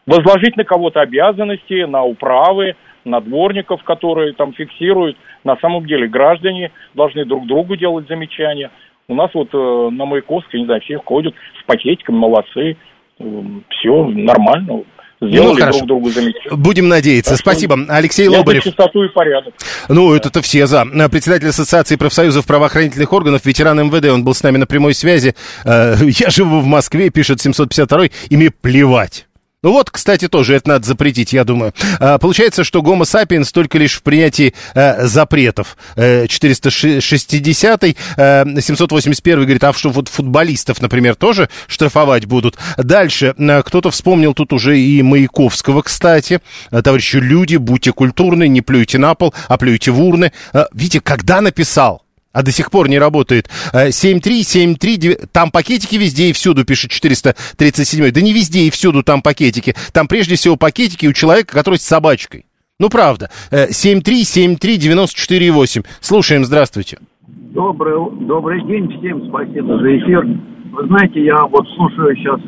возложить 0.08 0.58
на 0.58 0.64
кого-то 0.64 1.02
обязанности, 1.02 1.86
на 1.86 2.04
управы, 2.04 2.76
на 3.06 3.22
дворников, 3.22 3.84
которые 3.84 4.34
там 4.34 4.54
фиксируют. 4.54 5.18
На 5.44 5.56
самом 5.58 5.86
деле 5.86 6.08
граждане 6.08 6.72
должны 6.96 7.26
друг 7.26 7.46
другу 7.46 7.76
делать 7.76 8.08
замечания. 8.08 8.72
У 9.08 9.16
нас 9.16 9.30
вот 9.34 9.50
э, 9.54 9.90
на 9.92 10.06
Маяковской, 10.06 10.60
не 10.60 10.66
знаю, 10.66 10.82
все 10.82 10.98
ходят 10.98 11.34
с 11.62 11.66
пакетиком, 11.66 12.16
молодцы, 12.16 12.76
э, 13.20 13.44
все 13.70 14.06
нормально. 14.06 14.84
Сделали 15.22 15.54
ну, 15.54 15.60
хорошо. 15.60 15.86
друг 15.86 15.88
другу. 15.88 16.10
Будем 16.52 16.88
надеяться. 16.90 17.32
Так 17.32 17.40
Спасибо. 17.40 17.78
Алексей 17.88 18.26
Я 18.30 18.40
Лобарев. 18.40 18.64
за 18.64 18.70
чистоту 18.72 19.04
и 19.04 19.08
порядок. 19.10 19.54
Ну, 19.88 20.14
это-то 20.14 20.42
все 20.42 20.66
за. 20.66 20.86
Председатель 21.10 21.48
Ассоциации 21.48 21.96
профсоюзов 21.96 22.46
правоохранительных 22.46 23.12
органов, 23.14 23.46
ветеран 23.46 23.80
МВД, 23.88 24.06
он 24.10 24.24
был 24.24 24.34
с 24.34 24.44
нами 24.44 24.58
на 24.58 24.66
прямой 24.66 24.94
связи. 24.94 25.36
Э, 25.66 25.96
Я 26.02 26.30
живу 26.30 26.60
в 26.60 26.66
Москве, 26.66 27.10
пишет 27.10 27.40
752 27.42 28.06
и 28.30 28.38
мне 28.38 28.52
плевать. 28.52 29.28
Ну 29.66 29.72
вот, 29.72 29.90
кстати, 29.90 30.28
тоже 30.28 30.54
это 30.54 30.70
надо 30.70 30.86
запретить, 30.86 31.34
я 31.34 31.44
думаю. 31.44 31.74
А, 32.00 32.20
получается, 32.20 32.64
что 32.64 32.84
гомо 32.84 33.04
сапиенс 33.04 33.52
только 33.52 33.80
лишь 33.80 33.96
в 33.96 34.04
принятии 34.04 34.54
а, 34.76 35.08
запретов. 35.08 35.76
А, 35.96 36.28
460 36.28 37.84
а, 38.16 38.46
781 38.62 39.42
говорит, 39.42 39.64
а 39.64 39.74
что 39.74 39.90
вот 39.90 40.08
футболистов, 40.08 40.84
например, 40.84 41.16
тоже 41.16 41.50
штрафовать 41.66 42.28
будут? 42.28 42.60
Дальше, 42.78 43.34
а, 43.40 43.64
кто-то 43.64 43.90
вспомнил 43.90 44.36
тут 44.36 44.54
уже 44.54 44.80
и 44.80 45.02
Маяковского, 45.02 45.82
кстати. 45.82 46.42
А, 46.70 46.84
товарищи, 46.84 47.16
люди, 47.16 47.56
будьте 47.56 47.92
культурны, 47.92 48.48
не 48.48 48.62
плюйте 48.62 49.00
на 49.00 49.16
пол, 49.16 49.34
а 49.48 49.58
плюйте 49.58 49.90
в 49.90 50.00
урны. 50.00 50.32
А, 50.54 50.68
видите, 50.74 51.02
когда 51.02 51.42
написал? 51.42 52.05
А 52.36 52.44
до 52.44 52.52
сих 52.52 52.70
пор 52.70 52.88
не 52.90 53.00
работает. 53.00 53.50
73739, 53.72 55.32
там 55.32 55.50
пакетики 55.52 55.96
везде 55.96 56.30
и 56.30 56.34
всюду, 56.34 56.66
пишет 56.66 56.92
437. 56.92 58.12
Да 58.12 58.22
не 58.22 58.34
везде 58.34 58.68
и 58.68 58.70
всюду 58.70 59.04
там 59.04 59.22
пакетики. 59.22 59.74
Там 59.94 60.10
прежде 60.10 60.36
всего 60.36 60.58
пакетики 60.58 61.08
у 61.08 61.14
человека, 61.14 61.54
который 61.54 61.80
с 61.80 61.84
собачкой. 61.84 62.46
Ну, 62.78 62.90
правда. 62.90 63.30
7373948. 63.52 65.86
Слушаем, 66.02 66.44
здравствуйте. 66.44 66.98
Добрый, 67.26 67.96
добрый 68.28 68.62
день 68.68 68.90
всем, 69.00 69.30
спасибо 69.30 69.80
за 69.80 69.98
эфир. 69.98 70.26
Вы 70.26 70.88
знаете, 70.88 71.24
я 71.24 71.38
вот 71.46 71.66
слушаю 71.78 72.14
сейчас... 72.18 72.42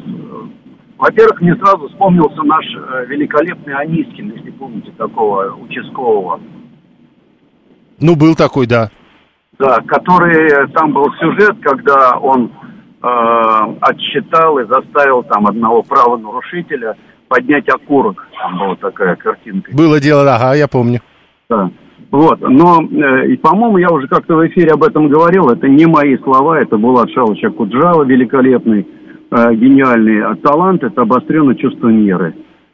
Во-первых, 0.97 1.39
мне 1.39 1.55
сразу 1.55 1.87
вспомнился 1.87 2.43
наш 2.43 2.65
великолепный 3.07 3.73
Анискин, 3.73 4.33
если 4.35 4.51
помните, 4.51 4.91
такого 4.97 5.55
участкового. 5.55 6.41
Ну, 8.01 8.17
был 8.17 8.35
такой, 8.35 8.67
да. 8.67 8.91
Да, 9.59 9.79
который 9.87 10.67
там 10.73 10.93
был 10.93 11.11
сюжет, 11.19 11.57
когда 11.61 12.17
он 12.19 12.51
э, 13.01 13.75
отсчитал 13.81 14.59
и 14.59 14.67
заставил 14.67 15.23
там 15.23 15.47
одного 15.47 15.81
правонарушителя 15.81 16.95
поднять 17.27 17.67
окурок. 17.69 18.27
Там 18.39 18.57
была 18.59 18.75
такая 18.75 19.15
картинка. 19.15 19.71
Было 19.75 19.99
дело, 19.99 20.23
да, 20.23 20.35
ага, 20.35 20.53
я 20.53 20.67
помню. 20.67 20.99
Да. 21.49 21.71
Вот, 22.11 22.39
но, 22.39 22.81
э, 22.81 23.27
и, 23.27 23.37
по-моему, 23.37 23.77
я 23.79 23.89
уже 23.89 24.07
как-то 24.07 24.35
в 24.35 24.47
эфире 24.47 24.71
об 24.71 24.83
этом 24.83 25.09
говорил, 25.09 25.49
это 25.49 25.67
не 25.67 25.85
мои 25.85 26.17
слова, 26.17 26.59
это 26.59 26.77
Булат 26.77 27.09
Шалыча 27.11 27.49
Куджава, 27.49 28.03
великолепный, 28.03 28.87
э, 29.31 29.53
гениальный 29.55 30.23
а 30.23 30.35
талант, 30.35 30.83
это 30.83 31.01
обостренное 31.01 31.55
чувство 31.55 31.87
меры. 31.87 32.33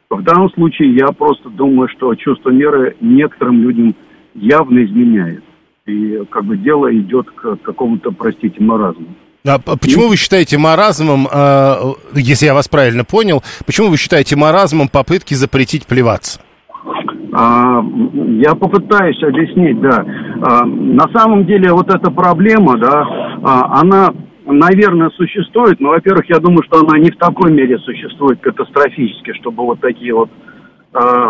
В 0.10 0.22
данном 0.22 0.52
случае 0.52 0.96
я 0.96 1.08
просто 1.08 1.50
думаю, 1.50 1.88
что 1.90 2.14
чувство 2.14 2.52
меры 2.52 2.96
некоторым 3.02 3.62
людям 3.62 3.96
явно 4.36 4.84
изменяет. 4.84 5.44
И 5.86 6.24
как 6.30 6.46
бы 6.46 6.56
дело 6.56 6.94
идет 6.96 7.30
к 7.32 7.58
какому-то, 7.58 8.12
простите, 8.12 8.64
маразму. 8.64 9.06
А 9.46 9.60
почему 9.60 10.08
вы 10.08 10.16
считаете 10.16 10.58
маразмом, 10.58 11.28
э, 11.30 11.76
если 12.14 12.46
я 12.46 12.54
вас 12.54 12.70
правильно 12.70 13.04
понял, 13.04 13.44
почему 13.66 13.90
вы 13.90 13.98
считаете 13.98 14.38
маразмом 14.38 14.88
попытки 14.88 15.34
запретить 15.34 15.86
плеваться? 15.86 16.40
А, 17.34 17.84
я 17.84 18.56
попытаюсь 18.56 19.22
объяснить, 19.24 19.82
да. 19.82 20.06
А, 20.42 20.66
на 20.66 21.10
самом 21.12 21.46
деле 21.46 21.74
вот 21.74 21.90
эта 21.90 22.10
проблема, 22.12 22.78
да, 22.78 23.06
а, 23.44 23.82
она, 23.82 24.14
наверное, 24.46 25.10
существует, 25.10 25.82
но, 25.82 25.90
во-первых, 25.90 26.30
я 26.30 26.40
думаю, 26.40 26.64
что 26.64 26.80
она 26.80 26.98
не 26.98 27.12
в 27.12 27.18
такой 27.18 27.52
мере 27.52 27.78
существует 27.80 28.40
катастрофически, 28.40 29.34
чтобы 29.34 29.64
вот 29.64 29.82
такие 29.82 30.14
вот 30.16 30.30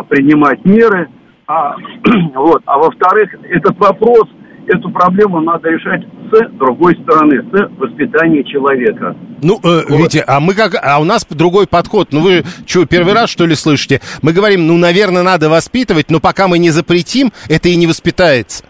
принимать 0.10 0.64
меры. 0.66 1.08
А, 1.48 1.76
вот. 2.36 2.62
а 2.66 2.78
во-вторых, 2.78 3.34
этот 3.50 3.80
вопрос– 3.80 4.28
эту 4.68 4.90
проблему 4.92 5.42
надо 5.42 5.70
решать 5.70 6.04
с 6.32 6.52
другой 6.58 6.96
стороны, 6.96 7.44
с 7.52 7.80
воспитания 7.80 8.44
человека. 8.44 9.16
Ну, 9.42 9.60
э, 9.64 9.84
вот. 9.88 10.00
Витя, 10.00 10.24
а 10.26 10.40
мы 10.40 10.54
как, 10.54 10.74
а 10.82 11.00
у 11.00 11.04
нас 11.04 11.26
другой 11.30 11.68
подход. 11.68 12.10
Ну 12.12 12.22
вы 12.22 12.44
что, 12.66 12.86
первый 12.86 13.14
раз 13.14 13.30
что 13.30 13.46
ли 13.46 13.56
слышите? 13.56 14.02
Мы 14.22 14.34
говорим, 14.34 14.68
ну, 14.68 14.78
наверное, 14.78 15.24
надо 15.24 15.50
воспитывать, 15.50 16.10
но 16.10 16.20
пока 16.20 16.48
мы 16.48 16.58
не 16.58 16.72
запретим, 16.72 17.32
это 17.50 17.70
и 17.70 17.76
не 17.76 17.88
воспитается. 17.88 18.66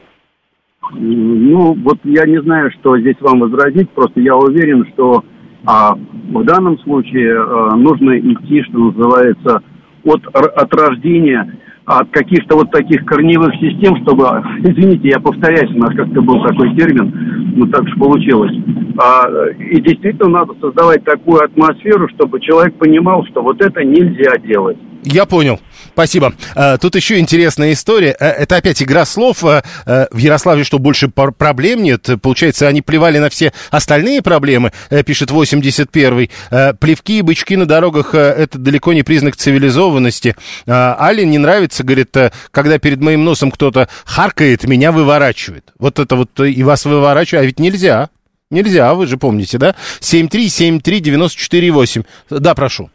Ну, 0.92 1.74
вот 1.76 2.00
я 2.04 2.26
не 2.26 2.42
знаю, 2.42 2.72
что 2.80 3.00
здесь 3.00 3.16
вам 3.22 3.40
возразить, 3.40 3.90
просто 3.92 4.20
я 4.20 4.36
уверен, 4.36 4.86
что 4.94 5.24
а, 5.66 5.96
в 5.96 6.44
данном 6.44 6.78
случае 6.80 7.40
а, 7.40 7.76
нужно 7.76 8.20
идти, 8.20 8.62
что 8.64 8.92
называется, 8.92 9.64
от, 10.04 10.26
от 10.36 10.76
рождения 10.76 11.58
от 11.86 12.10
каких-то 12.12 12.56
вот 12.56 12.72
таких 12.72 13.06
корневых 13.06 13.54
систем, 13.56 13.98
чтобы, 14.04 14.24
извините, 14.60 15.10
я 15.10 15.20
повторяюсь, 15.20 15.76
у 15.76 15.80
нас 15.80 15.94
как-то 15.96 16.22
был 16.22 16.42
такой 16.44 16.76
термин, 16.76 17.54
ну 17.56 17.68
так 17.68 17.88
же 17.88 17.96
получилось. 17.96 18.56
А, 18.98 19.28
и 19.60 19.82
действительно 19.82 20.30
надо 20.30 20.54
создавать 20.62 21.04
такую 21.04 21.44
атмосферу, 21.44 22.08
чтобы 22.10 22.40
человек 22.40 22.76
понимал, 22.76 23.26
что 23.26 23.42
вот 23.42 23.62
это 23.62 23.84
нельзя 23.84 24.38
делать. 24.38 24.78
Я 25.04 25.26
понял. 25.26 25.60
Спасибо. 25.94 26.34
А, 26.56 26.78
тут 26.78 26.96
еще 26.96 27.20
интересная 27.20 27.74
история. 27.74 28.16
А, 28.20 28.26
это 28.26 28.56
опять 28.56 28.82
игра 28.82 29.06
слов. 29.06 29.44
А, 29.44 29.64
в 29.86 30.18
Ярославле 30.18 30.64
что, 30.64 30.80
больше 30.80 31.10
проблем 31.10 31.84
нет? 31.84 32.10
Получается, 32.22 32.68
они 32.68 32.82
плевали 32.82 33.20
на 33.20 33.30
все 33.30 33.54
остальные 33.70 34.22
проблемы, 34.22 34.72
пишет 35.06 35.30
81-й. 35.30 36.32
Плевки 36.80 37.20
и 37.20 37.22
бычки 37.22 37.56
на 37.56 37.66
дорогах– 37.66 38.16
это 38.18 38.58
далеко 38.58 38.94
не 38.94 39.04
признак 39.04 39.36
цивилизованности. 39.36 40.36
Али 40.66 41.26
не 41.26 41.38
нравится, 41.38 41.84
говорит, 41.84 42.16
когда 42.52 42.80
перед 42.80 43.02
моим 43.02 43.26
носом 43.26 43.52
кто-то 43.52 43.90
харкает, 44.06 44.64
меня 44.64 44.92
выворачивает. 44.92 45.66
Вот 45.78 46.00
это 46.00 46.16
вот 46.16 46.40
и 46.40 46.64
вас 46.64 46.86
выворачивает, 46.86 47.44
а 47.44 47.46
ведь 47.46 47.60
нельзя. 47.60 48.10
Нельзя, 48.50 48.94
вы 48.94 49.08
же 49.08 49.18
помните, 49.18 49.58
да? 49.58 49.76
7373948. 50.00 52.06
Да, 52.30 52.54
прошу. 52.54 52.90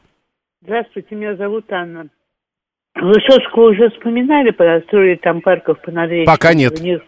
Здравствуйте, 0.68 1.14
меня 1.14 1.34
зовут 1.34 1.64
Анна. 1.72 2.08
Высоцкого 2.94 3.70
уже 3.70 3.88
вспоминали, 3.88 4.50
построили 4.50 5.16
там 5.16 5.40
парков 5.40 5.80
по 5.80 5.90
Наречью. 5.90 6.26
Пока 6.26 6.52
нет. 6.52 6.78
У 6.78 6.82
них, 6.82 7.00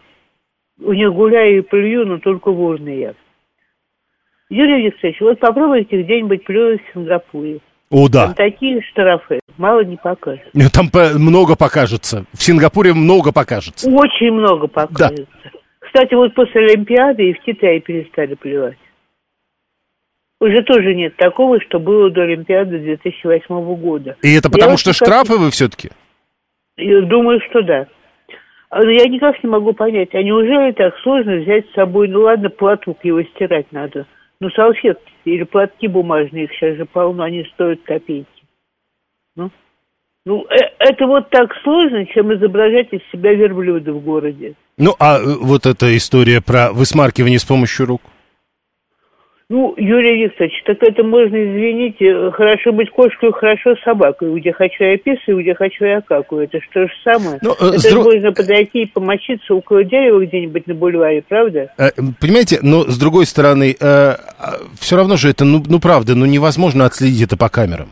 у 0.79 0.93
них 0.93 1.13
гуляю 1.13 1.59
и 1.59 1.61
плюю, 1.61 2.07
но 2.07 2.17
только 2.17 2.51
в 2.51 2.59
урны 2.59 2.89
я. 2.89 3.13
Юрий 4.49 4.85
Алексеевич, 4.85 5.21
вот 5.21 5.39
попробуйте 5.39 6.01
где-нибудь 6.01 6.43
плюнуть 6.43 6.81
в 6.81 6.93
Сингапуре. 6.93 7.59
О, 7.91 8.09
да. 8.09 8.25
Там 8.25 8.33
такие 8.33 8.81
штрафы 8.81 9.39
мало 9.57 9.83
не 9.83 9.97
покажут. 9.97 10.51
Там 10.73 10.89
много 11.21 11.55
покажется. 11.55 12.25
В 12.33 12.41
Сингапуре 12.41 12.95
много 12.95 13.31
покажется. 13.31 13.87
Очень 13.91 14.31
много 14.31 14.65
покажется. 14.65 15.27
Да. 15.43 15.49
Кстати, 15.81 16.15
вот 16.15 16.33
после 16.33 16.65
Олимпиады 16.65 17.29
и 17.29 17.33
в 17.33 17.39
Китае 17.41 17.79
перестали 17.79 18.33
плевать. 18.33 18.77
Уже 20.41 20.63
тоже 20.63 20.95
нет 20.95 21.15
такого, 21.17 21.61
что 21.61 21.79
было 21.79 22.09
до 22.09 22.23
Олимпиады 22.23 22.79
2008 22.79 23.75
года. 23.75 24.17
И 24.23 24.33
это 24.33 24.49
потому, 24.49 24.71
я 24.71 24.77
что 24.77 24.91
штрафы 24.91 25.37
вы 25.37 25.51
все-таки? 25.51 25.91
Я 26.77 27.01
думаю, 27.01 27.39
что 27.47 27.61
да. 27.61 27.85
Но 28.71 28.89
я 28.89 29.07
никак 29.07 29.43
не 29.43 29.49
могу 29.49 29.73
понять, 29.73 30.15
а 30.15 30.23
неужели 30.23 30.71
так 30.71 30.97
сложно 31.03 31.35
взять 31.35 31.69
с 31.69 31.73
собой, 31.73 32.07
ну 32.07 32.21
ладно, 32.21 32.49
платок 32.49 32.97
его 33.05 33.21
стирать 33.21 33.71
надо, 33.71 34.07
ну 34.39 34.49
салфетки 34.49 35.11
или 35.25 35.43
платки 35.43 35.87
бумажные, 35.87 36.45
их 36.45 36.51
сейчас 36.53 36.75
же 36.75 36.85
полно, 36.85 37.23
они 37.23 37.45
стоят 37.53 37.81
копейки. 37.83 38.27
Ну, 39.35 39.51
ну 40.25 40.47
э, 40.49 40.55
это 40.79 41.05
вот 41.05 41.29
так 41.29 41.51
сложно, 41.61 42.03
чем 42.07 42.33
изображать 42.33 42.91
из 42.93 43.01
себя 43.11 43.35
верблюда 43.35 43.93
в 43.93 44.03
городе. 44.03 44.55
Ну, 44.77 44.95
а 44.99 45.19
э, 45.19 45.21
вот 45.39 45.67
эта 45.67 45.95
история 45.95 46.41
про 46.41 46.71
высмаркивание 46.71 47.37
с 47.37 47.45
помощью 47.45 47.85
рук? 47.85 48.01
Ну, 49.51 49.73
Юрий 49.75 50.23
Викторович, 50.23 50.63
так 50.65 50.77
это 50.81 51.03
можно, 51.03 51.35
извините, 51.35 52.31
хорошо 52.31 52.71
быть 52.71 52.89
кошкой, 52.89 53.33
хорошо 53.33 53.75
собакой. 53.83 54.39
Где 54.39 54.53
хочу 54.53 54.81
я 54.85 54.97
писаю, 54.97 55.41
где 55.41 55.53
хочу 55.53 55.83
я 55.83 55.99
какаю. 55.99 56.43
Это 56.43 56.59
что 56.69 56.83
же 56.87 56.93
самое? 57.03 57.37
Ну, 57.41 57.51
э, 57.59 57.67
это 57.67 57.79
с 57.79 57.91
друг- 57.91 58.05
можно 58.05 58.31
подойти 58.31 58.83
и 58.83 58.85
помочиться 58.85 59.53
около 59.53 59.83
дерева 59.83 60.25
где-нибудь 60.25 60.67
на 60.67 60.73
бульваре, 60.73 61.21
правда? 61.27 61.69
Э, 61.77 61.89
Понимаете, 62.21 62.59
но 62.61 62.83
с 62.85 62.97
другой 62.97 63.25
стороны, 63.25 63.75
все 64.79 64.95
равно 64.95 65.17
же 65.17 65.29
это, 65.29 65.43
ну, 65.43 65.61
ну 65.67 65.79
правда, 65.81 66.15
ну 66.15 66.25
невозможно 66.25 66.85
отследить 66.85 67.23
это 67.23 67.35
по 67.35 67.49
камерам. 67.49 67.89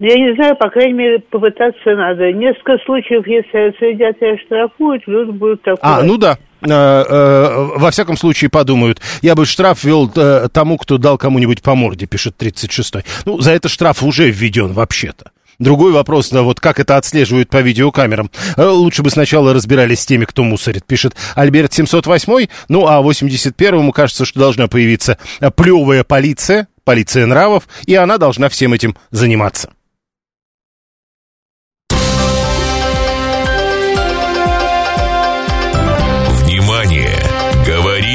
Я 0.00 0.14
не 0.14 0.32
знаю, 0.36 0.56
по 0.56 0.70
крайней 0.70 0.92
мере, 0.92 1.18
попытаться 1.18 1.90
надо. 1.96 2.32
Несколько 2.32 2.78
случаев, 2.84 3.26
если 3.26 3.70
отследят 3.70 4.16
и 4.22 4.26
оштрафуют, 4.26 5.02
люди 5.08 5.30
будут 5.32 5.62
такое. 5.62 5.78
А, 5.82 6.02
ну 6.04 6.16
да. 6.16 6.38
Э, 6.60 6.68
э, 6.70 7.64
во 7.76 7.90
всяком 7.90 8.16
случае 8.16 8.48
подумают, 8.48 9.00
я 9.22 9.34
бы 9.34 9.44
штраф 9.44 9.82
ввел 9.82 10.10
э, 10.14 10.48
тому, 10.52 10.76
кто 10.78 10.98
дал 10.98 11.18
кому-нибудь 11.18 11.62
по 11.62 11.74
морде, 11.74 12.06
пишет 12.06 12.36
36-й. 12.40 13.04
Ну, 13.26 13.40
за 13.40 13.52
это 13.52 13.68
штраф 13.68 14.04
уже 14.04 14.30
введен 14.30 14.72
вообще-то. 14.72 15.32
Другой 15.58 15.90
вопрос, 15.90 16.30
да, 16.30 16.42
вот 16.42 16.60
как 16.60 16.78
это 16.78 16.96
отслеживают 16.96 17.48
по 17.48 17.60
видеокамерам. 17.60 18.30
Лучше 18.56 19.02
бы 19.02 19.10
сначала 19.10 19.52
разбирались 19.52 20.00
с 20.00 20.06
теми, 20.06 20.24
кто 20.24 20.44
мусорит, 20.44 20.86
пишет 20.86 21.16
Альберт 21.34 21.72
708. 21.72 22.46
Ну, 22.68 22.86
а 22.86 23.02
81-му 23.02 23.90
кажется, 23.90 24.24
что 24.24 24.38
должна 24.38 24.68
появиться 24.68 25.18
плевая 25.56 26.04
полиция, 26.04 26.68
полиция 26.84 27.26
нравов, 27.26 27.66
и 27.86 27.96
она 27.96 28.18
должна 28.18 28.48
всем 28.48 28.72
этим 28.72 28.96
заниматься. 29.10 29.72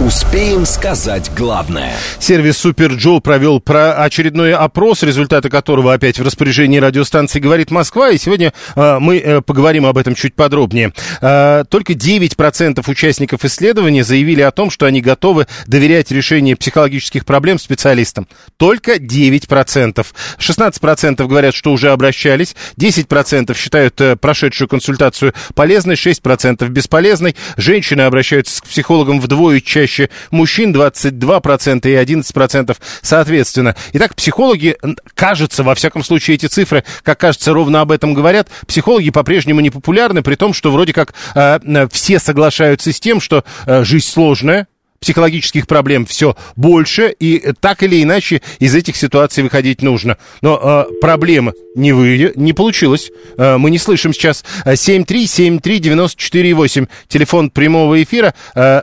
Успеем 0.00 0.64
сказать 0.64 1.28
главное. 1.36 1.92
Сервис 2.20 2.58
Супер 2.58 2.92
Джо 2.92 3.18
провел 3.18 3.58
про 3.58 3.94
очередной 4.04 4.54
опрос, 4.54 5.02
результаты 5.02 5.48
которого 5.48 5.92
опять 5.92 6.20
в 6.20 6.22
распоряжении 6.22 6.78
радиостанции 6.78 7.40
«Говорит 7.40 7.72
Москва». 7.72 8.10
И 8.10 8.18
сегодня 8.18 8.52
э, 8.76 8.98
мы 9.00 9.18
э, 9.18 9.40
поговорим 9.40 9.86
об 9.86 9.98
этом 9.98 10.14
чуть 10.14 10.34
подробнее. 10.34 10.92
Э, 11.20 11.64
только 11.68 11.94
9% 11.94 12.88
участников 12.88 13.44
исследования 13.44 14.04
заявили 14.04 14.40
о 14.40 14.52
том, 14.52 14.70
что 14.70 14.86
они 14.86 15.00
готовы 15.00 15.48
доверять 15.66 16.12
решению 16.12 16.56
психологических 16.56 17.26
проблем 17.26 17.58
специалистам. 17.58 18.28
Только 18.56 18.98
9%. 18.98 20.06
16% 20.38 21.26
говорят, 21.26 21.56
что 21.56 21.72
уже 21.72 21.90
обращались. 21.90 22.54
10% 22.80 23.56
считают 23.56 24.00
э, 24.00 24.14
прошедшую 24.14 24.68
консультацию 24.68 25.34
полезной. 25.56 25.96
6% 25.96 26.68
бесполезной. 26.68 27.34
Женщины 27.56 28.02
обращаются 28.02 28.62
к 28.62 28.66
психологам 28.66 29.20
вдвое 29.20 29.60
чаще 29.60 29.87
мужчин 30.30 30.74
22% 30.74 31.88
и 31.88 31.94
11% 31.94 32.76
соответственно. 33.02 33.74
Итак, 33.92 34.14
психологи, 34.14 34.76
кажется, 35.14 35.62
во 35.62 35.74
всяком 35.74 36.04
случае, 36.04 36.36
эти 36.36 36.46
цифры, 36.46 36.84
как 37.02 37.18
кажется, 37.18 37.52
ровно 37.52 37.80
об 37.80 37.92
этом 37.92 38.14
говорят. 38.14 38.48
Психологи 38.66 39.10
по-прежнему 39.10 39.60
не 39.60 39.70
популярны, 39.70 40.22
при 40.22 40.34
том, 40.34 40.52
что 40.52 40.70
вроде 40.70 40.92
как 40.92 41.14
э, 41.34 41.58
э, 41.62 41.88
все 41.90 42.18
соглашаются 42.18 42.92
с 42.92 43.00
тем, 43.00 43.20
что 43.20 43.44
э, 43.66 43.84
жизнь 43.84 44.06
сложная, 44.06 44.66
психологических 45.00 45.66
проблем 45.66 46.06
все 46.06 46.36
больше, 46.56 47.14
и 47.18 47.52
так 47.60 47.82
или 47.82 48.02
иначе 48.02 48.40
из 48.58 48.74
этих 48.74 48.96
ситуаций 48.96 49.42
выходить 49.42 49.82
нужно. 49.82 50.16
Но 50.40 50.86
э, 50.90 51.00
проблемы 51.00 51.52
не, 51.74 51.92
вы, 51.92 52.32
не 52.34 52.52
получилось. 52.52 53.10
Э, 53.36 53.58
мы 53.58 53.70
не 53.70 53.78
слышим 53.78 54.12
сейчас 54.12 54.44
э, 54.64 54.74
7373948, 54.74 56.88
телефон 57.08 57.50
прямого 57.50 58.02
эфира. 58.02 58.34
Э, 58.54 58.82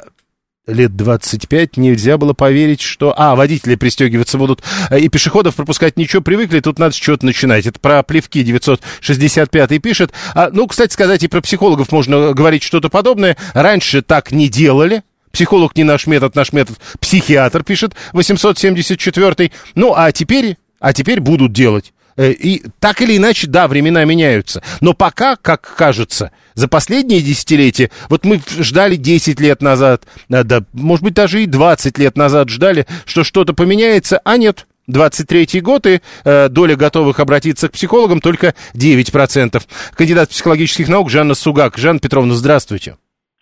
лет 0.67 0.95
25 0.95 1.77
нельзя 1.77 2.17
было 2.17 2.33
поверить, 2.33 2.81
что... 2.81 3.13
А, 3.17 3.35
водители 3.35 3.75
пристегиваться 3.75 4.37
будут. 4.37 4.63
э, 4.89 4.99
И 4.99 5.09
пешеходов 5.09 5.55
пропускать 5.55 5.97
ничего 5.97 6.21
привыкли, 6.21 6.59
тут 6.59 6.79
надо 6.79 6.93
с 6.93 6.97
чего-то 6.97 7.25
начинать. 7.25 7.65
Это 7.65 7.79
про 7.79 8.03
плевки 8.03 8.43
965 8.43 9.81
пишет. 9.81 10.11
А, 10.33 10.49
ну, 10.51 10.67
кстати 10.67 10.93
сказать, 10.93 11.23
и 11.23 11.27
про 11.27 11.41
психологов 11.41 11.91
можно 11.91 12.33
говорить 12.33 12.63
что-то 12.63 12.89
подобное. 12.89 13.37
Раньше 13.53 14.01
так 14.01 14.31
не 14.31 14.49
делали. 14.49 15.03
Психолог 15.31 15.75
не 15.75 15.83
наш 15.83 16.07
метод, 16.07 16.33
наш 16.35 16.53
метод 16.53 16.77
психиатр, 16.99 17.63
пишет 17.63 17.93
874 18.13 19.51
Ну, 19.75 19.93
а 19.93 20.13
теперь, 20.13 20.55
а 20.79 20.93
теперь 20.93 21.19
будут 21.19 21.51
делать. 21.51 21.91
Э, 22.17 22.31
И 22.31 22.63
так 22.79 23.01
или 23.01 23.17
иначе, 23.17 23.47
да, 23.47 23.67
времена 23.67 24.05
меняются. 24.05 24.61
Но 24.81 24.93
пока, 24.93 25.35
как 25.35 25.75
кажется, 25.75 26.31
за 26.53 26.67
последние 26.67 27.21
десятилетия, 27.21 27.91
вот 28.09 28.25
мы 28.25 28.41
ждали 28.59 28.95
10 28.95 29.39
лет 29.39 29.61
назад, 29.61 30.03
э, 30.29 30.43
да, 30.43 30.63
может 30.73 31.03
быть, 31.03 31.13
даже 31.13 31.43
и 31.43 31.45
20 31.45 31.97
лет 31.97 32.17
назад 32.17 32.49
ждали, 32.49 32.87
что 33.05 33.23
что-то 33.23 33.53
поменяется, 33.53 34.19
а 34.23 34.37
нет. 34.37 34.67
23 34.87 35.61
год 35.61 35.87
и 35.87 36.01
э, 36.23 36.49
доля 36.49 36.75
готовых 36.75 37.19
обратиться 37.19 37.69
к 37.69 37.71
психологам 37.71 38.21
только 38.21 38.53
9%. 38.75 39.61
Кандидат 39.95 40.29
психологических 40.29 40.87
наук 40.87 41.09
Жанна 41.09 41.33
Сугак. 41.33 41.77
Жанна 41.77 41.99
Петровна, 41.99 42.35
здравствуйте. 42.35 42.95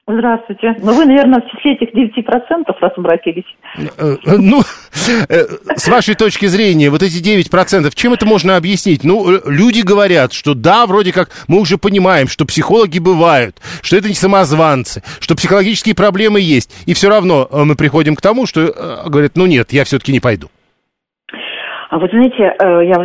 Здравствуйте. 0.06 0.76
Ну, 0.80 0.94
вы, 0.94 1.06
наверное, 1.06 1.40
в 1.40 1.50
числе 1.50 1.76
этих 1.76 1.94
9% 1.94 2.66
раз 2.82 2.92
обратились. 2.98 3.46
Э, 3.78 4.18
э, 4.26 4.36
Ну, 4.38 4.62
э, 5.30 5.46
с 5.78 5.88
вашей 5.88 6.16
точки 6.16 6.46
зрения, 6.48 6.90
вот 6.90 7.02
эти 7.02 7.22
9%, 7.22 7.90
чем 7.96 8.12
это 8.12 8.26
можно 8.26 8.58
объяснить? 8.58 9.06
Ну, 9.06 9.40
люди 9.46 9.80
говорят, 9.80 10.34
что 10.34 10.56
да, 10.56 10.88
вроде 10.88 11.14
как 11.14 11.30
мы 11.48 11.62
уже 11.62 11.78
понимаем, 11.78 12.28
что 12.28 12.44
психологи 12.46 13.00
бывают, 13.00 13.62
что 13.82 13.96
это 13.96 14.10
не 14.10 14.14
самозванцы, 14.14 15.04
что 15.22 15.36
психологические 15.36 15.96
проблемы 15.96 16.42
есть. 16.42 16.70
И 16.86 16.94
все 16.94 17.08
равно 17.08 17.48
мы 17.50 17.76
приходим 17.78 18.18
к 18.18 18.22
тому, 18.22 18.46
что 18.46 19.06
говорят, 19.08 19.38
ну 19.38 19.46
нет, 19.46 19.72
я 19.72 19.86
все-таки 19.86 20.12
не 20.12 20.20
пойду. 20.20 20.50
А 21.94 22.00
вот, 22.00 22.10
знаете, 22.10 22.56
э, 22.58 22.86
я 22.86 22.96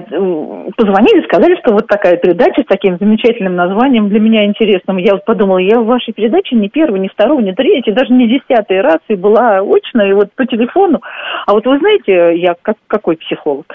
позвонили, 0.75 1.23
сказали, 1.25 1.57
что 1.61 1.75
вот 1.75 1.87
такая 1.89 2.17
передача 2.17 2.63
с 2.63 2.67
таким 2.67 2.97
замечательным 2.97 3.55
названием 3.55 4.09
для 4.09 4.19
меня 4.19 4.47
интересным. 4.47 4.97
Я 4.97 5.13
вот 5.13 5.27
подумала, 5.27 5.59
я 5.59 5.79
в 5.79 5.85
вашей 5.85 6.15
передаче 6.15 6.57
ни 6.57 6.69
первый, 6.69 6.99
ни 6.99 7.09
второй, 7.09 7.43
ни 7.43 7.53
третий, 7.53 7.93
даже 7.93 8.15
не 8.15 8.27
десятый 8.27 8.81
раз 8.81 9.01
и 9.09 9.15
была 9.15 9.61
очно, 9.61 10.09
и 10.09 10.15
вот 10.15 10.33
по 10.35 10.47
телефону. 10.47 11.03
А 11.47 11.53
вот 11.53 11.67
вы 11.67 11.79
знаете, 11.81 12.39
я 12.39 12.55
как, 12.63 12.79
какой 12.87 13.19
психолог? 13.19 13.67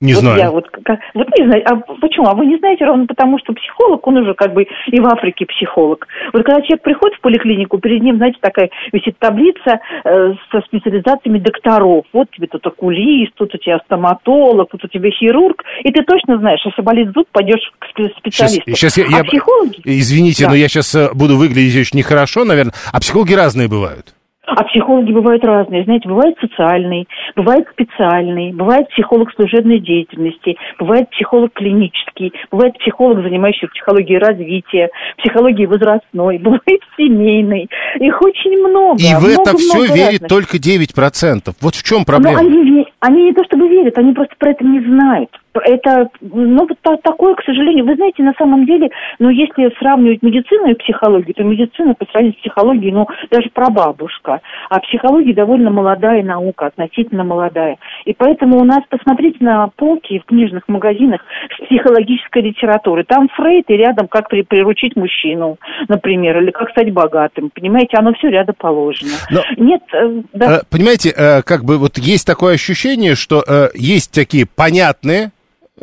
Не 0.00 0.14
вот 0.14 0.20
знаю. 0.20 0.38
Я 0.38 0.50
вот, 0.52 0.68
как- 0.70 1.00
вот 1.14 1.26
не 1.36 1.44
знаю, 1.46 1.62
а 1.66 1.76
почему? 2.00 2.28
А 2.28 2.34
вы 2.34 2.46
не 2.46 2.56
знаете 2.58 2.84
ровно 2.84 3.06
потому, 3.06 3.36
что 3.40 3.52
психолог, 3.52 4.06
он 4.06 4.18
уже 4.18 4.34
как 4.34 4.54
бы 4.54 4.62
и 4.62 5.00
в 5.00 5.06
Африке 5.06 5.44
психолог. 5.46 6.06
Вот 6.32 6.44
когда 6.44 6.60
человек 6.62 6.82
приходит 6.82 7.18
в 7.18 7.20
поликлинику, 7.20 7.78
перед 7.78 8.02
ним, 8.02 8.16
знаете, 8.16 8.38
такая 8.40 8.70
висит 8.92 9.18
таблица 9.18 9.80
э, 10.04 10.34
со 10.52 10.60
специализациями 10.66 11.38
докторов. 11.40 12.04
Вот 12.12 12.30
тебе 12.30 12.46
тут 12.46 12.64
окулист, 12.64 13.32
тут 13.34 13.52
у 13.54 13.58
тебя 13.58 13.80
стоматолог, 13.86 14.70
тут 14.70 14.84
у 14.84 14.88
тебя 14.88 15.10
хирург, 15.10 15.64
и 15.82 15.90
ты 15.90 16.04
точно 16.04 16.38
знаешь, 16.38 16.60
если 16.64 16.82
болит 16.82 17.08
зуб, 17.12 17.26
пойдешь 17.32 17.72
к 17.80 17.84
спе- 17.86 18.08
Сейчас, 18.08 18.52
специалисту. 18.52 18.70
сейчас 18.76 18.96
я, 18.98 19.04
а 19.06 19.18
я- 19.18 19.24
психологи? 19.24 19.80
Извините, 19.84 20.44
Да. 20.44 20.50
но 20.50 20.56
я 20.56 20.68
сейчас 20.68 20.94
буду 21.12 21.36
выглядеть 21.36 21.76
очень 21.76 21.98
нехорошо, 21.98 22.44
наверное. 22.44 22.72
А 22.92 23.00
психологи 23.00 23.34
разные 23.34 23.66
бывают. 23.68 24.14
А 24.48 24.64
психологи 24.64 25.12
бывают 25.12 25.44
разные. 25.44 25.84
Знаете, 25.84 26.08
бывает 26.08 26.36
социальный, 26.40 27.06
бывает 27.36 27.66
специальный, 27.72 28.52
бывает 28.52 28.88
психолог 28.88 29.30
служебной 29.34 29.78
деятельности, 29.78 30.56
бывает 30.78 31.10
психолог 31.10 31.52
клинический, 31.52 32.32
бывает 32.50 32.78
психолог, 32.78 33.22
занимающийся 33.22 33.68
психологией 33.68 34.18
развития, 34.18 34.88
психологией 35.18 35.66
возрастной, 35.66 36.38
бывает 36.42 36.80
семейный. 36.96 37.68
Их 38.00 38.20
очень 38.22 38.58
много. 38.58 38.98
И 38.98 39.14
в 39.14 39.26
это 39.26 39.52
много-много 39.52 39.58
все 39.58 39.94
верит 39.94 40.22
разных. 40.22 40.28
только 40.28 40.56
9%. 40.56 41.54
Вот 41.60 41.74
в 41.74 41.82
чем 41.82 41.98
Но 41.98 42.04
проблема? 42.04 42.40
они, 42.40 42.80
ве- 42.80 42.86
они 43.00 43.24
не 43.24 43.32
то 43.34 43.44
чтобы 43.44 43.68
верят, 43.68 43.98
они 43.98 44.12
просто 44.12 44.34
про 44.38 44.50
это 44.50 44.64
не 44.64 44.80
знают. 44.80 45.30
Это, 45.64 46.08
ну, 46.20 46.66
такое, 47.02 47.34
к 47.34 47.42
сожалению, 47.44 47.84
вы 47.84 47.94
знаете, 47.96 48.22
на 48.22 48.34
самом 48.38 48.66
деле, 48.66 48.90
ну, 49.18 49.30
если 49.30 49.72
сравнивать 49.78 50.22
медицину 50.22 50.70
и 50.70 50.74
психологию, 50.74 51.34
то 51.34 51.42
медицина 51.42 51.94
по 51.94 52.04
сравнению 52.06 52.38
с 52.38 52.40
психологией, 52.40 52.92
ну, 52.92 53.06
даже 53.30 53.50
прабабушка. 53.50 54.40
А 54.70 54.80
психология 54.80 55.34
довольно 55.34 55.70
молодая 55.70 56.22
наука, 56.22 56.66
относительно 56.66 57.24
молодая. 57.24 57.76
И 58.04 58.14
поэтому 58.14 58.58
у 58.58 58.64
нас, 58.64 58.80
посмотрите 58.88 59.38
на 59.40 59.68
полки 59.76 60.18
в 60.20 60.24
книжных 60.24 60.64
магазинах 60.68 61.22
с 61.56 61.66
психологической 61.66 62.42
литературой. 62.42 63.04
Там 63.04 63.28
Фрейд 63.28 63.64
и 63.68 63.74
рядом 63.76 64.08
как 64.08 64.28
при- 64.28 64.42
приручить 64.42 64.96
мужчину, 64.96 65.58
например, 65.88 66.38
или 66.42 66.50
как 66.50 66.70
стать 66.70 66.92
богатым. 66.92 67.50
Понимаете, 67.54 67.96
оно 67.98 68.12
все 68.14 68.28
рядом 68.28 68.54
положено. 68.58 69.10
Но- 69.30 69.42
Нет, 69.56 69.82
э, 69.92 70.22
да. 70.32 70.58
Э, 70.58 70.60
Понимаете, 70.70 71.10
э, 71.16 71.42
как 71.42 71.64
бы 71.64 71.78
вот 71.78 71.98
есть 71.98 72.26
такое 72.26 72.54
ощущение, 72.54 73.14
что 73.14 73.42
э, 73.46 73.68
есть 73.74 74.12
такие 74.14 74.46
понятные 74.46 75.30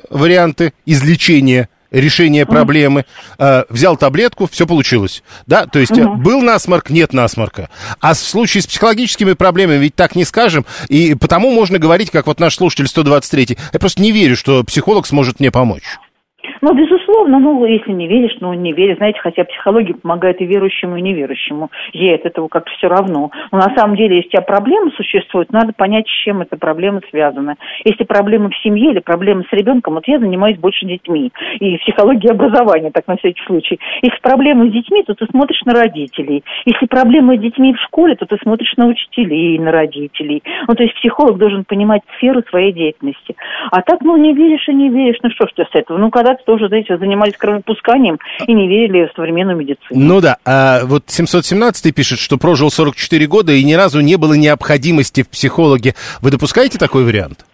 варианты 0.09 0.73
излечения 0.85 1.69
решения 1.91 2.45
проблемы. 2.45 3.05
Э, 3.37 3.63
взял 3.69 3.95
таблетку, 3.95 4.47
все 4.51 4.67
получилось. 4.67 5.23
Да, 5.47 5.65
то 5.65 5.79
есть 5.79 5.91
Мгм. 5.91 6.21
был 6.21 6.41
насморк, 6.41 6.89
нет 6.89 7.13
насморка. 7.13 7.69
А 8.01 8.13
в 8.13 8.17
случае 8.17 8.63
с 8.63 8.67
психологическими 8.67 9.33
проблемами 9.33 9.77
ведь 9.77 9.95
так 9.95 10.15
не 10.15 10.25
скажем. 10.25 10.65
И 10.89 11.15
потому 11.15 11.51
можно 11.51 11.79
говорить, 11.79 12.11
как 12.11 12.27
вот 12.27 12.39
наш 12.39 12.55
слушатель 12.55 12.87
123. 12.87 13.57
Я 13.71 13.79
просто 13.79 14.01
не 14.01 14.11
верю, 14.11 14.35
что 14.35 14.63
психолог 14.63 15.07
сможет 15.07 15.39
мне 15.39 15.51
помочь. 15.51 15.83
Ну, 16.61 16.73
безусловно, 16.73 17.39
ну, 17.39 17.65
если 17.65 17.91
не 17.91 18.07
веришь, 18.07 18.37
ну, 18.39 18.53
не 18.53 18.73
веришь. 18.73 18.97
Знаете, 18.97 19.19
хотя 19.19 19.43
психология 19.43 19.93
помогает 19.93 20.41
и 20.41 20.45
верующему, 20.45 20.97
и 20.97 21.01
неверующему. 21.01 21.69
Ей 21.93 22.15
от 22.15 22.25
этого 22.25 22.47
как-то 22.47 22.71
все 22.71 22.87
равно. 22.87 23.31
Но 23.51 23.57
на 23.57 23.75
самом 23.75 23.95
деле, 23.95 24.17
если 24.17 24.27
у 24.27 24.31
тебя 24.31 24.41
проблемы 24.41 24.91
существуют, 24.91 25.51
надо 25.51 25.73
понять, 25.73 26.07
с 26.07 26.23
чем 26.23 26.41
эта 26.41 26.57
проблема 26.57 27.01
связана. 27.09 27.55
Если 27.83 28.03
проблемы 28.03 28.49
в 28.49 28.57
семье 28.57 28.91
или 28.91 28.99
проблемы 28.99 29.45
с 29.49 29.53
ребенком, 29.53 29.95
вот 29.95 30.07
я 30.07 30.19
занимаюсь 30.19 30.57
больше 30.57 30.85
детьми. 30.85 31.31
И 31.59 31.77
психологией 31.77 32.31
образования, 32.31 32.91
так 32.91 33.07
на 33.07 33.17
всякий 33.17 33.41
случай. 33.45 33.79
Если 34.01 34.19
проблемы 34.21 34.69
с 34.69 34.73
детьми, 34.73 35.03
то 35.03 35.13
ты 35.13 35.25
смотришь 35.27 35.61
на 35.65 35.73
родителей. 35.73 36.43
Если 36.65 36.85
проблемы 36.85 37.37
с 37.37 37.41
детьми 37.41 37.73
в 37.73 37.79
школе, 37.81 38.15
то 38.15 38.25
ты 38.25 38.37
смотришь 38.41 38.73
на 38.77 38.87
учителей, 38.87 39.59
на 39.59 39.71
родителей. 39.71 40.43
Ну, 40.67 40.75
то 40.75 40.83
есть 40.83 40.95
психолог 40.95 41.37
должен 41.37 41.65
понимать 41.65 42.01
сферу 42.17 42.43
своей 42.49 42.71
деятельности. 42.71 43.35
А 43.71 43.81
так, 43.81 44.01
ну, 44.01 44.17
не 44.17 44.33
веришь 44.33 44.67
и 44.67 44.73
не 44.73 44.89
веришь, 44.89 45.19
ну 45.23 45.29
что 45.31 45.47
ж 45.47 45.51
ты 45.55 45.63
с 45.63 45.75
этого? 45.75 45.97
Ну, 45.97 46.09
когда-то 46.35 46.43
тоже, 46.45 46.67
знаете, 46.67 46.97
занимались 46.97 47.35
кровопусканием 47.37 48.19
и 48.47 48.53
не 48.53 48.67
верили 48.67 49.07
в 49.07 49.15
современную 49.15 49.57
медицину. 49.57 49.77
Ну 49.91 50.21
да, 50.21 50.37
а 50.45 50.85
вот 50.85 51.03
717 51.07 51.93
пишет, 51.93 52.19
что 52.19 52.37
прожил 52.37 52.69
44 52.69 53.25
года 53.27 53.51
и 53.51 53.63
ни 53.63 53.73
разу 53.73 54.01
не 54.01 54.15
было 54.17 54.33
необходимости 54.33 55.23
в 55.23 55.29
психологе. 55.29 55.95
Вы 56.21 56.31
допускаете 56.31 56.77
такой 56.77 57.03
вариант? 57.05 57.45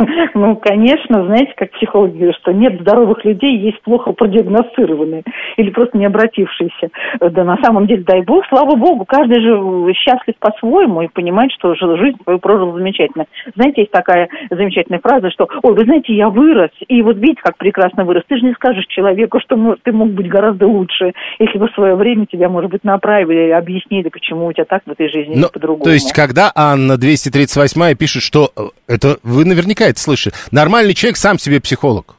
Ну, 0.34 0.56
конечно, 0.56 1.24
знаете, 1.26 1.52
как 1.56 1.70
психологи 1.72 2.16
говорят, 2.16 2.36
что 2.36 2.52
нет 2.52 2.80
здоровых 2.80 3.24
людей, 3.24 3.58
есть 3.58 3.80
плохо 3.82 4.12
продиагностированные 4.12 5.22
или 5.56 5.70
просто 5.70 5.98
не 5.98 6.06
обратившиеся. 6.06 6.88
Да 7.20 7.44
на 7.44 7.56
самом 7.62 7.86
деле, 7.86 8.04
дай 8.04 8.22
бог, 8.22 8.44
слава 8.48 8.76
богу, 8.76 9.04
каждый 9.04 9.40
же 9.40 9.92
счастлив 9.94 10.34
по-своему 10.38 11.02
и 11.02 11.08
понимает, 11.08 11.52
что 11.52 11.74
жизнь 11.74 12.16
свою 12.22 12.38
прожил 12.38 12.72
замечательно. 12.72 13.26
Знаете, 13.54 13.82
есть 13.82 13.92
такая 13.92 14.28
замечательная 14.50 15.00
фраза, 15.00 15.30
что, 15.30 15.48
ой, 15.62 15.74
вы 15.74 15.84
знаете, 15.84 16.14
я 16.14 16.28
вырос, 16.28 16.70
и 16.88 17.02
вот 17.02 17.16
видите, 17.16 17.40
как 17.42 17.56
прекрасно 17.56 18.04
вырос. 18.04 18.24
Ты 18.28 18.38
же 18.38 18.46
не 18.46 18.52
скажешь 18.54 18.86
человеку, 18.86 19.40
что 19.40 19.56
ну, 19.56 19.76
ты 19.82 19.92
мог 19.92 20.10
быть 20.10 20.28
гораздо 20.28 20.66
лучше, 20.66 21.12
если 21.38 21.58
бы 21.58 21.68
в 21.68 21.74
свое 21.74 21.94
время 21.94 22.26
тебя, 22.26 22.48
может 22.48 22.70
быть, 22.70 22.84
направили, 22.84 23.50
объяснили, 23.50 24.08
почему 24.08 24.46
у 24.46 24.52
тебя 24.52 24.64
так 24.64 24.82
в 24.86 24.90
этой 24.90 25.08
жизни, 25.10 25.34
Но, 25.36 25.48
по-другому. 25.48 25.84
То 25.84 25.90
есть, 25.90 26.12
когда 26.12 26.52
Анна 26.54 26.96
238 26.96 27.96
пишет, 27.96 28.22
что 28.22 28.50
э, 28.56 28.62
это 28.86 29.18
вы 29.22 29.44
наверняка 29.44 29.89
это 29.90 30.00
слышали, 30.00 30.34
нормальный 30.50 30.94
человек 30.94 31.16
сам 31.16 31.38
себе 31.38 31.60
психолог. 31.60 32.16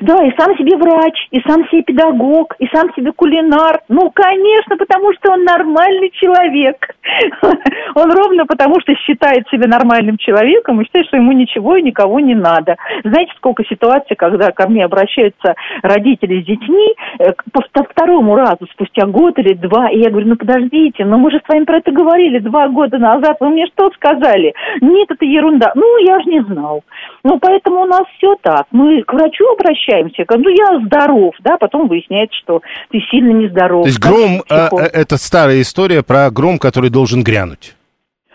Да, 0.00 0.14
и 0.24 0.32
сам 0.38 0.56
себе 0.56 0.76
врач, 0.76 1.26
и 1.32 1.40
сам 1.46 1.66
себе 1.68 1.82
педагог, 1.82 2.54
и 2.60 2.66
сам 2.72 2.92
себе 2.94 3.10
кулинар. 3.12 3.80
Ну, 3.88 4.10
конечно, 4.10 4.76
потому 4.76 5.12
что 5.14 5.32
он 5.32 5.44
нормальный 5.44 6.10
человек. 6.10 6.94
Он 7.94 8.10
ровно 8.10 8.46
потому, 8.46 8.80
что 8.80 8.94
считает 8.94 9.46
себя 9.48 9.68
нормальным 9.68 10.16
человеком 10.16 10.80
и 10.80 10.84
считает, 10.84 11.06
что 11.08 11.16
ему 11.18 11.32
ничего 11.32 11.76
и 11.76 11.82
никого 11.82 12.20
не 12.20 12.34
надо. 12.34 12.76
Знаете, 13.04 13.32
сколько 13.36 13.64
ситуаций, 13.64 14.16
когда 14.16 14.50
ко 14.50 14.68
мне 14.68 14.84
обращаются 14.84 15.54
родители 15.82 16.40
с 16.40 16.46
детьми 16.46 16.94
э, 17.18 17.32
по 17.52 17.84
второму 17.84 18.36
разу, 18.36 18.66
спустя 18.72 19.06
год 19.06 19.38
или 19.38 19.52
два, 19.54 19.90
и 19.90 19.98
я 19.98 20.10
говорю, 20.10 20.28
ну 20.28 20.36
подождите, 20.36 21.04
ну 21.04 21.18
мы 21.18 21.30
же 21.30 21.40
с 21.44 21.48
вами 21.48 21.64
про 21.64 21.78
это 21.78 21.90
говорили 21.90 22.38
два 22.38 22.68
года 22.68 22.98
назад, 22.98 23.36
вы 23.40 23.50
мне 23.50 23.66
что 23.66 23.90
сказали? 23.90 24.54
Нет, 24.80 25.10
это 25.10 25.24
ерунда. 25.24 25.72
Ну, 25.74 25.98
я 26.06 26.20
же 26.20 26.30
не 26.30 26.40
знал. 26.42 26.82
Ну, 27.24 27.38
поэтому 27.38 27.82
у 27.82 27.86
нас 27.86 28.04
все 28.16 28.36
так. 28.40 28.66
Мы 28.70 29.02
к 29.02 29.12
врачу 29.12 29.44
обращаемся, 29.52 29.71
ну, 30.36 30.48
я 30.48 30.84
здоров, 30.86 31.34
да, 31.40 31.56
потом 31.56 31.88
выясняется, 31.88 32.36
что 32.42 32.60
ты 32.90 33.00
сильно 33.10 33.32
нездоров. 33.32 33.82
То 33.82 33.88
есть 33.88 34.00
гром, 34.00 34.42
э, 34.48 34.68
э, 34.72 34.84
это 34.92 35.16
старая 35.16 35.60
история 35.60 36.02
про 36.02 36.30
гром, 36.30 36.58
который 36.58 36.90
должен 36.90 37.22
грянуть. 37.22 37.74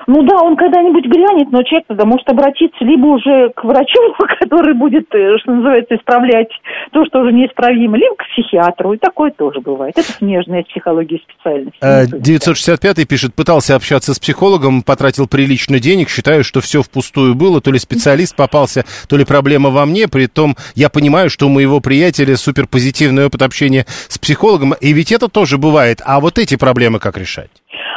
Ну 0.08 0.24
да, 0.24 0.41
он 0.41 0.55
когда-нибудь 0.55 1.05
грянет, 1.05 1.51
но 1.51 1.64
человек 1.64 1.86
тогда 1.88 2.05
может 2.05 2.28
обратиться 2.30 2.78
либо 2.86 3.08
уже 3.08 3.49
к 3.53 3.64
врачу, 3.66 3.99
который 4.39 4.74
будет, 4.74 5.14
э, 5.14 5.38
что 5.39 5.51
называется, 5.51 5.95
исправлять 5.95 6.47
то, 6.91 7.05
что 7.05 7.20
уже 7.20 7.34
неисправимо, 7.34 7.97
либо 7.97 8.16
к 8.16 8.24
психиатру. 8.32 8.93
И 8.93 8.97
такое 8.97 9.32
тоже 9.32 9.60
бывает. 9.60 9.97
Это 9.97 10.10
смежная 10.10 10.64
психология 10.64 11.20
специальность. 11.20 11.78
965-й 11.82 13.05
пишет, 13.05 13.36
пытался 13.36 13.76
общаться 13.76 14.14
с 14.14 14.20
психологом, 14.20 14.82
потратил 14.82 15.28
прилично 15.28 15.80
денег, 15.82 16.10
считаю, 16.10 16.45
что 16.45 16.62
все 16.62 16.82
впустую 16.82 17.36
было, 17.36 17.60
то 17.60 17.72
ли 17.72 17.78
специалист 17.78 18.34
попался, 18.34 18.86
то 19.10 19.18
ли 19.18 19.26
проблема 19.26 19.72
во 19.72 19.86
мне, 19.86 20.08
при 20.08 20.28
том 20.28 20.55
я 20.76 20.89
понимаю, 20.89 21.30
что 21.30 21.47
у 21.47 21.49
моего 21.49 21.82
приятеля 21.82 22.38
суперпозитивный 22.38 23.26
опыт 23.26 23.41
общения 23.41 23.86
с 24.08 24.18
психологом, 24.18 24.74
и 24.80 24.93
ведь 24.93 25.12
это 25.12 25.28
тоже 25.28 25.58
бывает. 25.58 26.01
А 26.05 26.22
вот 26.22 26.39
эти 26.39 26.55
проблемы 26.55 26.99
как 26.99 27.18
решать? 27.18 27.49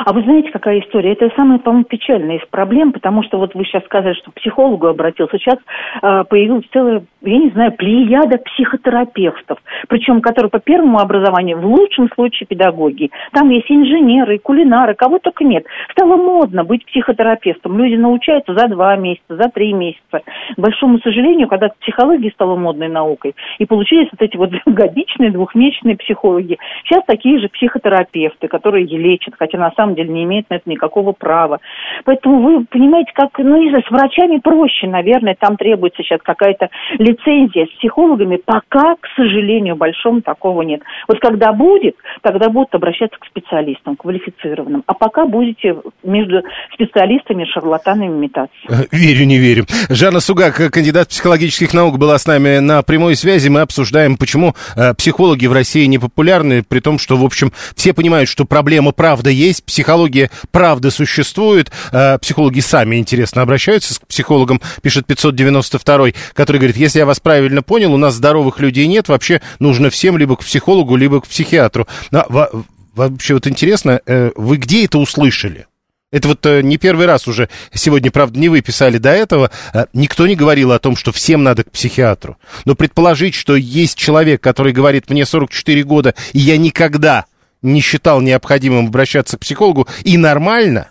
А 0.05 0.12
вы 0.12 0.22
знаете, 0.22 0.51
какая 0.51 0.80
история? 0.80 1.12
Это 1.12 1.30
самая, 1.36 1.59
по-моему, 1.59 1.84
печальная 1.84 2.38
из 2.38 2.46
проблем, 2.48 2.92
потому 2.92 3.22
что 3.22 3.38
вот 3.38 3.55
вы 3.55 3.64
сейчас 3.64 3.84
сказали, 3.84 4.14
что 4.14 4.30
к 4.30 4.34
психологу 4.34 4.86
обратился. 4.86 5.38
Сейчас 5.38 5.59
э, 6.03 6.24
появилась 6.28 6.64
целая, 6.72 7.03
я 7.22 7.38
не 7.38 7.51
знаю, 7.51 7.72
плеяда 7.72 8.38
психотерапевтов, 8.38 9.59
причем 9.88 10.20
которые 10.20 10.51
по 10.51 10.59
первому 10.59 10.98
образованию, 10.98 11.59
в 11.59 11.66
лучшем 11.66 12.09
случае 12.14 12.46
педагоги. 12.46 13.11
Там 13.32 13.51
есть 13.51 13.70
инженеры, 13.70 14.38
кулинары, 14.38 14.94
кого 14.94 15.18
только 15.18 15.44
нет. 15.44 15.66
Стало 15.92 16.16
модно 16.16 16.64
быть 16.64 16.84
психотерапевтом. 16.86 17.76
Люди 17.78 17.94
научаются 17.94 18.55
за 18.55 18.68
два 18.68 18.96
месяца, 18.96 19.36
за 19.36 19.48
три 19.51 19.72
месяца. 19.72 20.22
К 20.57 20.59
большому 20.59 20.98
сожалению, 21.01 21.48
когда 21.48 21.68
психология 21.80 22.30
стала 22.30 22.57
модной 22.57 22.88
наукой, 22.88 23.34
и 23.59 23.66
получились 23.66 24.09
вот 24.12 24.22
эти 24.22 24.36
вот 24.36 24.51
годичные, 24.66 25.30
двухмесячные 25.30 25.96
психологи. 25.96 26.59
Сейчас 26.84 27.05
такие 27.07 27.38
же 27.38 27.48
психотерапевты, 27.48 28.48
которые 28.48 28.86
лечат, 28.86 29.34
хотя 29.38 29.59
на 29.59 29.72
самом 29.76 29.89
деле 29.95 30.09
не 30.11 30.24
имеют 30.24 30.49
на 30.51 30.55
это 30.55 30.68
никакого 30.68 31.12
права. 31.12 31.61
Поэтому 32.05 32.43
вы 32.43 32.64
понимаете, 32.64 33.12
как, 33.14 33.38
ну, 33.38 33.61
не 33.61 33.68
знаю, 33.70 33.84
с 33.86 33.91
врачами 33.91 34.38
проще, 34.38 34.86
наверное, 34.86 35.36
там 35.38 35.57
требуется 35.57 36.03
сейчас 36.03 36.20
какая-то 36.22 36.68
лицензия 36.99 37.66
с 37.66 37.78
психологами, 37.78 38.36
пока, 38.36 38.95
к 38.97 39.07
сожалению, 39.16 39.76
большому 39.76 40.22
такого 40.22 40.62
нет. 40.62 40.82
Вот 41.09 41.18
когда 41.20 41.53
будет, 41.53 41.97
тогда 42.22 42.49
будут 42.49 42.74
обращаться 42.74 43.18
к 43.18 43.26
специалистам, 43.26 43.97
квалифицированным. 43.97 44.82
А 44.86 44.95
пока 44.95 45.26
будете 45.26 45.76
между 46.03 46.43
специалистами 46.74 47.45
шарлатанами 47.45 48.16
метаться. 48.16 48.57
Э, 48.68 48.84
верю, 48.93 49.26
не 49.26 49.38
верю. 49.38 49.64
Жанна 49.88 50.20
Сугак, 50.20 50.57
кандидат 50.72 51.09
психологических 51.09 51.74
наук, 51.74 51.99
была 51.99 52.18
с 52.18 52.26
нами 52.26 52.59
на 52.59 52.82
прямой 52.82 53.16
связи. 53.16 53.49
Мы 53.49 53.61
обсуждаем, 53.61 54.16
почему 54.16 54.55
э, 54.76 54.95
психологи 54.95 55.47
в 55.47 55.53
России 55.53 55.84
не 55.86 55.99
популярны, 55.99 56.62
при 56.62 56.80
том, 56.80 56.99
что, 56.99 57.16
в 57.16 57.24
общем, 57.24 57.53
все 57.74 57.95
понимают, 57.95 58.28
что 58.28 58.45
проблема 58.45 58.93
правда 58.93 59.30
есть, 59.30 59.64
психология 59.81 60.31
правда 60.51 60.91
существует. 60.91 61.72
Э, 61.91 62.18
психологи 62.18 62.61
сами, 62.61 62.97
интересно, 62.97 63.41
обращаются 63.41 63.99
к 63.99 64.07
психологам, 64.07 64.61
пишет 64.83 65.07
592, 65.07 66.11
который 66.35 66.59
говорит, 66.59 66.76
если 66.76 66.99
я 66.99 67.07
вас 67.07 67.18
правильно 67.18 67.62
понял, 67.62 67.95
у 67.95 67.97
нас 67.97 68.14
здоровых 68.14 68.61
людей 68.61 68.87
нет, 68.87 69.09
вообще 69.09 69.41
нужно 69.59 69.89
всем 69.89 70.18
либо 70.18 70.37
к 70.37 70.41
психологу, 70.41 70.97
либо 70.97 71.22
к 71.22 71.26
психиатру. 71.26 71.89
Но, 72.11 72.26
вообще 72.95 73.35
вот 73.35 73.47
интересно, 73.47 74.01
э, 74.05 74.33
вы 74.37 74.59
где 74.59 74.85
это 74.85 74.99
услышали? 74.99 75.66
Это 76.12 76.28
вот 76.28 76.45
э, 76.45 76.61
не 76.61 76.76
первый 76.76 77.07
раз 77.07 77.26
уже 77.26 77.49
сегодня, 77.72 78.11
правда, 78.11 78.39
не 78.39 78.51
вы 78.51 78.61
писали 78.61 78.99
до 78.99 79.11
этого. 79.11 79.51
Никто 79.95 80.26
не 80.26 80.35
говорил 80.37 80.72
о 80.72 80.78
том, 80.78 80.95
что 80.95 81.11
всем 81.11 81.43
надо 81.43 81.64
к 81.64 81.70
психиатру. 81.70 82.37
Но 82.66 82.74
предположить, 82.74 83.35
что 83.35 83.57
есть 83.57 83.97
человек, 83.97 84.43
который 84.43 84.72
говорит, 84.72 85.09
мне 85.09 85.24
44 85.24 85.83
года, 85.85 86.14
и 86.35 86.41
я 86.41 86.59
никогда 86.59 87.24
не 87.62 87.80
считал 87.80 88.20
необходимым 88.20 88.86
обращаться 88.86 89.36
к 89.36 89.40
психологу, 89.40 89.88
и 90.04 90.16
нормально, 90.16 90.90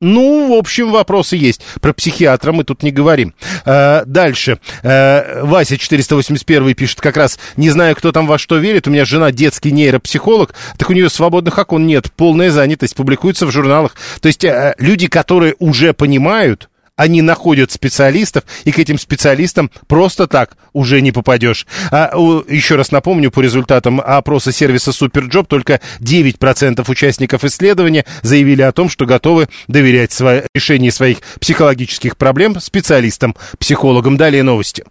ну, 0.00 0.54
в 0.54 0.58
общем, 0.58 0.90
вопросы 0.90 1.36
есть. 1.36 1.60
Про 1.82 1.92
психиатра 1.92 2.52
мы 2.52 2.64
тут 2.64 2.82
не 2.82 2.90
говорим. 2.90 3.34
А, 3.66 4.04
дальше. 4.06 4.58
А, 4.82 5.44
Вася 5.44 5.76
481 5.76 6.74
пишет 6.74 7.02
как 7.02 7.18
раз, 7.18 7.38
не 7.56 7.68
знаю, 7.68 7.94
кто 7.94 8.10
там 8.10 8.26
во 8.26 8.38
что 8.38 8.56
верит, 8.56 8.88
у 8.88 8.90
меня 8.90 9.04
жена 9.04 9.30
детский 9.30 9.70
нейропсихолог, 9.70 10.54
так 10.78 10.88
у 10.88 10.94
нее 10.94 11.10
свободных 11.10 11.58
окон 11.58 11.86
нет, 11.86 12.10
полная 12.12 12.50
занятость, 12.50 12.96
публикуется 12.96 13.46
в 13.46 13.50
журналах. 13.50 13.94
То 14.22 14.28
есть 14.28 14.42
а, 14.46 14.74
люди, 14.78 15.06
которые 15.06 15.54
уже 15.58 15.92
понимают, 15.92 16.69
они 17.00 17.22
находят 17.22 17.72
специалистов, 17.72 18.44
и 18.64 18.72
к 18.72 18.78
этим 18.78 18.98
специалистам 18.98 19.70
просто 19.86 20.26
так 20.26 20.58
уже 20.74 21.00
не 21.00 21.12
попадешь. 21.12 21.66
А, 21.90 22.12
еще 22.46 22.76
раз 22.76 22.92
напомню, 22.92 23.30
по 23.30 23.40
результатам 23.40 24.02
опроса 24.04 24.52
сервиса 24.52 24.90
Superjob 24.90 25.46
только 25.46 25.80
9% 26.00 26.84
участников 26.90 27.44
исследования 27.44 28.04
заявили 28.20 28.60
о 28.60 28.72
том, 28.72 28.90
что 28.90 29.06
готовы 29.06 29.48
доверять 29.66 30.12
свое, 30.12 30.44
решение 30.54 30.92
своих 30.92 31.20
психологических 31.40 32.18
проблем 32.18 32.60
специалистам, 32.60 33.34
психологам. 33.58 34.18
Далее 34.18 34.42
новости. 34.42 34.84